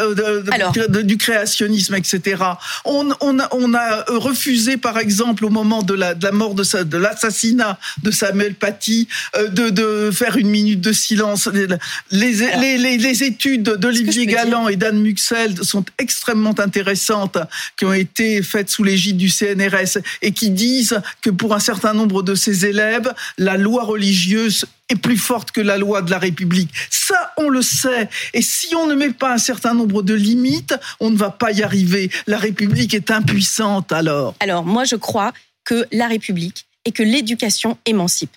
du 1.04 1.16
créationnisme, 1.16 1.94
etc. 1.94 2.42
On, 2.84 3.10
on, 3.20 3.38
a, 3.38 3.48
on 3.52 3.74
a 3.74 4.04
refusé, 4.08 4.76
par 4.76 4.98
exemple, 4.98 5.44
au 5.44 5.50
moment 5.50 5.82
de 5.82 5.94
la, 5.94 6.14
mort 6.32 6.54
de, 6.54 6.82
de 6.82 6.98
l'assassinat 6.98 7.78
de 8.02 8.10
Samuel 8.10 8.54
Paty, 8.54 9.08
euh, 9.36 9.48
de, 9.48 9.70
de 9.70 10.10
faire 10.12 10.36
une 10.36 10.48
minute 10.48 10.80
de 10.80 10.92
silence. 10.92 11.48
Les, 11.52 11.66
les, 12.10 12.78
les, 12.78 12.98
les 12.98 13.24
études 13.24 13.62
d'Olivier 13.62 14.26
Galland 14.34 14.68
et 14.68 14.76
d'Anne 14.76 15.00
Muxel 15.00 15.64
sont 15.64 15.84
extrêmement 15.98 16.58
intéressantes, 16.58 17.38
qui 17.76 17.84
ont 17.84 17.92
été 17.92 18.42
faites 18.42 18.68
sous 18.68 18.82
l'égide 18.82 19.16
du 19.16 19.28
CNRS 19.28 19.98
et 20.22 20.32
qui 20.32 20.50
disent 20.50 21.00
que 21.22 21.30
pour 21.30 21.54
un 21.54 21.60
certain 21.60 21.94
nombre 21.94 22.22
de 22.22 22.34
ces 22.34 22.66
élèves, 22.66 23.14
la 23.38 23.56
loi 23.56 23.84
religieuse 23.84 24.64
est 24.88 24.96
plus 24.96 25.16
forte 25.16 25.50
que 25.52 25.60
la 25.60 25.78
loi 25.78 26.02
de 26.02 26.10
la 26.10 26.18
République. 26.18 26.70
Ça, 26.90 27.32
on 27.36 27.48
le 27.48 27.62
sait. 27.62 28.08
Et 28.32 28.42
si 28.42 28.74
on 28.74 28.86
ne 28.86 28.94
met 28.94 29.10
pas 29.10 29.32
un 29.32 29.38
certain 29.38 29.72
nombre 29.72 30.02
de 30.02 30.14
limites, 30.14 30.74
on 31.00 31.10
ne 31.10 31.16
va 31.16 31.30
pas 31.30 31.52
y 31.52 31.62
arriver. 31.62 32.10
La 32.26 32.38
République 32.38 32.92
est 32.92 33.10
impuissante 33.10 33.92
alors. 33.92 34.34
Alors, 34.40 34.64
moi, 34.64 34.84
je 34.84 34.96
crois 34.96 35.32
que 35.64 35.86
la 35.92 36.08
République 36.08 36.66
et 36.84 36.92
que 36.92 37.02
l'éducation 37.02 37.78
émancipe. 37.86 38.32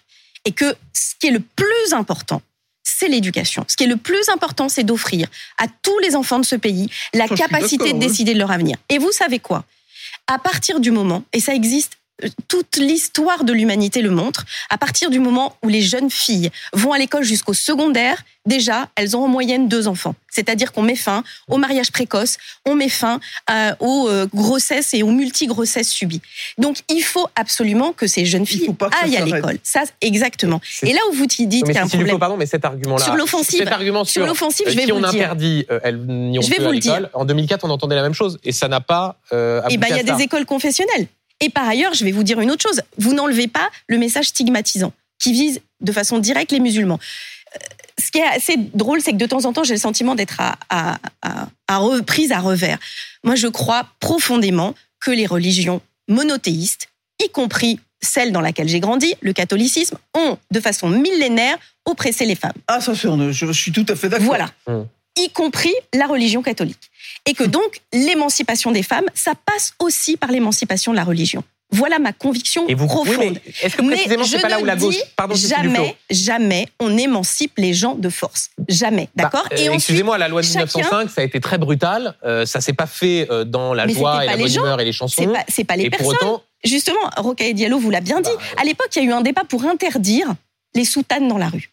Et 0.45 0.51
que 0.51 0.75
ce 0.93 1.15
qui 1.19 1.27
est 1.27 1.31
le 1.31 1.41
plus 1.41 1.93
important, 1.93 2.41
c'est 2.88 3.10
l'éducation. 3.10 3.65
Ce 3.67 3.76
qui 3.76 3.84
est 3.84 3.88
le 3.88 3.97
plus 3.97 4.30
important, 4.30 4.69
c'est 4.69 4.84
d'offrir 4.84 5.28
à 5.58 5.65
tous 5.67 6.00
les 6.00 6.15
enfants 6.15 6.39
de 6.39 6.45
ce 6.45 6.56
pays 6.56 6.89
la 7.13 7.28
capacité 7.28 7.93
de 7.93 8.00
décider 8.00 8.34
de 8.34 8.39
leur 8.39 8.52
avenir. 8.52 8.78
Et 8.89 8.97
vous 8.97 9.12
savez 9.12 9.39
quoi? 9.39 9.65
À 10.28 10.39
partir 10.39 10.80
du 10.80 10.91
moment, 10.91 11.23
et 11.34 11.39
ça 11.39 11.54
existe 11.54 11.97
toute 12.47 12.77
l'histoire 12.77 13.43
de 13.43 13.53
l'humanité 13.53 14.01
le 14.01 14.10
montre. 14.10 14.45
À 14.69 14.77
partir 14.77 15.10
du 15.10 15.19
moment 15.19 15.56
où 15.63 15.69
les 15.69 15.82
jeunes 15.82 16.10
filles 16.10 16.51
vont 16.73 16.91
à 16.91 16.97
l'école 16.97 17.23
jusqu'au 17.23 17.53
secondaire, 17.53 18.23
déjà, 18.45 18.89
elles 18.95 19.15
ont 19.15 19.25
en 19.25 19.27
moyenne 19.27 19.67
deux 19.67 19.88
enfants. 19.88 20.15
C'est-à-dire 20.30 20.71
qu'on 20.71 20.84
met 20.84 20.95
fin 20.95 21.23
au 21.47 21.58
mariage 21.58 21.91
précoce, 21.91 22.38
on 22.65 22.75
met 22.75 22.89
fin 22.89 23.19
euh, 23.49 23.73
aux 23.80 24.08
euh, 24.08 24.27
grossesses 24.34 24.93
et 24.93 25.03
aux 25.03 25.12
multi-grossesses 25.12 25.89
subies. 25.89 26.21
Donc, 26.58 26.77
il 26.89 27.01
faut 27.01 27.27
absolument 27.36 27.91
que 27.91 28.08
ces 28.08 28.25
jeunes 28.25 28.45
filles 28.45 28.69
aillent 29.01 29.17
à 29.17 29.25
l'école. 29.25 29.58
Ça, 29.63 29.84
exactement. 30.01 30.62
Et 30.84 30.93
là 30.93 30.99
où 31.12 31.13
vous 31.13 31.25
dites 31.25 31.49
qu'il 31.49 31.73
y 31.73 31.77
a 31.77 31.84
un 31.84 31.88
problème... 31.88 32.19
pardon, 32.19 32.38
mais 32.38 32.45
cet 32.45 32.65
argument-là... 32.65 33.03
Sur 33.03 33.15
l'offensive, 33.15 33.67
sur, 34.06 34.25
l'offensive, 34.25 34.67
je 34.69 34.75
vais 34.75 34.86
si 34.86 34.91
vous 34.91 34.97
on 34.97 35.01
le 35.01 35.10
dire. 35.10 35.23
interdit, 35.23 35.65
euh, 35.71 35.80
elles 35.84 35.99
n'iront 35.99 36.47
plus 36.47 36.60
vous 36.60 36.67
à 36.67 36.71
l'école. 36.71 37.10
En 37.13 37.25
2004, 37.25 37.65
on 37.65 37.69
entendait 37.69 37.95
la 37.95 38.03
même 38.03 38.13
chose. 38.13 38.38
Et 38.43 38.51
ça 38.51 38.67
n'a 38.67 38.82
pas 38.82 39.17
euh, 39.34 39.62
Eh 39.69 39.77
ben, 39.77 39.88
il 39.89 39.97
y 39.97 39.99
a 39.99 40.06
ça. 40.06 40.15
des 40.15 40.23
écoles 40.23 40.45
confessionnelles. 40.45 41.08
Et 41.39 41.50
par 41.50 41.67
ailleurs, 41.67 41.93
je 41.93 42.04
vais 42.04 42.12
vous 42.12 42.23
dire 42.23 42.39
une 42.41 42.52
autre 42.52 42.63
chose. 42.63 42.82
Vous 42.97 43.13
n'enlevez 43.13 43.47
pas 43.47 43.69
le 43.88 43.97
message 43.97 44.28
stigmatisant 44.28 44.91
qui 45.19 45.34
vise 45.34 45.62
de 45.82 45.91
façon 45.91 46.17
directe 46.19 46.52
les 46.52 46.60
musulmans. 46.60 47.00
Euh, 47.56 47.60
Ce 48.00 48.12
qui 48.12 48.19
est 48.19 48.28
assez 48.28 48.58
drôle, 48.58 49.02
c'est 49.02 49.12
que 49.12 49.17
de 49.17 49.26
temps 49.26 49.45
en 49.45 49.54
temps, 49.54 49.63
j'ai 49.63 49.73
le 49.73 49.80
sentiment 49.80 50.15
d'être 50.15 50.39
à, 50.39 50.58
à, 50.69 50.97
à, 51.21 51.47
à 51.67 51.78
reprise 51.78 52.32
à 52.32 52.39
revers. 52.39 52.78
Moi, 53.23 53.36
je 53.36 53.47
crois 53.47 53.88
profondément 54.00 54.76
que 55.04 55.12
les 55.12 55.26
religions 55.26 55.82
monothéistes, 56.08 56.89
y 57.23 57.30
compris 57.30 57.80
celle 58.02 58.32
dans 58.32 58.41
laquelle 58.41 58.67
j'ai 58.69 58.80
grandi, 58.80 59.15
le 59.21 59.34
catholicisme, 59.34 59.97
ont, 60.15 60.38
de 60.52 60.60
façon 60.60 60.88
millénaire, 60.89 61.58
oppressé 61.86 62.26
les 62.26 62.36
femmes. 62.36 62.54
Ah, 62.67 62.80
ça, 62.82 62.93
c'est- 62.95 63.08
je, 63.32 63.45
je 63.47 63.52
suis 63.52 63.71
tout 63.71 63.86
à 63.89 63.95
fait 63.95 64.10
d'accord. 64.10 64.28
Voilà. 64.28 64.52
Mm. 64.67 64.84
Y 65.19 65.30
compris 65.34 65.73
la 65.93 66.06
religion 66.06 66.43
catholique. 66.43 66.91
Et 67.28 67.34
que 67.34 67.44
donc, 67.44 67.82
l'émancipation 67.94 68.72
des 68.72 68.84
femmes, 68.84 69.06
ça 69.13 69.34
passe 69.46 69.74
aussi 69.80 70.18
par 70.18 70.32
l'émancipation 70.32 70.92
de 70.92 70.98
la 70.98 71.04
religion. 71.04 71.44
Voilà 71.72 72.00
ma 72.00 72.13
conviction 72.13 72.66
Et 72.70 72.76
vous, 72.76 72.88
profonde. 72.88 73.40
est-ce 73.62 73.76
que 73.76 73.82
précisément 73.86 74.24
c'est 74.24 74.40
pas 74.40 74.48
là 74.48 74.62
où 74.62 74.63
la 74.63 74.78
gauche 74.78 74.96
Pardon, 75.18 75.36
jamais, 75.36 75.98
jamais, 76.10 76.66
on 76.80 76.98
émancipe 76.98 77.52
les 77.58 77.74
gens 77.74 77.96
de 77.96 78.08
force. 78.08 78.52
Jamais, 78.70 79.10
Bah, 79.18 79.24
d'accord 79.24 79.46
euh, 79.52 79.74
Excusez-moi, 79.74 80.18
la 80.18 80.30
loi 80.30 80.42
de 80.42 80.48
chacun- 80.48 80.60
1905, 80.63 81.10
ça 81.10 81.20
a 81.20 81.24
été 81.26 81.42
très 81.42 81.58
brutal. 81.58 82.16
Euh, 82.24 82.46
ça 82.46 82.62
s'est 82.62 82.72
pas 82.72 82.88
fait 82.88 83.28
euh, 83.30 83.44
dans 83.44 83.74
la 83.74 83.86
Mais 83.86 83.94
joie 83.94 84.24
et 84.24 84.28
la 84.28 84.38
bonne 84.38 84.50
humeur 84.56 84.80
et 84.80 84.86
les 84.86 84.94
chansons. 84.94 85.22
c'est 85.22 85.28
pas, 85.28 85.44
c'est 85.50 85.63
pas 85.66 85.76
les 85.76 85.86
et 85.86 85.90
pour 85.90 86.10
personnes. 86.10 86.30
autant, 86.30 86.44
Justement, 86.63 87.02
Rocaille 87.18 87.54
Diallo 87.54 87.78
vous 87.80 87.90
l'a 87.92 88.00
bien 88.02 88.22
dit. 88.22 88.30
Bah, 88.34 88.62
À 88.62 88.63
l'époque, 88.63 88.88
il 88.96 89.04
y 89.04 89.06
a 89.06 89.10
eu 89.10 89.12
un 89.12 89.22
débat 89.22 89.44
pour 89.44 89.66
interdire 89.66 90.34
les 90.74 90.86
soutanes 90.86 91.28
dans 91.28 91.38
la 91.38 91.50
rue. 91.50 91.70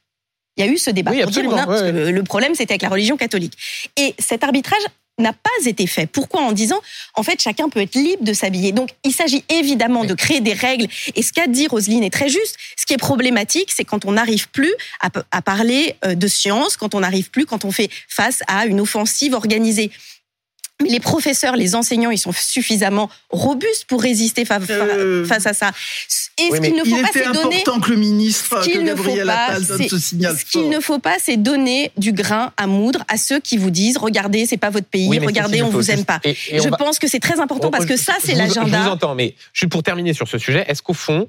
Il 0.57 0.64
y 0.64 0.69
a 0.69 0.71
eu 0.71 0.77
ce 0.77 0.90
débat. 0.90 1.12
Oui, 1.12 1.23
pour 1.23 1.31
dire, 1.31 1.45
on 1.47 1.57
a- 1.57 1.67
parce 1.67 1.83
ouais, 1.83 1.90
que 1.93 1.97
le, 1.97 2.11
le 2.11 2.23
problème, 2.25 2.55
c'était 2.57 2.73
avec 2.73 2.83
la 2.83 2.88
religion 2.88 3.17
catholique. 3.17 3.55
Et 3.97 4.14
cet 4.19 4.43
arbitrage 4.45 4.83
n'a 5.18 5.33
pas 5.33 5.66
été 5.66 5.87
fait. 5.87 6.07
Pourquoi 6.07 6.42
En 6.42 6.53
disant, 6.53 6.81
en 7.14 7.22
fait, 7.22 7.40
chacun 7.40 7.68
peut 7.68 7.81
être 7.81 7.94
libre 7.94 8.24
de 8.24 8.33
s'habiller. 8.33 8.72
Donc, 8.72 8.90
il 9.05 9.12
s'agit 9.12 9.44
évidemment 9.48 10.05
de 10.05 10.14
créer 10.14 10.40
des 10.40 10.53
règles. 10.53 10.87
Et 11.14 11.22
ce 11.22 11.33
qu'a 11.33 11.46
dit 11.46 11.66
Roselyne 11.66 12.03
est 12.03 12.12
très 12.12 12.29
juste. 12.29 12.57
Ce 12.77 12.85
qui 12.85 12.94
est 12.94 12.98
problématique, 12.98 13.70
c'est 13.70 13.85
quand 13.85 14.05
on 14.05 14.12
n'arrive 14.12 14.48
plus 14.50 14.72
à, 15.00 15.42
parler 15.42 15.94
euh, 16.05 16.14
de 16.14 16.27
science, 16.27 16.77
quand 16.77 16.94
on 16.94 17.00
n'arrive 17.00 17.31
plus, 17.31 17.46
quand 17.46 17.64
on 17.64 17.70
fait 17.70 17.90
face 18.09 18.42
à 18.48 18.66
une 18.66 18.81
offensive 18.81 19.35
organisée. 19.35 19.90
Les 20.84 20.98
professeurs, 20.98 21.54
les 21.54 21.76
enseignants, 21.76 22.10
ils 22.10 22.18
sont 22.18 22.32
suffisamment 22.32 23.08
robustes 23.30 23.84
pour 23.84 24.02
résister 24.02 24.44
fa- 24.44 24.58
fa- 24.58 24.72
Euh, 24.72 25.24
face 25.24 25.46
à 25.46 25.54
ça. 25.54 25.70
Et 26.37 26.48
oui, 26.50 26.56
ce 26.56 26.60
qu'il 26.62 26.74
ne 26.74 26.80
faut 26.80 26.84
Il 26.96 27.02
pas, 27.02 27.08
était 27.10 27.18
c'est 27.20 27.32
donner. 27.32 27.38
important 27.60 27.80
que 27.80 27.90
le 27.90 27.96
ministre, 27.96 28.60
Ce 28.64 28.68
qu'il 28.68 28.82
ne 28.82 28.94
faut 28.96 29.14
pas, 29.24 29.54
ce 29.60 29.98
signal 30.00 30.37
Ce 30.37 30.44
qu'il 30.44 30.68
ne 30.68 30.80
faut 30.80 30.98
pas, 30.98 31.14
c'est 31.22 31.37
donner 31.37 31.92
du 31.96 32.12
grain 32.12 32.52
à 32.56 32.66
moudre 32.66 33.04
à 33.06 33.16
ceux 33.18 33.38
qui 33.38 33.56
vous 33.56 33.70
disent 33.70 33.96
regardez, 33.98 34.46
c'est 34.46 34.56
pas 34.56 34.70
votre 34.70 34.87
pays, 34.88 35.06
oui, 35.08 35.20
regardez, 35.24 35.62
on 35.62 35.70
vous 35.70 35.92
aime 35.92 36.04
pas. 36.04 36.18
et- 36.24 36.34
Je 36.52 36.68
va- 36.68 36.76
pense 36.76 36.98
que 36.98 37.06
c'est 37.06 37.20
très 37.20 37.38
important 37.38 37.68
on- 37.68 37.70
parce 37.70 37.87
que 37.87 37.96
ça, 37.96 38.14
c'est 38.20 38.32
vous- 38.32 38.38
Je 38.40 38.48
vous 38.48 38.54
l'agenda. 38.66 38.90
entends, 38.90 39.14
mais 39.14 39.37
juste 39.52 39.70
pour 39.70 39.84
terminer 39.84 40.12
sur 40.12 40.26
ce 40.26 40.38
sujet, 40.38 40.64
est-ce 40.66 40.82
qu'au 40.82 40.92
fond, 40.92 41.20
euh, 41.20 41.26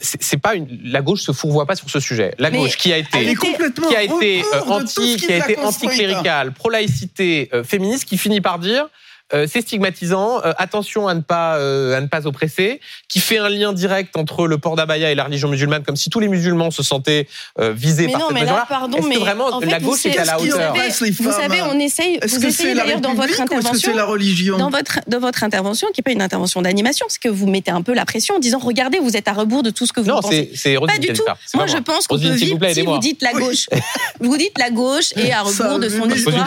c'est 0.00 0.22
c'est 0.22 0.36
pas 0.36 0.54
une, 0.54 0.66
la 0.84 1.02
gauche 1.02 1.22
se 1.22 1.32
fourvoie 1.32 1.66
pas 1.66 1.74
sur 1.74 1.88
ce 1.90 2.00
sujet 2.00 2.34
La 2.38 2.50
gauche 2.50 2.76
qui 2.76 2.92
a 2.92 2.98
été 2.98 3.34
qui 3.34 3.96
a 3.96 4.02
été 4.02 4.42
euh, 4.54 4.60
anti, 4.66 5.16
qui 5.16 5.32
a 5.32 5.36
été 5.38 5.54
construit, 5.54 5.88
hein. 5.88 5.92
anticlérical, 5.92 6.52
pro-laïcité, 6.52 7.48
euh, 7.52 7.64
féministe, 7.64 8.04
qui 8.04 8.18
finit 8.18 8.40
par 8.40 8.58
dire 8.58 8.88
euh, 9.34 9.46
c'est 9.50 9.60
stigmatisant, 9.60 10.42
euh, 10.44 10.52
attention 10.58 11.06
à 11.08 11.14
ne 11.14 11.20
pas 11.20 11.56
euh, 11.56 11.96
à 11.96 12.00
ne 12.00 12.06
pas 12.06 12.26
oppresser, 12.26 12.80
qui 13.08 13.20
fait 13.20 13.38
un 13.38 13.48
lien 13.48 13.72
direct 13.72 14.16
entre 14.16 14.46
le 14.46 14.58
port 14.58 14.76
d'abaya 14.76 15.10
et 15.10 15.14
la 15.14 15.24
religion 15.24 15.48
musulmane, 15.48 15.82
comme 15.82 15.96
si 15.96 16.10
tous 16.10 16.20
les 16.20 16.28
musulmans 16.28 16.70
se 16.70 16.82
sentaient 16.82 17.26
euh, 17.58 17.72
visés 17.72 18.06
Mais 18.06 18.12
par 18.12 18.20
non, 18.22 18.26
cette 18.28 18.34
mais 18.34 18.40
là, 18.40 18.46
mesure-là. 18.52 18.66
pardon, 18.68 18.98
mais 19.08 19.16
vraiment 19.16 19.46
en 19.48 19.60
fait, 19.60 19.66
la 19.66 19.78
vous 19.78 19.90
gauche 19.90 20.06
est 20.06 20.12
savez- 20.12 20.18
à 20.18 20.24
la 20.24 20.40
hauteur 20.40 20.74
Vous 21.20 21.32
savez, 21.32 21.62
on 21.62 21.78
essaye, 21.78 22.14
Est-ce 22.22 22.34
vous 22.36 22.40
que 22.40 22.50
c'est 22.50 22.62
essayez 22.62 22.74
d'ailleurs 22.74 23.00
dans 23.00 23.14
votre 23.14 23.40
intervention 23.40 23.90
c'est 23.92 23.96
la 23.96 24.04
religion 24.04 24.56
dans 24.58 24.70
votre, 24.70 25.00
dans 25.06 25.20
votre 25.20 25.44
intervention, 25.44 25.88
qui 25.92 26.00
n'est 26.00 26.04
pas 26.04 26.12
une 26.12 26.22
intervention 26.22 26.62
d'animation, 26.62 27.06
c'est 27.08 27.20
que 27.20 27.28
vous 27.28 27.46
mettez 27.46 27.70
un 27.70 27.82
peu 27.82 27.94
la 27.94 28.04
pression 28.04 28.36
en 28.36 28.38
disant 28.38 28.58
regardez, 28.58 28.98
vous 28.98 29.16
êtes 29.16 29.28
à 29.28 29.32
rebours 29.32 29.62
de 29.62 29.70
tout 29.70 29.86
ce 29.86 29.92
que 29.92 30.00
vous 30.00 30.08
Non, 30.08 30.20
pensez. 30.20 30.50
c'est 30.54 30.74
Pas 30.86 30.98
du 30.98 31.12
tout. 31.12 31.22
Moi, 31.54 31.66
je 31.66 31.76
pense 31.78 32.06
qu'on 32.06 32.18
peut 32.18 32.28
vivre 32.30 32.58
plaît, 32.58 32.74
si 32.74 32.82
vous 32.82 32.98
dites 32.98 33.22
la 33.22 33.32
gauche. 33.32 33.68
vous 34.20 34.36
dites 34.36 34.58
la 34.58 34.70
gauche 34.70 35.12
et 35.16 35.32
à 35.32 35.42
rebours 35.42 35.78
de 35.78 35.88
son 35.88 36.08
histoire. 36.10 36.46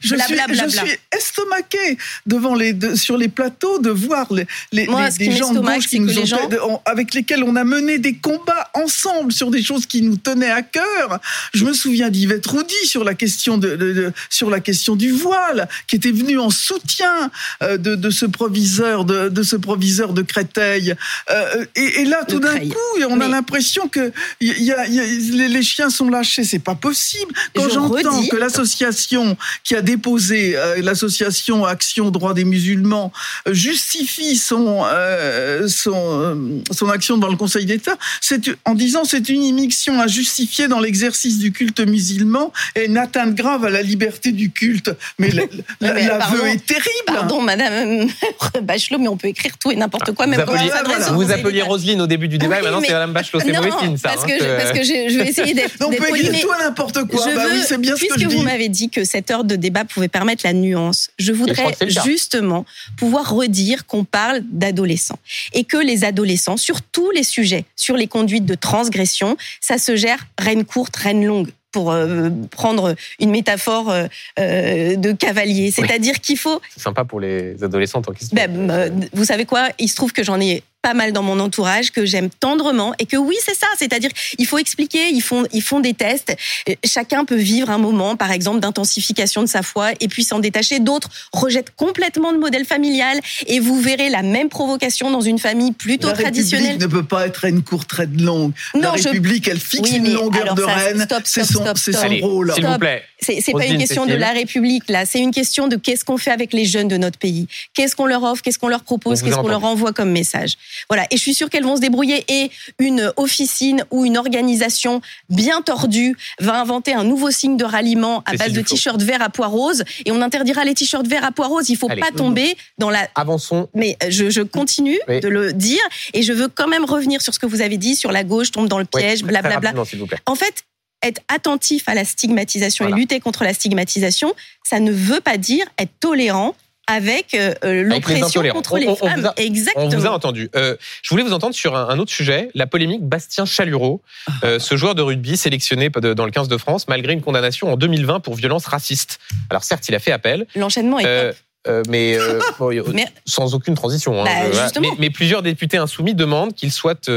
Je 0.00 0.16
suis 0.16 0.98
estomaqué 1.16 1.96
devant 2.26 2.54
les, 2.54 2.72
de- 2.72 2.94
sur 2.94 3.16
les 3.16 3.28
plateaux 3.28 3.78
de 3.78 3.90
voir 3.90 4.32
les, 4.32 4.46
les, 4.72 4.86
Moi, 4.86 5.08
gens 5.36 5.52
de 5.52 5.60
gauche 5.76 5.86
qui 5.86 6.00
nous 6.00 6.18
ont, 6.18 6.24
gens- 6.26 6.82
avec 6.84 7.14
lesquels 7.14 7.42
on 7.44 7.56
a 7.56 7.64
mené 7.64 7.98
des 7.98 8.14
combats 8.16 8.70
ensemble 8.74 9.32
sur 9.32 9.50
des 9.50 9.62
choses 9.62 9.86
qui 9.86 10.02
nous 10.02 10.16
tenaient 10.16 10.50
à 10.50 10.62
cœur. 10.62 11.20
Je 11.54 11.64
me 11.64 11.72
souviens 11.72 12.10
d'Yvette 12.10 12.46
Roudy 12.46 12.74
sur 12.84 13.04
la 13.04 13.14
question 13.14 13.58
de, 13.58 13.76
de- 13.76 13.92
de- 13.92 14.12
sur 14.30 14.50
la 14.50 14.60
question 14.60 14.96
du 14.96 15.10
voile, 15.12 15.68
qui 15.86 15.96
était 15.96 16.10
venue 16.12 16.38
en 16.38 16.50
soutien 16.50 17.30
euh, 17.62 17.76
de, 17.76 17.94
de 17.94 18.10
ce 18.10 18.26
proviseur 18.26 19.04
de, 19.04 19.28
de 19.28 19.42
ce 19.42 19.56
proviseur 19.56 20.12
de 20.12 20.22
Créteil. 20.22 20.94
Euh, 21.30 21.64
et, 21.76 22.00
et 22.00 22.04
là, 22.04 22.24
tout 22.26 22.40
d'un 22.40 22.58
coup, 22.68 22.76
on 23.08 23.20
a 23.20 23.28
l'impression 23.28 23.88
que 23.88 24.12
y 24.40 24.50
a- 24.72 24.86
il 24.86 24.94
y 24.94 25.00
a- 25.00 25.04
les, 25.06 25.48
les 25.48 25.62
chiens 25.62 25.90
sont 25.90 26.08
lâchés. 26.10 26.44
C'est 26.44 26.58
pas 26.58 26.74
possible. 26.74 27.32
Quand 27.54 27.64
Je 27.68 27.74
j'entends 27.74 28.26
que 28.28 28.36
l'association 28.36 29.36
qui 29.64 29.74
a 29.74 29.82
déposé, 29.82 30.56
euh, 30.56 30.80
l'association 30.82 31.64
Action 31.64 32.07
Droit 32.10 32.34
des 32.34 32.44
Musulmans, 32.44 33.12
euh, 33.46 33.52
justifie 33.54 34.36
son, 34.36 34.82
euh, 34.84 35.68
son, 35.68 35.92
euh, 35.96 36.34
son 36.72 36.88
action 36.90 37.16
devant 37.16 37.30
le 37.30 37.36
Conseil 37.36 37.66
d'État, 37.66 37.96
c'est 38.20 38.50
en 38.64 38.74
disant 38.74 39.04
c'est 39.04 39.28
une 39.28 39.42
immixtion 39.42 40.00
injustifiée 40.00 40.68
dans 40.68 40.80
l'exercice 40.80 41.38
du 41.38 41.52
culte 41.52 41.80
musulman 41.80 42.52
et 42.76 42.86
une 42.86 42.96
atteinte 42.98 43.34
grave 43.34 43.64
à 43.64 43.70
la 43.70 43.82
liberté 43.82 44.32
du 44.32 44.50
culte. 44.50 44.90
Mais 45.18 45.30
la- 45.30 45.42
la- 45.80 45.94
mais 45.94 46.06
l'aveu 46.06 46.18
pardon, 46.18 46.44
est 46.46 46.66
terrible. 46.66 46.84
Pardon, 47.06 47.40
madame 47.42 48.06
Bachelot, 48.62 48.98
mais 48.98 49.08
on 49.08 49.16
peut 49.16 49.28
écrire 49.28 49.52
tout 49.58 49.70
et 49.70 49.76
n'importe 49.76 50.12
quoi, 50.12 50.26
même 50.26 50.40
vous 50.40 50.46
quand 50.46 50.52
appeliez, 50.54 50.70
voilà. 50.70 51.10
vous 51.12 51.24
d'État. 51.24 51.64
Roselyne 51.68 52.00
au 52.00 52.06
début 52.06 52.28
du 52.28 52.38
débat, 52.38 52.54
Oui, 52.56 52.60
et 52.60 52.62
maintenant 52.64 52.80
mais- 52.80 52.86
c'est 52.86 52.92
Madame 52.94 53.12
Bachelot. 53.12 53.40
C'est 53.40 53.52
mauvais 53.52 53.70
signe, 53.80 53.96
ça. 53.96 54.08
parce 54.10 54.24
hein, 54.24 54.26
que, 54.26 54.38
je, 54.44 54.56
parce 54.56 54.72
que 54.72 54.82
je, 54.84 55.12
je 55.12 55.18
vais 55.18 55.28
essayer 55.28 55.54
d'être 55.54 55.74
On 55.84 55.90
peut 55.90 56.08
écrire 56.16 56.40
tout 56.40 56.48
et 56.58 56.62
n'importe 56.62 57.04
quoi. 57.04 57.26
je 57.30 57.34
Bah 57.34 57.44
veux, 57.46 57.54
oui, 57.54 57.62
c'est 57.66 57.78
bien 57.80 57.96
ce 57.96 58.02
que 58.02 58.06
puisque 58.14 58.30
je 58.30 58.36
vous 58.36 58.42
m'avez 58.42 58.68
dit 58.68 58.90
que 58.90 59.04
cette 59.04 59.30
heure 59.30 59.44
de 59.44 59.56
débat 59.56 59.84
pouvait 59.84 60.08
permettre 60.08 60.42
la 60.44 60.52
nuance, 60.52 61.08
je 61.18 61.32
voudrais. 61.32 61.76
Justement 62.04 62.64
pouvoir 62.96 63.34
redire 63.34 63.86
qu'on 63.86 64.04
parle 64.04 64.42
d'adolescents 64.50 65.18
et 65.52 65.64
que 65.64 65.76
les 65.76 66.04
adolescents, 66.04 66.56
sur 66.56 66.82
tous 66.82 67.10
les 67.10 67.22
sujets, 67.22 67.64
sur 67.76 67.96
les 67.96 68.06
conduites 68.06 68.46
de 68.46 68.54
transgression, 68.54 69.36
ça 69.60 69.78
se 69.78 69.96
gère 69.96 70.26
reine 70.38 70.64
courte, 70.64 70.96
reine 70.96 71.24
longue 71.24 71.50
pour 71.72 71.92
euh, 71.92 72.30
prendre 72.50 72.94
une 73.20 73.30
métaphore 73.30 73.90
euh, 73.90 74.06
euh, 74.38 74.96
de 74.96 75.12
cavalier. 75.12 75.70
C'est-à-dire 75.70 76.20
qu'il 76.20 76.38
faut 76.38 76.60
C'est 76.74 76.82
sympa 76.82 77.04
pour 77.04 77.20
les 77.20 77.62
adolescents 77.62 78.02
en 78.06 78.12
question. 78.12 78.34
ben, 78.34 79.08
vous 79.12 79.24
savez 79.24 79.44
quoi? 79.44 79.68
Il 79.78 79.88
se 79.88 79.96
trouve 79.96 80.12
que 80.12 80.22
j'en 80.24 80.40
ai 80.40 80.62
pas 80.82 80.94
mal 80.94 81.12
dans 81.12 81.22
mon 81.22 81.40
entourage 81.40 81.90
que 81.90 82.06
j'aime 82.06 82.30
tendrement 82.30 82.94
et 82.98 83.06
que 83.06 83.16
oui 83.16 83.34
c'est 83.44 83.54
ça 83.56 83.66
c'est-à-dire 83.78 84.10
il 84.38 84.46
faut 84.46 84.58
expliquer 84.58 85.08
ils 85.10 85.20
font 85.22 85.44
ils 85.52 85.62
font 85.62 85.80
des 85.80 85.92
tests 85.94 86.36
Euh, 86.68 86.74
chacun 86.84 87.24
peut 87.24 87.36
vivre 87.36 87.68
un 87.70 87.78
moment 87.78 88.16
par 88.16 88.30
exemple 88.30 88.60
d'intensification 88.60 89.42
de 89.42 89.48
sa 89.48 89.62
foi 89.62 89.90
et 90.00 90.08
puis 90.08 90.22
s'en 90.24 90.38
détacher 90.38 90.78
d'autres 90.78 91.08
rejettent 91.32 91.72
complètement 91.76 92.30
le 92.30 92.38
modèle 92.38 92.64
familial 92.64 93.18
et 93.46 93.58
vous 93.60 93.80
verrez 93.80 94.08
la 94.08 94.22
même 94.22 94.48
provocation 94.48 95.10
dans 95.10 95.20
une 95.20 95.38
famille 95.38 95.72
plutôt 95.72 96.08
La 96.08 96.14
traditionnelle 96.14 96.72
République 96.72 96.82
ne 96.92 97.00
peut 97.00 97.04
pas 97.06 97.26
être 97.26 97.44
une 97.44 97.62
courte 97.62 97.88
traite 97.88 98.20
longue. 98.20 98.52
la 98.74 98.80
Non, 98.80 98.96
je- 98.96 99.04
République, 99.08 99.48
elle 99.48 99.58
fixe 99.60 99.90
Oui, 99.90 99.96
une 99.98 100.12
longueur 100.12 100.42
alors 100.42 100.54
de 100.54 100.62
ça, 100.62 100.74
reine. 100.74 101.00
stop, 101.02 101.22
C'est 101.24 101.44
stop, 101.44 101.56
son, 101.56 101.62
stop, 101.64 101.78
c'est 101.78 101.92
stop. 101.92 102.02
son 102.04 102.06
Allez, 102.10 102.20
rôle. 102.20 102.52
s'il 102.54 102.66
vous 102.66 102.78
plaît. 102.78 103.02
C'est 103.20 103.52
pas 103.52 103.66
une 103.66 103.78
question 103.78 104.06
de 104.06 104.14
la 104.14 104.30
République 104.30 104.84
là, 104.88 105.04
c'est 105.06 105.18
une 105.18 105.32
question 105.32 105.66
de 105.68 105.76
qu'est-ce 105.76 106.04
qu'on 106.04 106.18
fait 106.18 106.30
avec 106.30 106.52
les 106.52 106.64
jeunes 106.64 106.88
de 106.88 106.96
notre 106.96 107.18
pays. 107.18 107.48
Qu'est-ce 107.74 107.96
qu'on 107.96 108.06
leur 108.06 108.22
offre, 108.22 108.42
qu'est-ce 108.42 108.58
qu'on 108.60 108.68
leur 108.68 108.82
propose, 108.84 109.22
qu'est-ce 109.22 109.36
qu'on 109.36 109.48
leur 109.48 109.64
envoie 109.64 109.92
comme 109.92 110.10
message. 110.12 110.52
Voilà, 110.88 111.04
et 111.10 111.16
je 111.16 111.20
suis 111.22 111.34
sûre 111.34 111.50
qu'elles 111.50 111.64
vont 111.64 111.76
se 111.76 111.80
débrouiller 111.80 112.24
et 112.28 112.50
une 112.78 113.12
officine 113.16 113.84
ou 113.90 114.04
une 114.04 114.16
organisation 114.18 115.00
bien 115.28 115.62
tordue 115.62 116.16
va 116.40 116.60
inventer 116.60 116.94
un 116.94 117.04
nouveau 117.04 117.30
signe 117.30 117.56
de 117.56 117.64
ralliement 117.64 118.22
à 118.26 118.34
base 118.36 118.52
de 118.52 118.60
t-shirts 118.62 119.02
verts 119.02 119.22
à 119.22 119.28
pois 119.28 119.46
roses 119.46 119.84
et 120.04 120.12
on 120.12 120.22
interdira 120.22 120.64
les 120.64 120.74
t-shirts 120.74 121.06
verts 121.06 121.24
à 121.24 121.32
pois 121.32 121.46
roses. 121.46 121.68
Il 121.70 121.76
faut 121.76 121.90
Allez. 121.90 122.00
pas 122.00 122.10
tomber 122.10 122.56
dans 122.78 122.90
la 122.90 123.08
Avançons. 123.14 123.68
mais 123.74 123.96
je, 124.08 124.30
je 124.30 124.42
continue 124.42 124.98
Oui. 125.08 125.20
de 125.20 125.28
le 125.28 125.52
dire 125.52 125.80
et 126.14 126.22
je 126.22 126.32
veux 126.32 126.48
quand 126.48 126.68
même 126.68 126.84
revenir 126.84 127.20
sur 127.22 127.34
ce 127.34 127.38
que 127.38 127.46
vous 127.46 127.60
avez 127.60 127.76
dit 127.76 127.96
sur 127.96 128.12
la 128.12 128.24
gauche 128.24 128.50
tombe 128.50 128.68
dans 128.68 128.78
le 128.78 128.84
piège, 128.84 129.22
blablabla. 129.24 129.72
vous 129.72 130.06
plaît. 130.06 130.18
En 130.26 130.34
fait, 130.34 130.64
être 131.02 131.20
attentif 131.28 131.88
à 131.88 131.94
la 131.94 132.04
stigmatisation 132.04 132.84
Voilà. 132.84 132.96
et 132.96 133.00
lutter 133.00 133.20
contre 133.20 133.44
la 133.44 133.54
stigmatisation, 133.54 134.34
ça 134.68 134.80
ne 134.80 134.90
veut 134.92 135.20
pas 135.20 135.36
dire 135.38 135.64
être 135.78 135.92
tolérant 136.00 136.54
avec 136.88 137.34
euh, 137.34 137.54
l'oppression 137.84 138.42
contre 138.50 138.78
les 138.78 138.96
femmes. 138.96 139.30
Exactement. 139.36 139.84
On 139.84 139.88
vous 139.88 140.06
a 140.06 140.10
entendu. 140.10 140.50
Euh, 140.56 140.76
je 141.02 141.10
voulais 141.10 141.22
vous 141.22 141.34
entendre 141.34 141.54
sur 141.54 141.76
un, 141.76 141.88
un, 141.90 141.98
autre 141.98 142.10
sujet, 142.10 142.50
la 142.54 142.66
polémique 142.66 143.02
Bastien 143.02 143.44
Chalureau, 143.44 144.02
ah. 144.26 144.32
euh, 144.44 144.58
ce 144.58 144.76
joueur 144.76 144.94
de 144.94 145.02
rugby 145.02 145.36
sélectionné 145.36 145.90
dans 145.90 146.24
le 146.24 146.30
15 146.30 146.48
de 146.48 146.56
France 146.56 146.88
malgré 146.88 147.12
une 147.12 147.20
condamnation 147.20 147.72
en 147.72 147.76
2020 147.76 148.20
pour 148.20 148.34
violence 148.34 148.66
raciste. 148.66 149.18
Alors 149.50 149.62
certes, 149.64 149.88
il 149.88 149.94
a 149.94 149.98
fait 149.98 150.12
appel. 150.12 150.46
L'enchaînement 150.56 150.98
est 150.98 151.06
euh, 151.06 151.32
euh, 151.66 151.82
mais, 151.88 152.16
euh, 152.16 152.40
sans 153.26 153.54
aucune 153.54 153.74
transition. 153.74 154.24
Hein, 154.24 154.50
bah, 154.52 154.70
mais, 154.80 154.88
mais, 154.98 155.10
plusieurs 155.10 155.42
députés 155.42 155.76
insoumis 155.76 156.14
demandent 156.14 156.54
qu'il 156.54 156.72
soit 156.72 157.10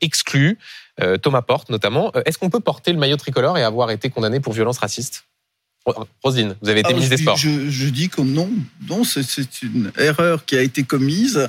exclu. 0.00 0.58
Thomas 1.22 1.40
Porte 1.40 1.70
notamment. 1.70 2.12
Est-ce 2.26 2.36
qu'on 2.36 2.50
peut 2.50 2.60
porter 2.60 2.92
le 2.92 2.98
maillot 2.98 3.16
tricolore 3.16 3.56
et 3.56 3.62
avoir 3.62 3.90
été 3.90 4.10
condamné 4.10 4.38
pour 4.38 4.52
violence 4.52 4.76
raciste? 4.76 5.24
Roselyne, 6.22 6.56
vous 6.62 6.68
avez 6.68 6.80
été 6.80 6.90
ah, 6.90 6.94
ministre 6.94 7.16
des 7.16 7.22
Sports. 7.22 7.36
Je, 7.36 7.88
dis 7.88 8.08
comme 8.08 8.32
non, 8.32 8.50
non, 8.88 9.04
c'est 9.04 9.62
une 9.62 9.92
erreur 9.98 10.44
qui 10.44 10.56
a 10.56 10.62
été 10.62 10.82
commise 10.82 11.48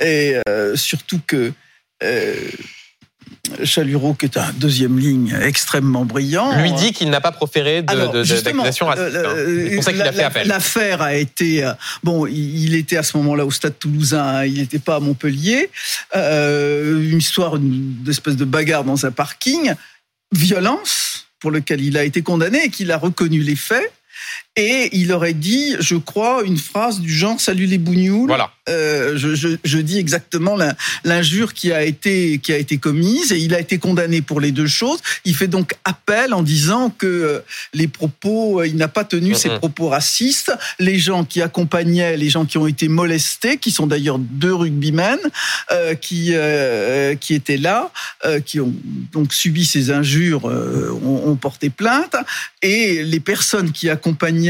et 0.00 0.36
surtout 0.74 1.20
que 1.26 1.52
Chalureau, 3.64 4.14
qui 4.14 4.26
est 4.26 4.36
un 4.36 4.52
deuxième 4.52 4.98
ligne 4.98 5.36
extrêmement 5.42 6.04
brillant, 6.04 6.60
lui 6.60 6.72
dit 6.72 6.92
qu'il 6.92 7.10
n'a 7.10 7.20
pas 7.20 7.32
proféré 7.32 7.82
d'accusation 7.82 8.86
raciste. 8.86 9.16
Hein. 9.16 9.22
Euh, 9.26 9.68
c'est 9.68 9.74
pour 9.74 9.84
ça 9.84 9.92
qu'il 9.92 10.02
a 10.02 10.12
fait 10.12 10.22
appel. 10.22 10.46
L'affaire 10.46 11.02
a 11.02 11.14
été 11.14 11.64
euh, 11.64 11.72
bon. 12.04 12.26
Il 12.26 12.74
était 12.76 12.96
à 12.96 13.02
ce 13.02 13.16
moment-là 13.16 13.44
au 13.44 13.50
Stade 13.50 13.78
Toulousain. 13.78 14.22
Hein, 14.22 14.44
il 14.44 14.54
n'était 14.54 14.78
pas 14.78 14.96
à 14.96 15.00
Montpellier. 15.00 15.70
Euh, 16.14 17.02
une 17.02 17.18
histoire 17.18 17.58
d'espèce 17.58 18.36
de 18.36 18.44
bagarre 18.44 18.84
dans 18.84 19.06
un 19.06 19.10
parking, 19.10 19.74
violence 20.32 21.26
pour 21.42 21.50
lequel 21.50 21.80
il 21.80 21.98
a 21.98 22.04
été 22.04 22.22
condamné 22.22 22.66
et 22.66 22.70
qu'il 22.70 22.92
a 22.92 22.96
reconnu 22.96 23.40
les 23.40 23.56
faits 23.56 23.92
et 24.54 24.90
il 24.92 25.12
aurait 25.12 25.32
dit, 25.32 25.76
je 25.80 25.96
crois, 25.96 26.42
une 26.44 26.58
phrase 26.58 27.00
du 27.00 27.10
genre 27.10 27.40
"Salut 27.40 27.64
les 27.64 27.78
bougnoules". 27.78 28.28
Voilà. 28.28 28.50
Euh, 28.68 29.16
je, 29.16 29.34
je, 29.34 29.48
je, 29.64 29.78
dis 29.78 29.98
exactement 29.98 30.56
l'injure 31.04 31.54
qui 31.54 31.72
a 31.72 31.82
été 31.82 32.38
qui 32.38 32.52
a 32.52 32.58
été 32.58 32.76
commise 32.76 33.32
et 33.32 33.38
il 33.38 33.54
a 33.54 33.60
été 33.60 33.78
condamné 33.78 34.20
pour 34.20 34.40
les 34.40 34.52
deux 34.52 34.66
choses. 34.66 35.00
Il 35.24 35.34
fait 35.34 35.48
donc 35.48 35.72
appel 35.84 36.34
en 36.34 36.42
disant 36.42 36.90
que 36.90 37.06
euh, 37.06 37.38
les 37.72 37.88
propos, 37.88 38.60
euh, 38.60 38.66
il 38.66 38.76
n'a 38.76 38.88
pas 38.88 39.04
tenu 39.04 39.34
ses 39.34 39.48
propos 39.48 39.88
racistes. 39.88 40.52
Les 40.78 40.98
gens 40.98 41.24
qui 41.24 41.40
accompagnaient 41.40 42.18
les 42.18 42.28
gens 42.28 42.44
qui 42.44 42.58
ont 42.58 42.66
été 42.66 42.88
molestés, 42.88 43.56
qui 43.56 43.70
sont 43.70 43.86
d'ailleurs 43.86 44.18
deux 44.18 44.54
rugbymen, 44.54 45.18
euh, 45.72 45.94
qui 45.94 46.32
euh, 46.34 47.14
qui 47.14 47.32
étaient 47.34 47.56
là, 47.56 47.90
qui 48.44 48.60
ont 48.60 48.72
donc 49.12 49.32
subi 49.32 49.64
ces 49.64 49.90
injures, 49.90 50.44
ont, 50.44 51.22
ont 51.26 51.36
porté 51.36 51.70
plainte 51.70 52.14
et 52.60 53.02
les 53.02 53.20
personnes 53.20 53.72
qui 53.72 53.88
accompagnaient 53.88 54.41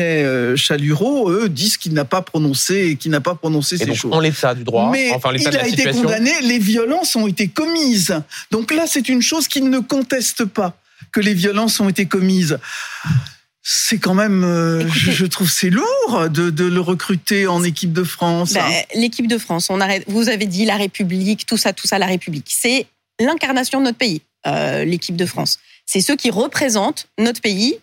Chalureau, 0.57 1.31
eux, 1.31 1.49
disent 1.49 1.77
qu'il 1.77 1.93
n'a 1.93 2.05
pas 2.05 2.23
prononcé, 2.23 2.97
qu'il 2.97 3.11
n'a 3.11 3.21
pas 3.21 3.35
prononcé 3.35 3.77
ces 3.77 3.95
choses 3.95 4.13
en 4.13 4.21
l'état 4.21 4.55
du 4.55 4.65
droit, 4.65 4.91
Mais 4.91 5.13
enfin 5.13 5.33
l'état 5.33 5.51
de 5.51 5.57
la 5.57 5.65
situation. 5.65 6.03
Il 6.03 6.13
a 6.13 6.19
été 6.19 6.25
condamné, 6.25 6.33
les 6.43 6.59
violences 6.59 7.17
ont 7.17 7.27
été 7.27 7.49
commises. 7.49 8.21
Donc 8.51 8.73
là, 8.73 8.85
c'est 8.87 9.09
une 9.09 9.23
chose 9.23 9.49
qu'il 9.49 9.69
ne 9.71 9.79
conteste 9.79 10.45
pas, 10.45 10.77
que 11.13 11.21
les 11.21 11.35
violences 11.35 11.81
ont 11.81 11.89
été 11.89 12.07
commises. 12.07 12.59
C'est 13.65 13.99
quand 13.99 14.15
même, 14.15 14.43
euh, 14.43 14.89
je, 14.89 15.25
trouve, 15.25 15.49
c'est 15.49 15.71
lourd 15.71 16.29
de, 16.29 16.51
de, 16.51 16.65
le 16.65 16.81
recruter 16.81 17.47
en 17.47 17.63
équipe 17.63 17.93
de 17.93 18.03
France. 18.03 18.55
Ben, 18.55 18.65
l'équipe 18.97 19.29
de 19.29 19.39
France, 19.39 19.71
on 19.71 19.81
arrête. 19.81 20.05
Vous 20.09 20.29
avez 20.29 20.47
dit 20.47 20.65
la 20.65 20.77
République, 20.77 21.47
tout 21.47 21.57
ça, 21.57 21.73
tout 21.73 21.87
ça, 21.87 21.99
la 21.99 22.07
République. 22.07 22.49
C'est 22.49 22.87
l'incarnation 23.21 23.79
de 23.79 23.85
notre 23.85 23.99
pays, 23.99 24.23
euh, 24.49 24.85
l'équipe 24.85 25.15
de 25.15 25.27
France. 25.27 25.61
C'est 25.87 26.01
ceux 26.01 26.17
qui 26.17 26.31
représentent 26.31 27.07
notre 27.19 27.41
pays 27.41 27.79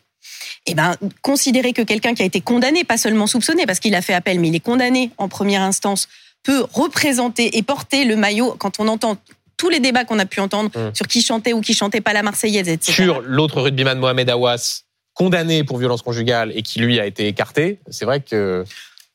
eh 0.66 0.74
ben, 0.74 0.96
considérer 1.22 1.74
que 1.74 1.82
quelqu'un 1.82 2.14
qui 2.14 2.22
a 2.22 2.26
été 2.26 2.42
condamné, 2.42 2.84
pas 2.84 2.98
seulement 2.98 3.28
soupçonné, 3.28 3.66
parce 3.66 3.80
qu'il 3.80 3.96
a 3.96 4.02
fait 4.02 4.14
appel, 4.14 4.40
mais 4.40 4.50
il 4.50 4.56
est 4.56 4.60
condamné 4.60 5.12
en 5.18 5.28
première 5.28 5.62
instance, 5.62 6.08
peut 6.44 6.66
représenter 6.72 7.58
et 7.58 7.64
porter 7.64 8.06
le 8.06 8.16
maillot 8.16 8.56
quand 8.58 8.80
on 8.80 8.88
entend 8.88 9.18
tous 9.58 9.70
les 9.70 9.80
débats 9.80 10.06
qu'on 10.06 10.20
a 10.20 10.26
pu 10.26 10.40
entendre 10.40 10.70
mmh. 10.70 10.96
sur 10.96 11.08
qui 11.08 11.22
chantait 11.22 11.54
ou 11.54 11.62
qui 11.62 11.74
chantait 11.74 12.02
pas 12.02 12.14
la 12.14 12.24
Marseillaise, 12.24 12.70
etc. 12.70 12.94
Sur 12.94 13.22
l'autre 13.22 13.62
rugbyman 13.62 14.00
Mohamed 14.00 14.30
Awas, 14.30 14.84
condamné 15.14 15.66
pour 15.66 15.78
violence 15.78 16.02
conjugale 16.02 16.54
et 16.56 16.62
qui 16.62 16.80
lui 16.80 17.00
a 17.00 17.06
été 17.06 17.28
écarté, 17.28 17.80
c'est 17.90 18.06
vrai 18.06 18.22
que. 18.22 18.64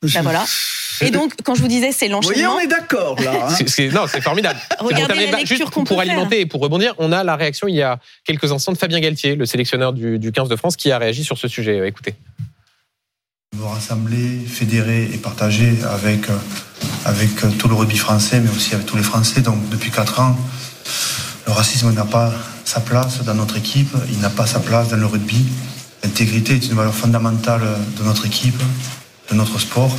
Ben 0.03 0.21
voilà. 0.21 0.45
Et 1.01 1.11
donc, 1.11 1.35
quand 1.43 1.55
je 1.55 1.63
vous 1.63 1.69
disais, 1.69 1.93
c'est 1.93 2.09
l'enchaînement. 2.09 2.57
Oui, 2.57 2.61
on 2.63 2.65
est 2.65 2.67
d'accord 2.67 3.21
là. 3.21 3.49
Hein. 3.49 3.89
non, 3.93 4.07
c'est 4.07 4.21
formidable. 4.21 4.59
Regardez 4.79 5.27
la 5.31 5.39
lecture 5.39 5.71
qu'on 5.71 5.85
Pour 5.85 6.01
alimenter 6.01 6.41
et 6.41 6.47
pour 6.47 6.61
rebondir, 6.61 6.95
on 6.99 7.13
a 7.13 7.25
la 7.25 7.37
réaction 7.37 7.69
il 7.69 7.77
y 7.77 7.83
a 7.83 7.99
quelques 8.25 8.53
instants 8.53 8.73
de 8.73 8.79
Fabien 8.79 9.01
Galtier, 9.01 9.37
le 9.37 9.47
sélectionneur 9.47 9.93
du, 9.93 10.19
du 10.19 10.33
15 10.33 10.49
de 10.49 10.57
France, 10.57 10.77
qui 10.77 10.91
a 10.93 10.99
réagi 10.99 11.25
sur 11.25 11.39
ce 11.39 11.49
sujet. 11.49 11.87
Écoutez. 11.87 12.15
Vous 13.57 13.69
rassembler, 13.69 14.41
fédérer 14.47 15.05
et 15.05 15.17
partager 15.17 15.75
avec, 15.89 16.29
euh, 16.29 16.37
avec 17.05 17.45
euh, 17.45 17.51
tout 17.57 17.69
le 17.69 17.75
rugby 17.75 17.97
français, 17.97 18.41
mais 18.41 18.51
aussi 18.51 18.75
avec 18.75 18.87
tous 18.87 18.97
les 18.97 19.03
Français. 19.05 19.43
Donc, 19.43 19.69
depuis 19.69 19.93
4 19.93 20.21
ans, 20.21 20.37
le 21.47 21.53
racisme 21.53 21.93
n'a 21.93 22.05
pas 22.05 22.33
sa 22.65 22.81
place 22.81 23.23
dans 23.23 23.35
notre 23.35 23.57
équipe, 23.57 23.95
il 24.11 24.19
n'a 24.19 24.31
pas 24.31 24.47
sa 24.47 24.59
place 24.59 24.89
dans 24.89 24.97
le 24.97 25.07
rugby. 25.07 25.45
L'intégrité 26.03 26.55
est 26.55 26.67
une 26.67 26.75
valeur 26.75 26.95
fondamentale 26.95 27.63
de 27.97 28.03
notre 28.03 28.27
équipe, 28.27 28.61
de 29.31 29.35
notre 29.37 29.61
sport. 29.61 29.97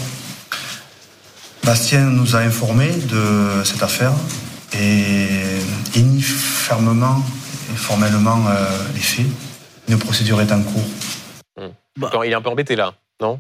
Bastien 1.66 2.12
nous 2.12 2.36
a 2.36 2.40
informés 2.40 2.92
de 2.92 3.64
cette 3.64 3.82
affaire 3.82 4.14
et 4.80 5.28
il 5.96 6.22
fermement 6.22 7.24
et 7.74 7.76
formellement 7.76 8.48
euh, 8.48 8.68
les 8.94 9.02
faits. 9.02 9.26
Une 9.90 9.98
procédure 9.98 10.40
est 10.42 10.52
en 10.52 10.62
cours. 10.62 10.84
Mmh. 11.58 12.06
il 12.24 12.32
est 12.32 12.36
un 12.36 12.42
peu 12.42 12.50
embêté 12.50 12.76
là, 12.76 12.94
non? 13.20 13.40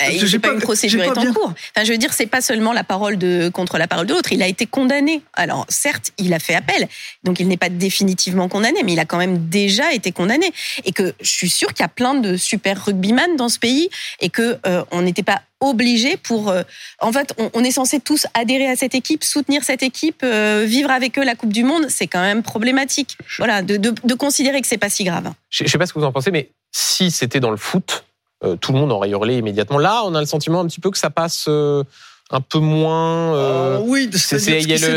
Euh, 0.00 0.10
il 0.10 0.24
n'est 0.24 0.38
pas, 0.38 0.52
une 0.52 0.60
procédure 0.60 1.02
est 1.02 1.08
en 1.10 1.32
cours. 1.34 1.52
Enfin, 1.76 1.84
je 1.84 1.92
veux 1.92 1.98
dire, 1.98 2.14
c'est 2.14 2.26
pas 2.26 2.40
seulement 2.40 2.72
la 2.72 2.84
parole 2.84 3.18
de 3.18 3.50
contre 3.50 3.76
la 3.76 3.86
parole 3.86 4.06
de 4.06 4.14
l'autre. 4.14 4.32
Il 4.32 4.42
a 4.42 4.46
été 4.46 4.64
condamné. 4.64 5.20
Alors, 5.34 5.66
certes, 5.68 6.12
il 6.16 6.32
a 6.32 6.38
fait 6.38 6.54
appel, 6.54 6.88
donc 7.24 7.38
il 7.38 7.48
n'est 7.48 7.58
pas 7.58 7.68
définitivement 7.68 8.48
condamné, 8.48 8.82
mais 8.82 8.94
il 8.94 8.98
a 8.98 9.04
quand 9.04 9.18
même 9.18 9.48
déjà 9.50 9.92
été 9.92 10.10
condamné. 10.10 10.50
Et 10.84 10.92
que 10.92 11.14
je 11.20 11.28
suis 11.28 11.50
sûre 11.50 11.68
qu'il 11.74 11.80
y 11.80 11.84
a 11.84 11.88
plein 11.88 12.14
de 12.14 12.38
super 12.38 12.82
rugbyman 12.82 13.36
dans 13.36 13.50
ce 13.50 13.58
pays 13.58 13.90
et 14.20 14.30
que 14.30 14.58
euh, 14.66 14.82
on 14.92 15.02
n'était 15.02 15.22
pas 15.22 15.42
obligé 15.62 16.16
pour. 16.16 16.50
Euh, 16.50 16.62
en 17.00 17.12
fait, 17.12 17.34
on, 17.54 17.64
est 17.64 17.70
censé 17.70 18.00
tous 18.00 18.26
adhérer 18.34 18.68
à 18.68 18.76
cette 18.76 18.94
équipe, 18.94 19.24
soutenir 19.24 19.64
cette 19.64 19.82
équipe, 19.82 20.24
vivre 20.24 20.90
avec 20.90 21.18
eux 21.18 21.24
la 21.24 21.34
Coupe 21.34 21.52
du 21.52 21.64
Monde. 21.64 21.86
C'est 21.88 22.06
quand 22.06 22.20
même 22.20 22.42
problématique. 22.42 23.16
Voilà, 23.38 23.62
de, 23.62 23.76
de, 23.76 23.94
de 24.04 24.14
considérer 24.14 24.60
que 24.60 24.66
c'est 24.66 24.78
pas 24.78 24.90
si 24.90 25.04
grave. 25.04 25.32
Je, 25.50 25.64
ne 25.64 25.68
sais 25.68 25.78
pas 25.78 25.86
ce 25.86 25.92
que 25.92 25.98
vous 25.98 26.04
en 26.04 26.12
pensez, 26.12 26.30
mais 26.30 26.50
si 26.72 27.10
c'était 27.10 27.40
dans 27.40 27.50
le 27.50 27.56
foot 27.56 28.04
euh, 28.44 28.56
tout 28.56 28.72
le 28.72 28.78
monde 28.78 28.90
aurait 28.90 29.10
hurlé 29.10 29.38
immédiatement. 29.38 29.78
Là, 29.78 30.02
on 30.04 30.14
a 30.14 30.20
le 30.20 30.26
sentiment 30.26 30.60
un 30.60 30.66
petit 30.66 30.80
peu 30.80 30.90
que 30.90 30.98
ça 30.98 31.10
passe 31.10 31.46
euh, 31.48 31.84
un 32.32 32.40
peu 32.40 32.58
moins. 32.58 33.36
Euh, 33.36 33.78
oui, 33.84 34.08
c'est 34.14 34.36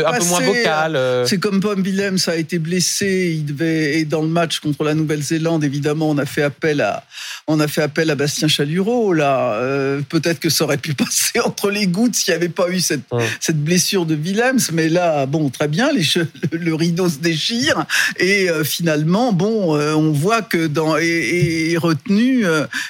un 0.06 0.12
peu 0.18 0.24
moins 0.24 0.40
vocal. 0.40 0.96
Euh. 0.96 1.26
C'est 1.26 1.38
comme 1.38 1.60
Pom 1.60 1.80
Willem, 1.82 2.16
ça 2.16 2.32
a 2.32 2.36
été 2.36 2.58
blessé. 2.58 3.34
Il 3.36 3.44
devait 3.44 3.98
et 3.98 4.04
dans 4.06 4.22
le 4.22 4.28
match 4.28 4.60
contre 4.60 4.84
la 4.84 4.94
Nouvelle-Zélande, 4.94 5.62
évidemment, 5.62 6.08
on 6.08 6.16
a 6.16 6.24
fait 6.24 6.42
appel 6.42 6.80
à 6.80 7.04
on 7.46 7.60
a 7.60 7.68
fait 7.68 7.82
appel 7.82 8.10
à 8.10 8.14
Bastien 8.14 8.48
Chalureau. 8.48 9.12
Là, 9.12 9.52
euh, 9.52 10.00
peut-être 10.08 10.40
que 10.40 10.48
ça 10.48 10.64
aurait 10.64 10.78
pu 10.78 10.94
passer 10.94 11.38
entre 11.44 11.70
les 11.70 11.86
gouttes 11.86 12.14
s'il 12.14 12.32
n'y 12.32 12.36
avait 12.36 12.48
pas 12.48 12.70
eu 12.70 12.80
cette 12.80 13.04
cette 13.38 13.62
blessure 13.62 14.06
de 14.06 14.14
Willems. 14.14 14.70
Mais 14.72 14.88
là, 14.88 15.26
bon, 15.26 15.50
très 15.50 15.68
bien, 15.68 15.92
les 15.92 16.06
le, 16.52 16.74
rideau 16.74 17.08
se 17.08 17.18
déchire 17.18 17.84
et 18.18 18.48
finalement, 18.64 19.32
bon, 19.32 19.76
on 19.76 20.12
voit 20.12 20.40
que 20.40 20.66
dans 20.66 20.96
est, 20.96 21.76
retenu 21.76 22.44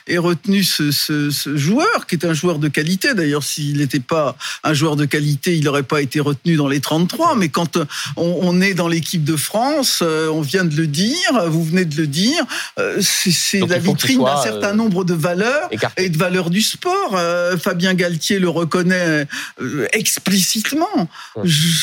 est 0.06 0.18
retenu 0.18 0.62
ce, 0.62 0.92
ce, 0.92 1.30
ce 1.30 1.56
joueur 1.56 2.06
qui 2.06 2.14
est 2.14 2.24
un 2.24 2.34
joueur 2.34 2.58
de 2.58 2.68
qualité. 2.68 3.14
D'ailleurs, 3.14 3.42
s'il 3.42 3.78
n'était 3.78 4.00
pas 4.00 4.35
un 4.64 4.74
joueur 4.74 4.96
de 4.96 5.04
qualité, 5.04 5.56
il 5.56 5.64
n'aurait 5.64 5.82
pas 5.82 6.00
été 6.00 6.20
retenu 6.20 6.56
dans 6.56 6.68
les 6.68 6.80
33. 6.80 7.36
Mais 7.36 7.48
quand 7.48 7.78
on, 8.16 8.60
est 8.60 8.74
dans 8.74 8.88
l'équipe 8.88 9.24
de 9.24 9.36
France, 9.36 10.00
euh, 10.02 10.28
on 10.28 10.40
vient 10.40 10.64
de 10.64 10.74
le 10.74 10.86
dire, 10.86 11.48
vous 11.48 11.64
venez 11.64 11.84
de 11.84 11.96
le 11.96 12.06
dire, 12.06 12.44
euh, 12.78 13.00
c'est 13.00 13.60
la 13.66 13.78
vitrine 13.78 14.22
d'un 14.22 14.40
certain 14.42 14.70
euh, 14.70 14.74
nombre 14.74 15.04
de 15.04 15.14
valeurs 15.14 15.68
et 15.96 16.08
de 16.08 16.16
valeurs 16.16 16.50
du 16.50 16.62
sport. 16.62 17.18
Fabien 17.58 17.94
Galtier 17.94 18.38
le 18.38 18.48
reconnaît 18.48 19.26
explicitement. 19.92 21.08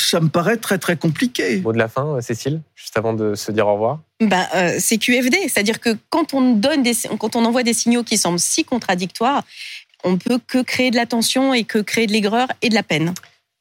Ça 0.08 0.20
me 0.20 0.30
paraît 0.30 0.58
très 0.58 0.78
très 0.78 0.98
compliqué. 0.98 1.62
Mot 1.62 1.74
de 1.74 1.78
la 1.78 1.88
fin, 1.88 2.20
Cécile, 2.22 2.62
juste 2.76 2.98
avant 2.98 3.14
de 3.14 3.36
se 3.36 3.52
dire 3.52 3.68
au 3.68 3.74
revoir. 3.74 4.00
Ben, 4.20 4.46
c'est 4.80 4.98
QFD, 4.98 5.38
c'est-à-dire 5.50 5.80
que 5.80 5.98
quand 6.10 6.34
on 6.34 6.54
donne 6.54 6.84
des, 6.84 6.94
quand 7.20 7.36
on 7.36 7.46
envoie 7.46 7.64
des 7.64 7.74
signaux 7.74 8.04
qui 8.04 8.18
semblent 8.18 8.40
si 8.40 8.64
contradictoires, 8.64 9.44
on 10.04 10.18
peut 10.18 10.40
que 10.46 10.62
créer 10.62 10.92
de 10.92 10.96
la 10.96 11.06
tension 11.06 11.54
et 11.54 11.64
que 11.64 11.80
créer 11.80 12.08
de 12.08 12.12
l'aigreur 12.12 12.48
et 12.62 12.70
de 12.70 12.76
la 12.76 12.84
peine. 12.84 13.14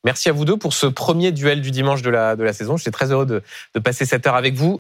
Merci 0.04 0.28
à 0.28 0.32
vous 0.32 0.44
deux 0.44 0.56
pour 0.56 0.72
ce 0.72 0.86
premier 0.86 1.30
duel 1.30 1.60
du 1.60 1.70
dimanche 1.70 2.02
de 2.02 2.10
la, 2.10 2.34
de 2.34 2.42
la 2.42 2.52
saison. 2.52 2.76
J'étais 2.76 2.90
très 2.90 3.12
heureux 3.12 3.26
de, 3.26 3.42
de 3.74 3.80
passer 3.80 4.04
cette 4.04 4.26
heure 4.26 4.34
avec 4.34 4.54
vous. 4.54 4.70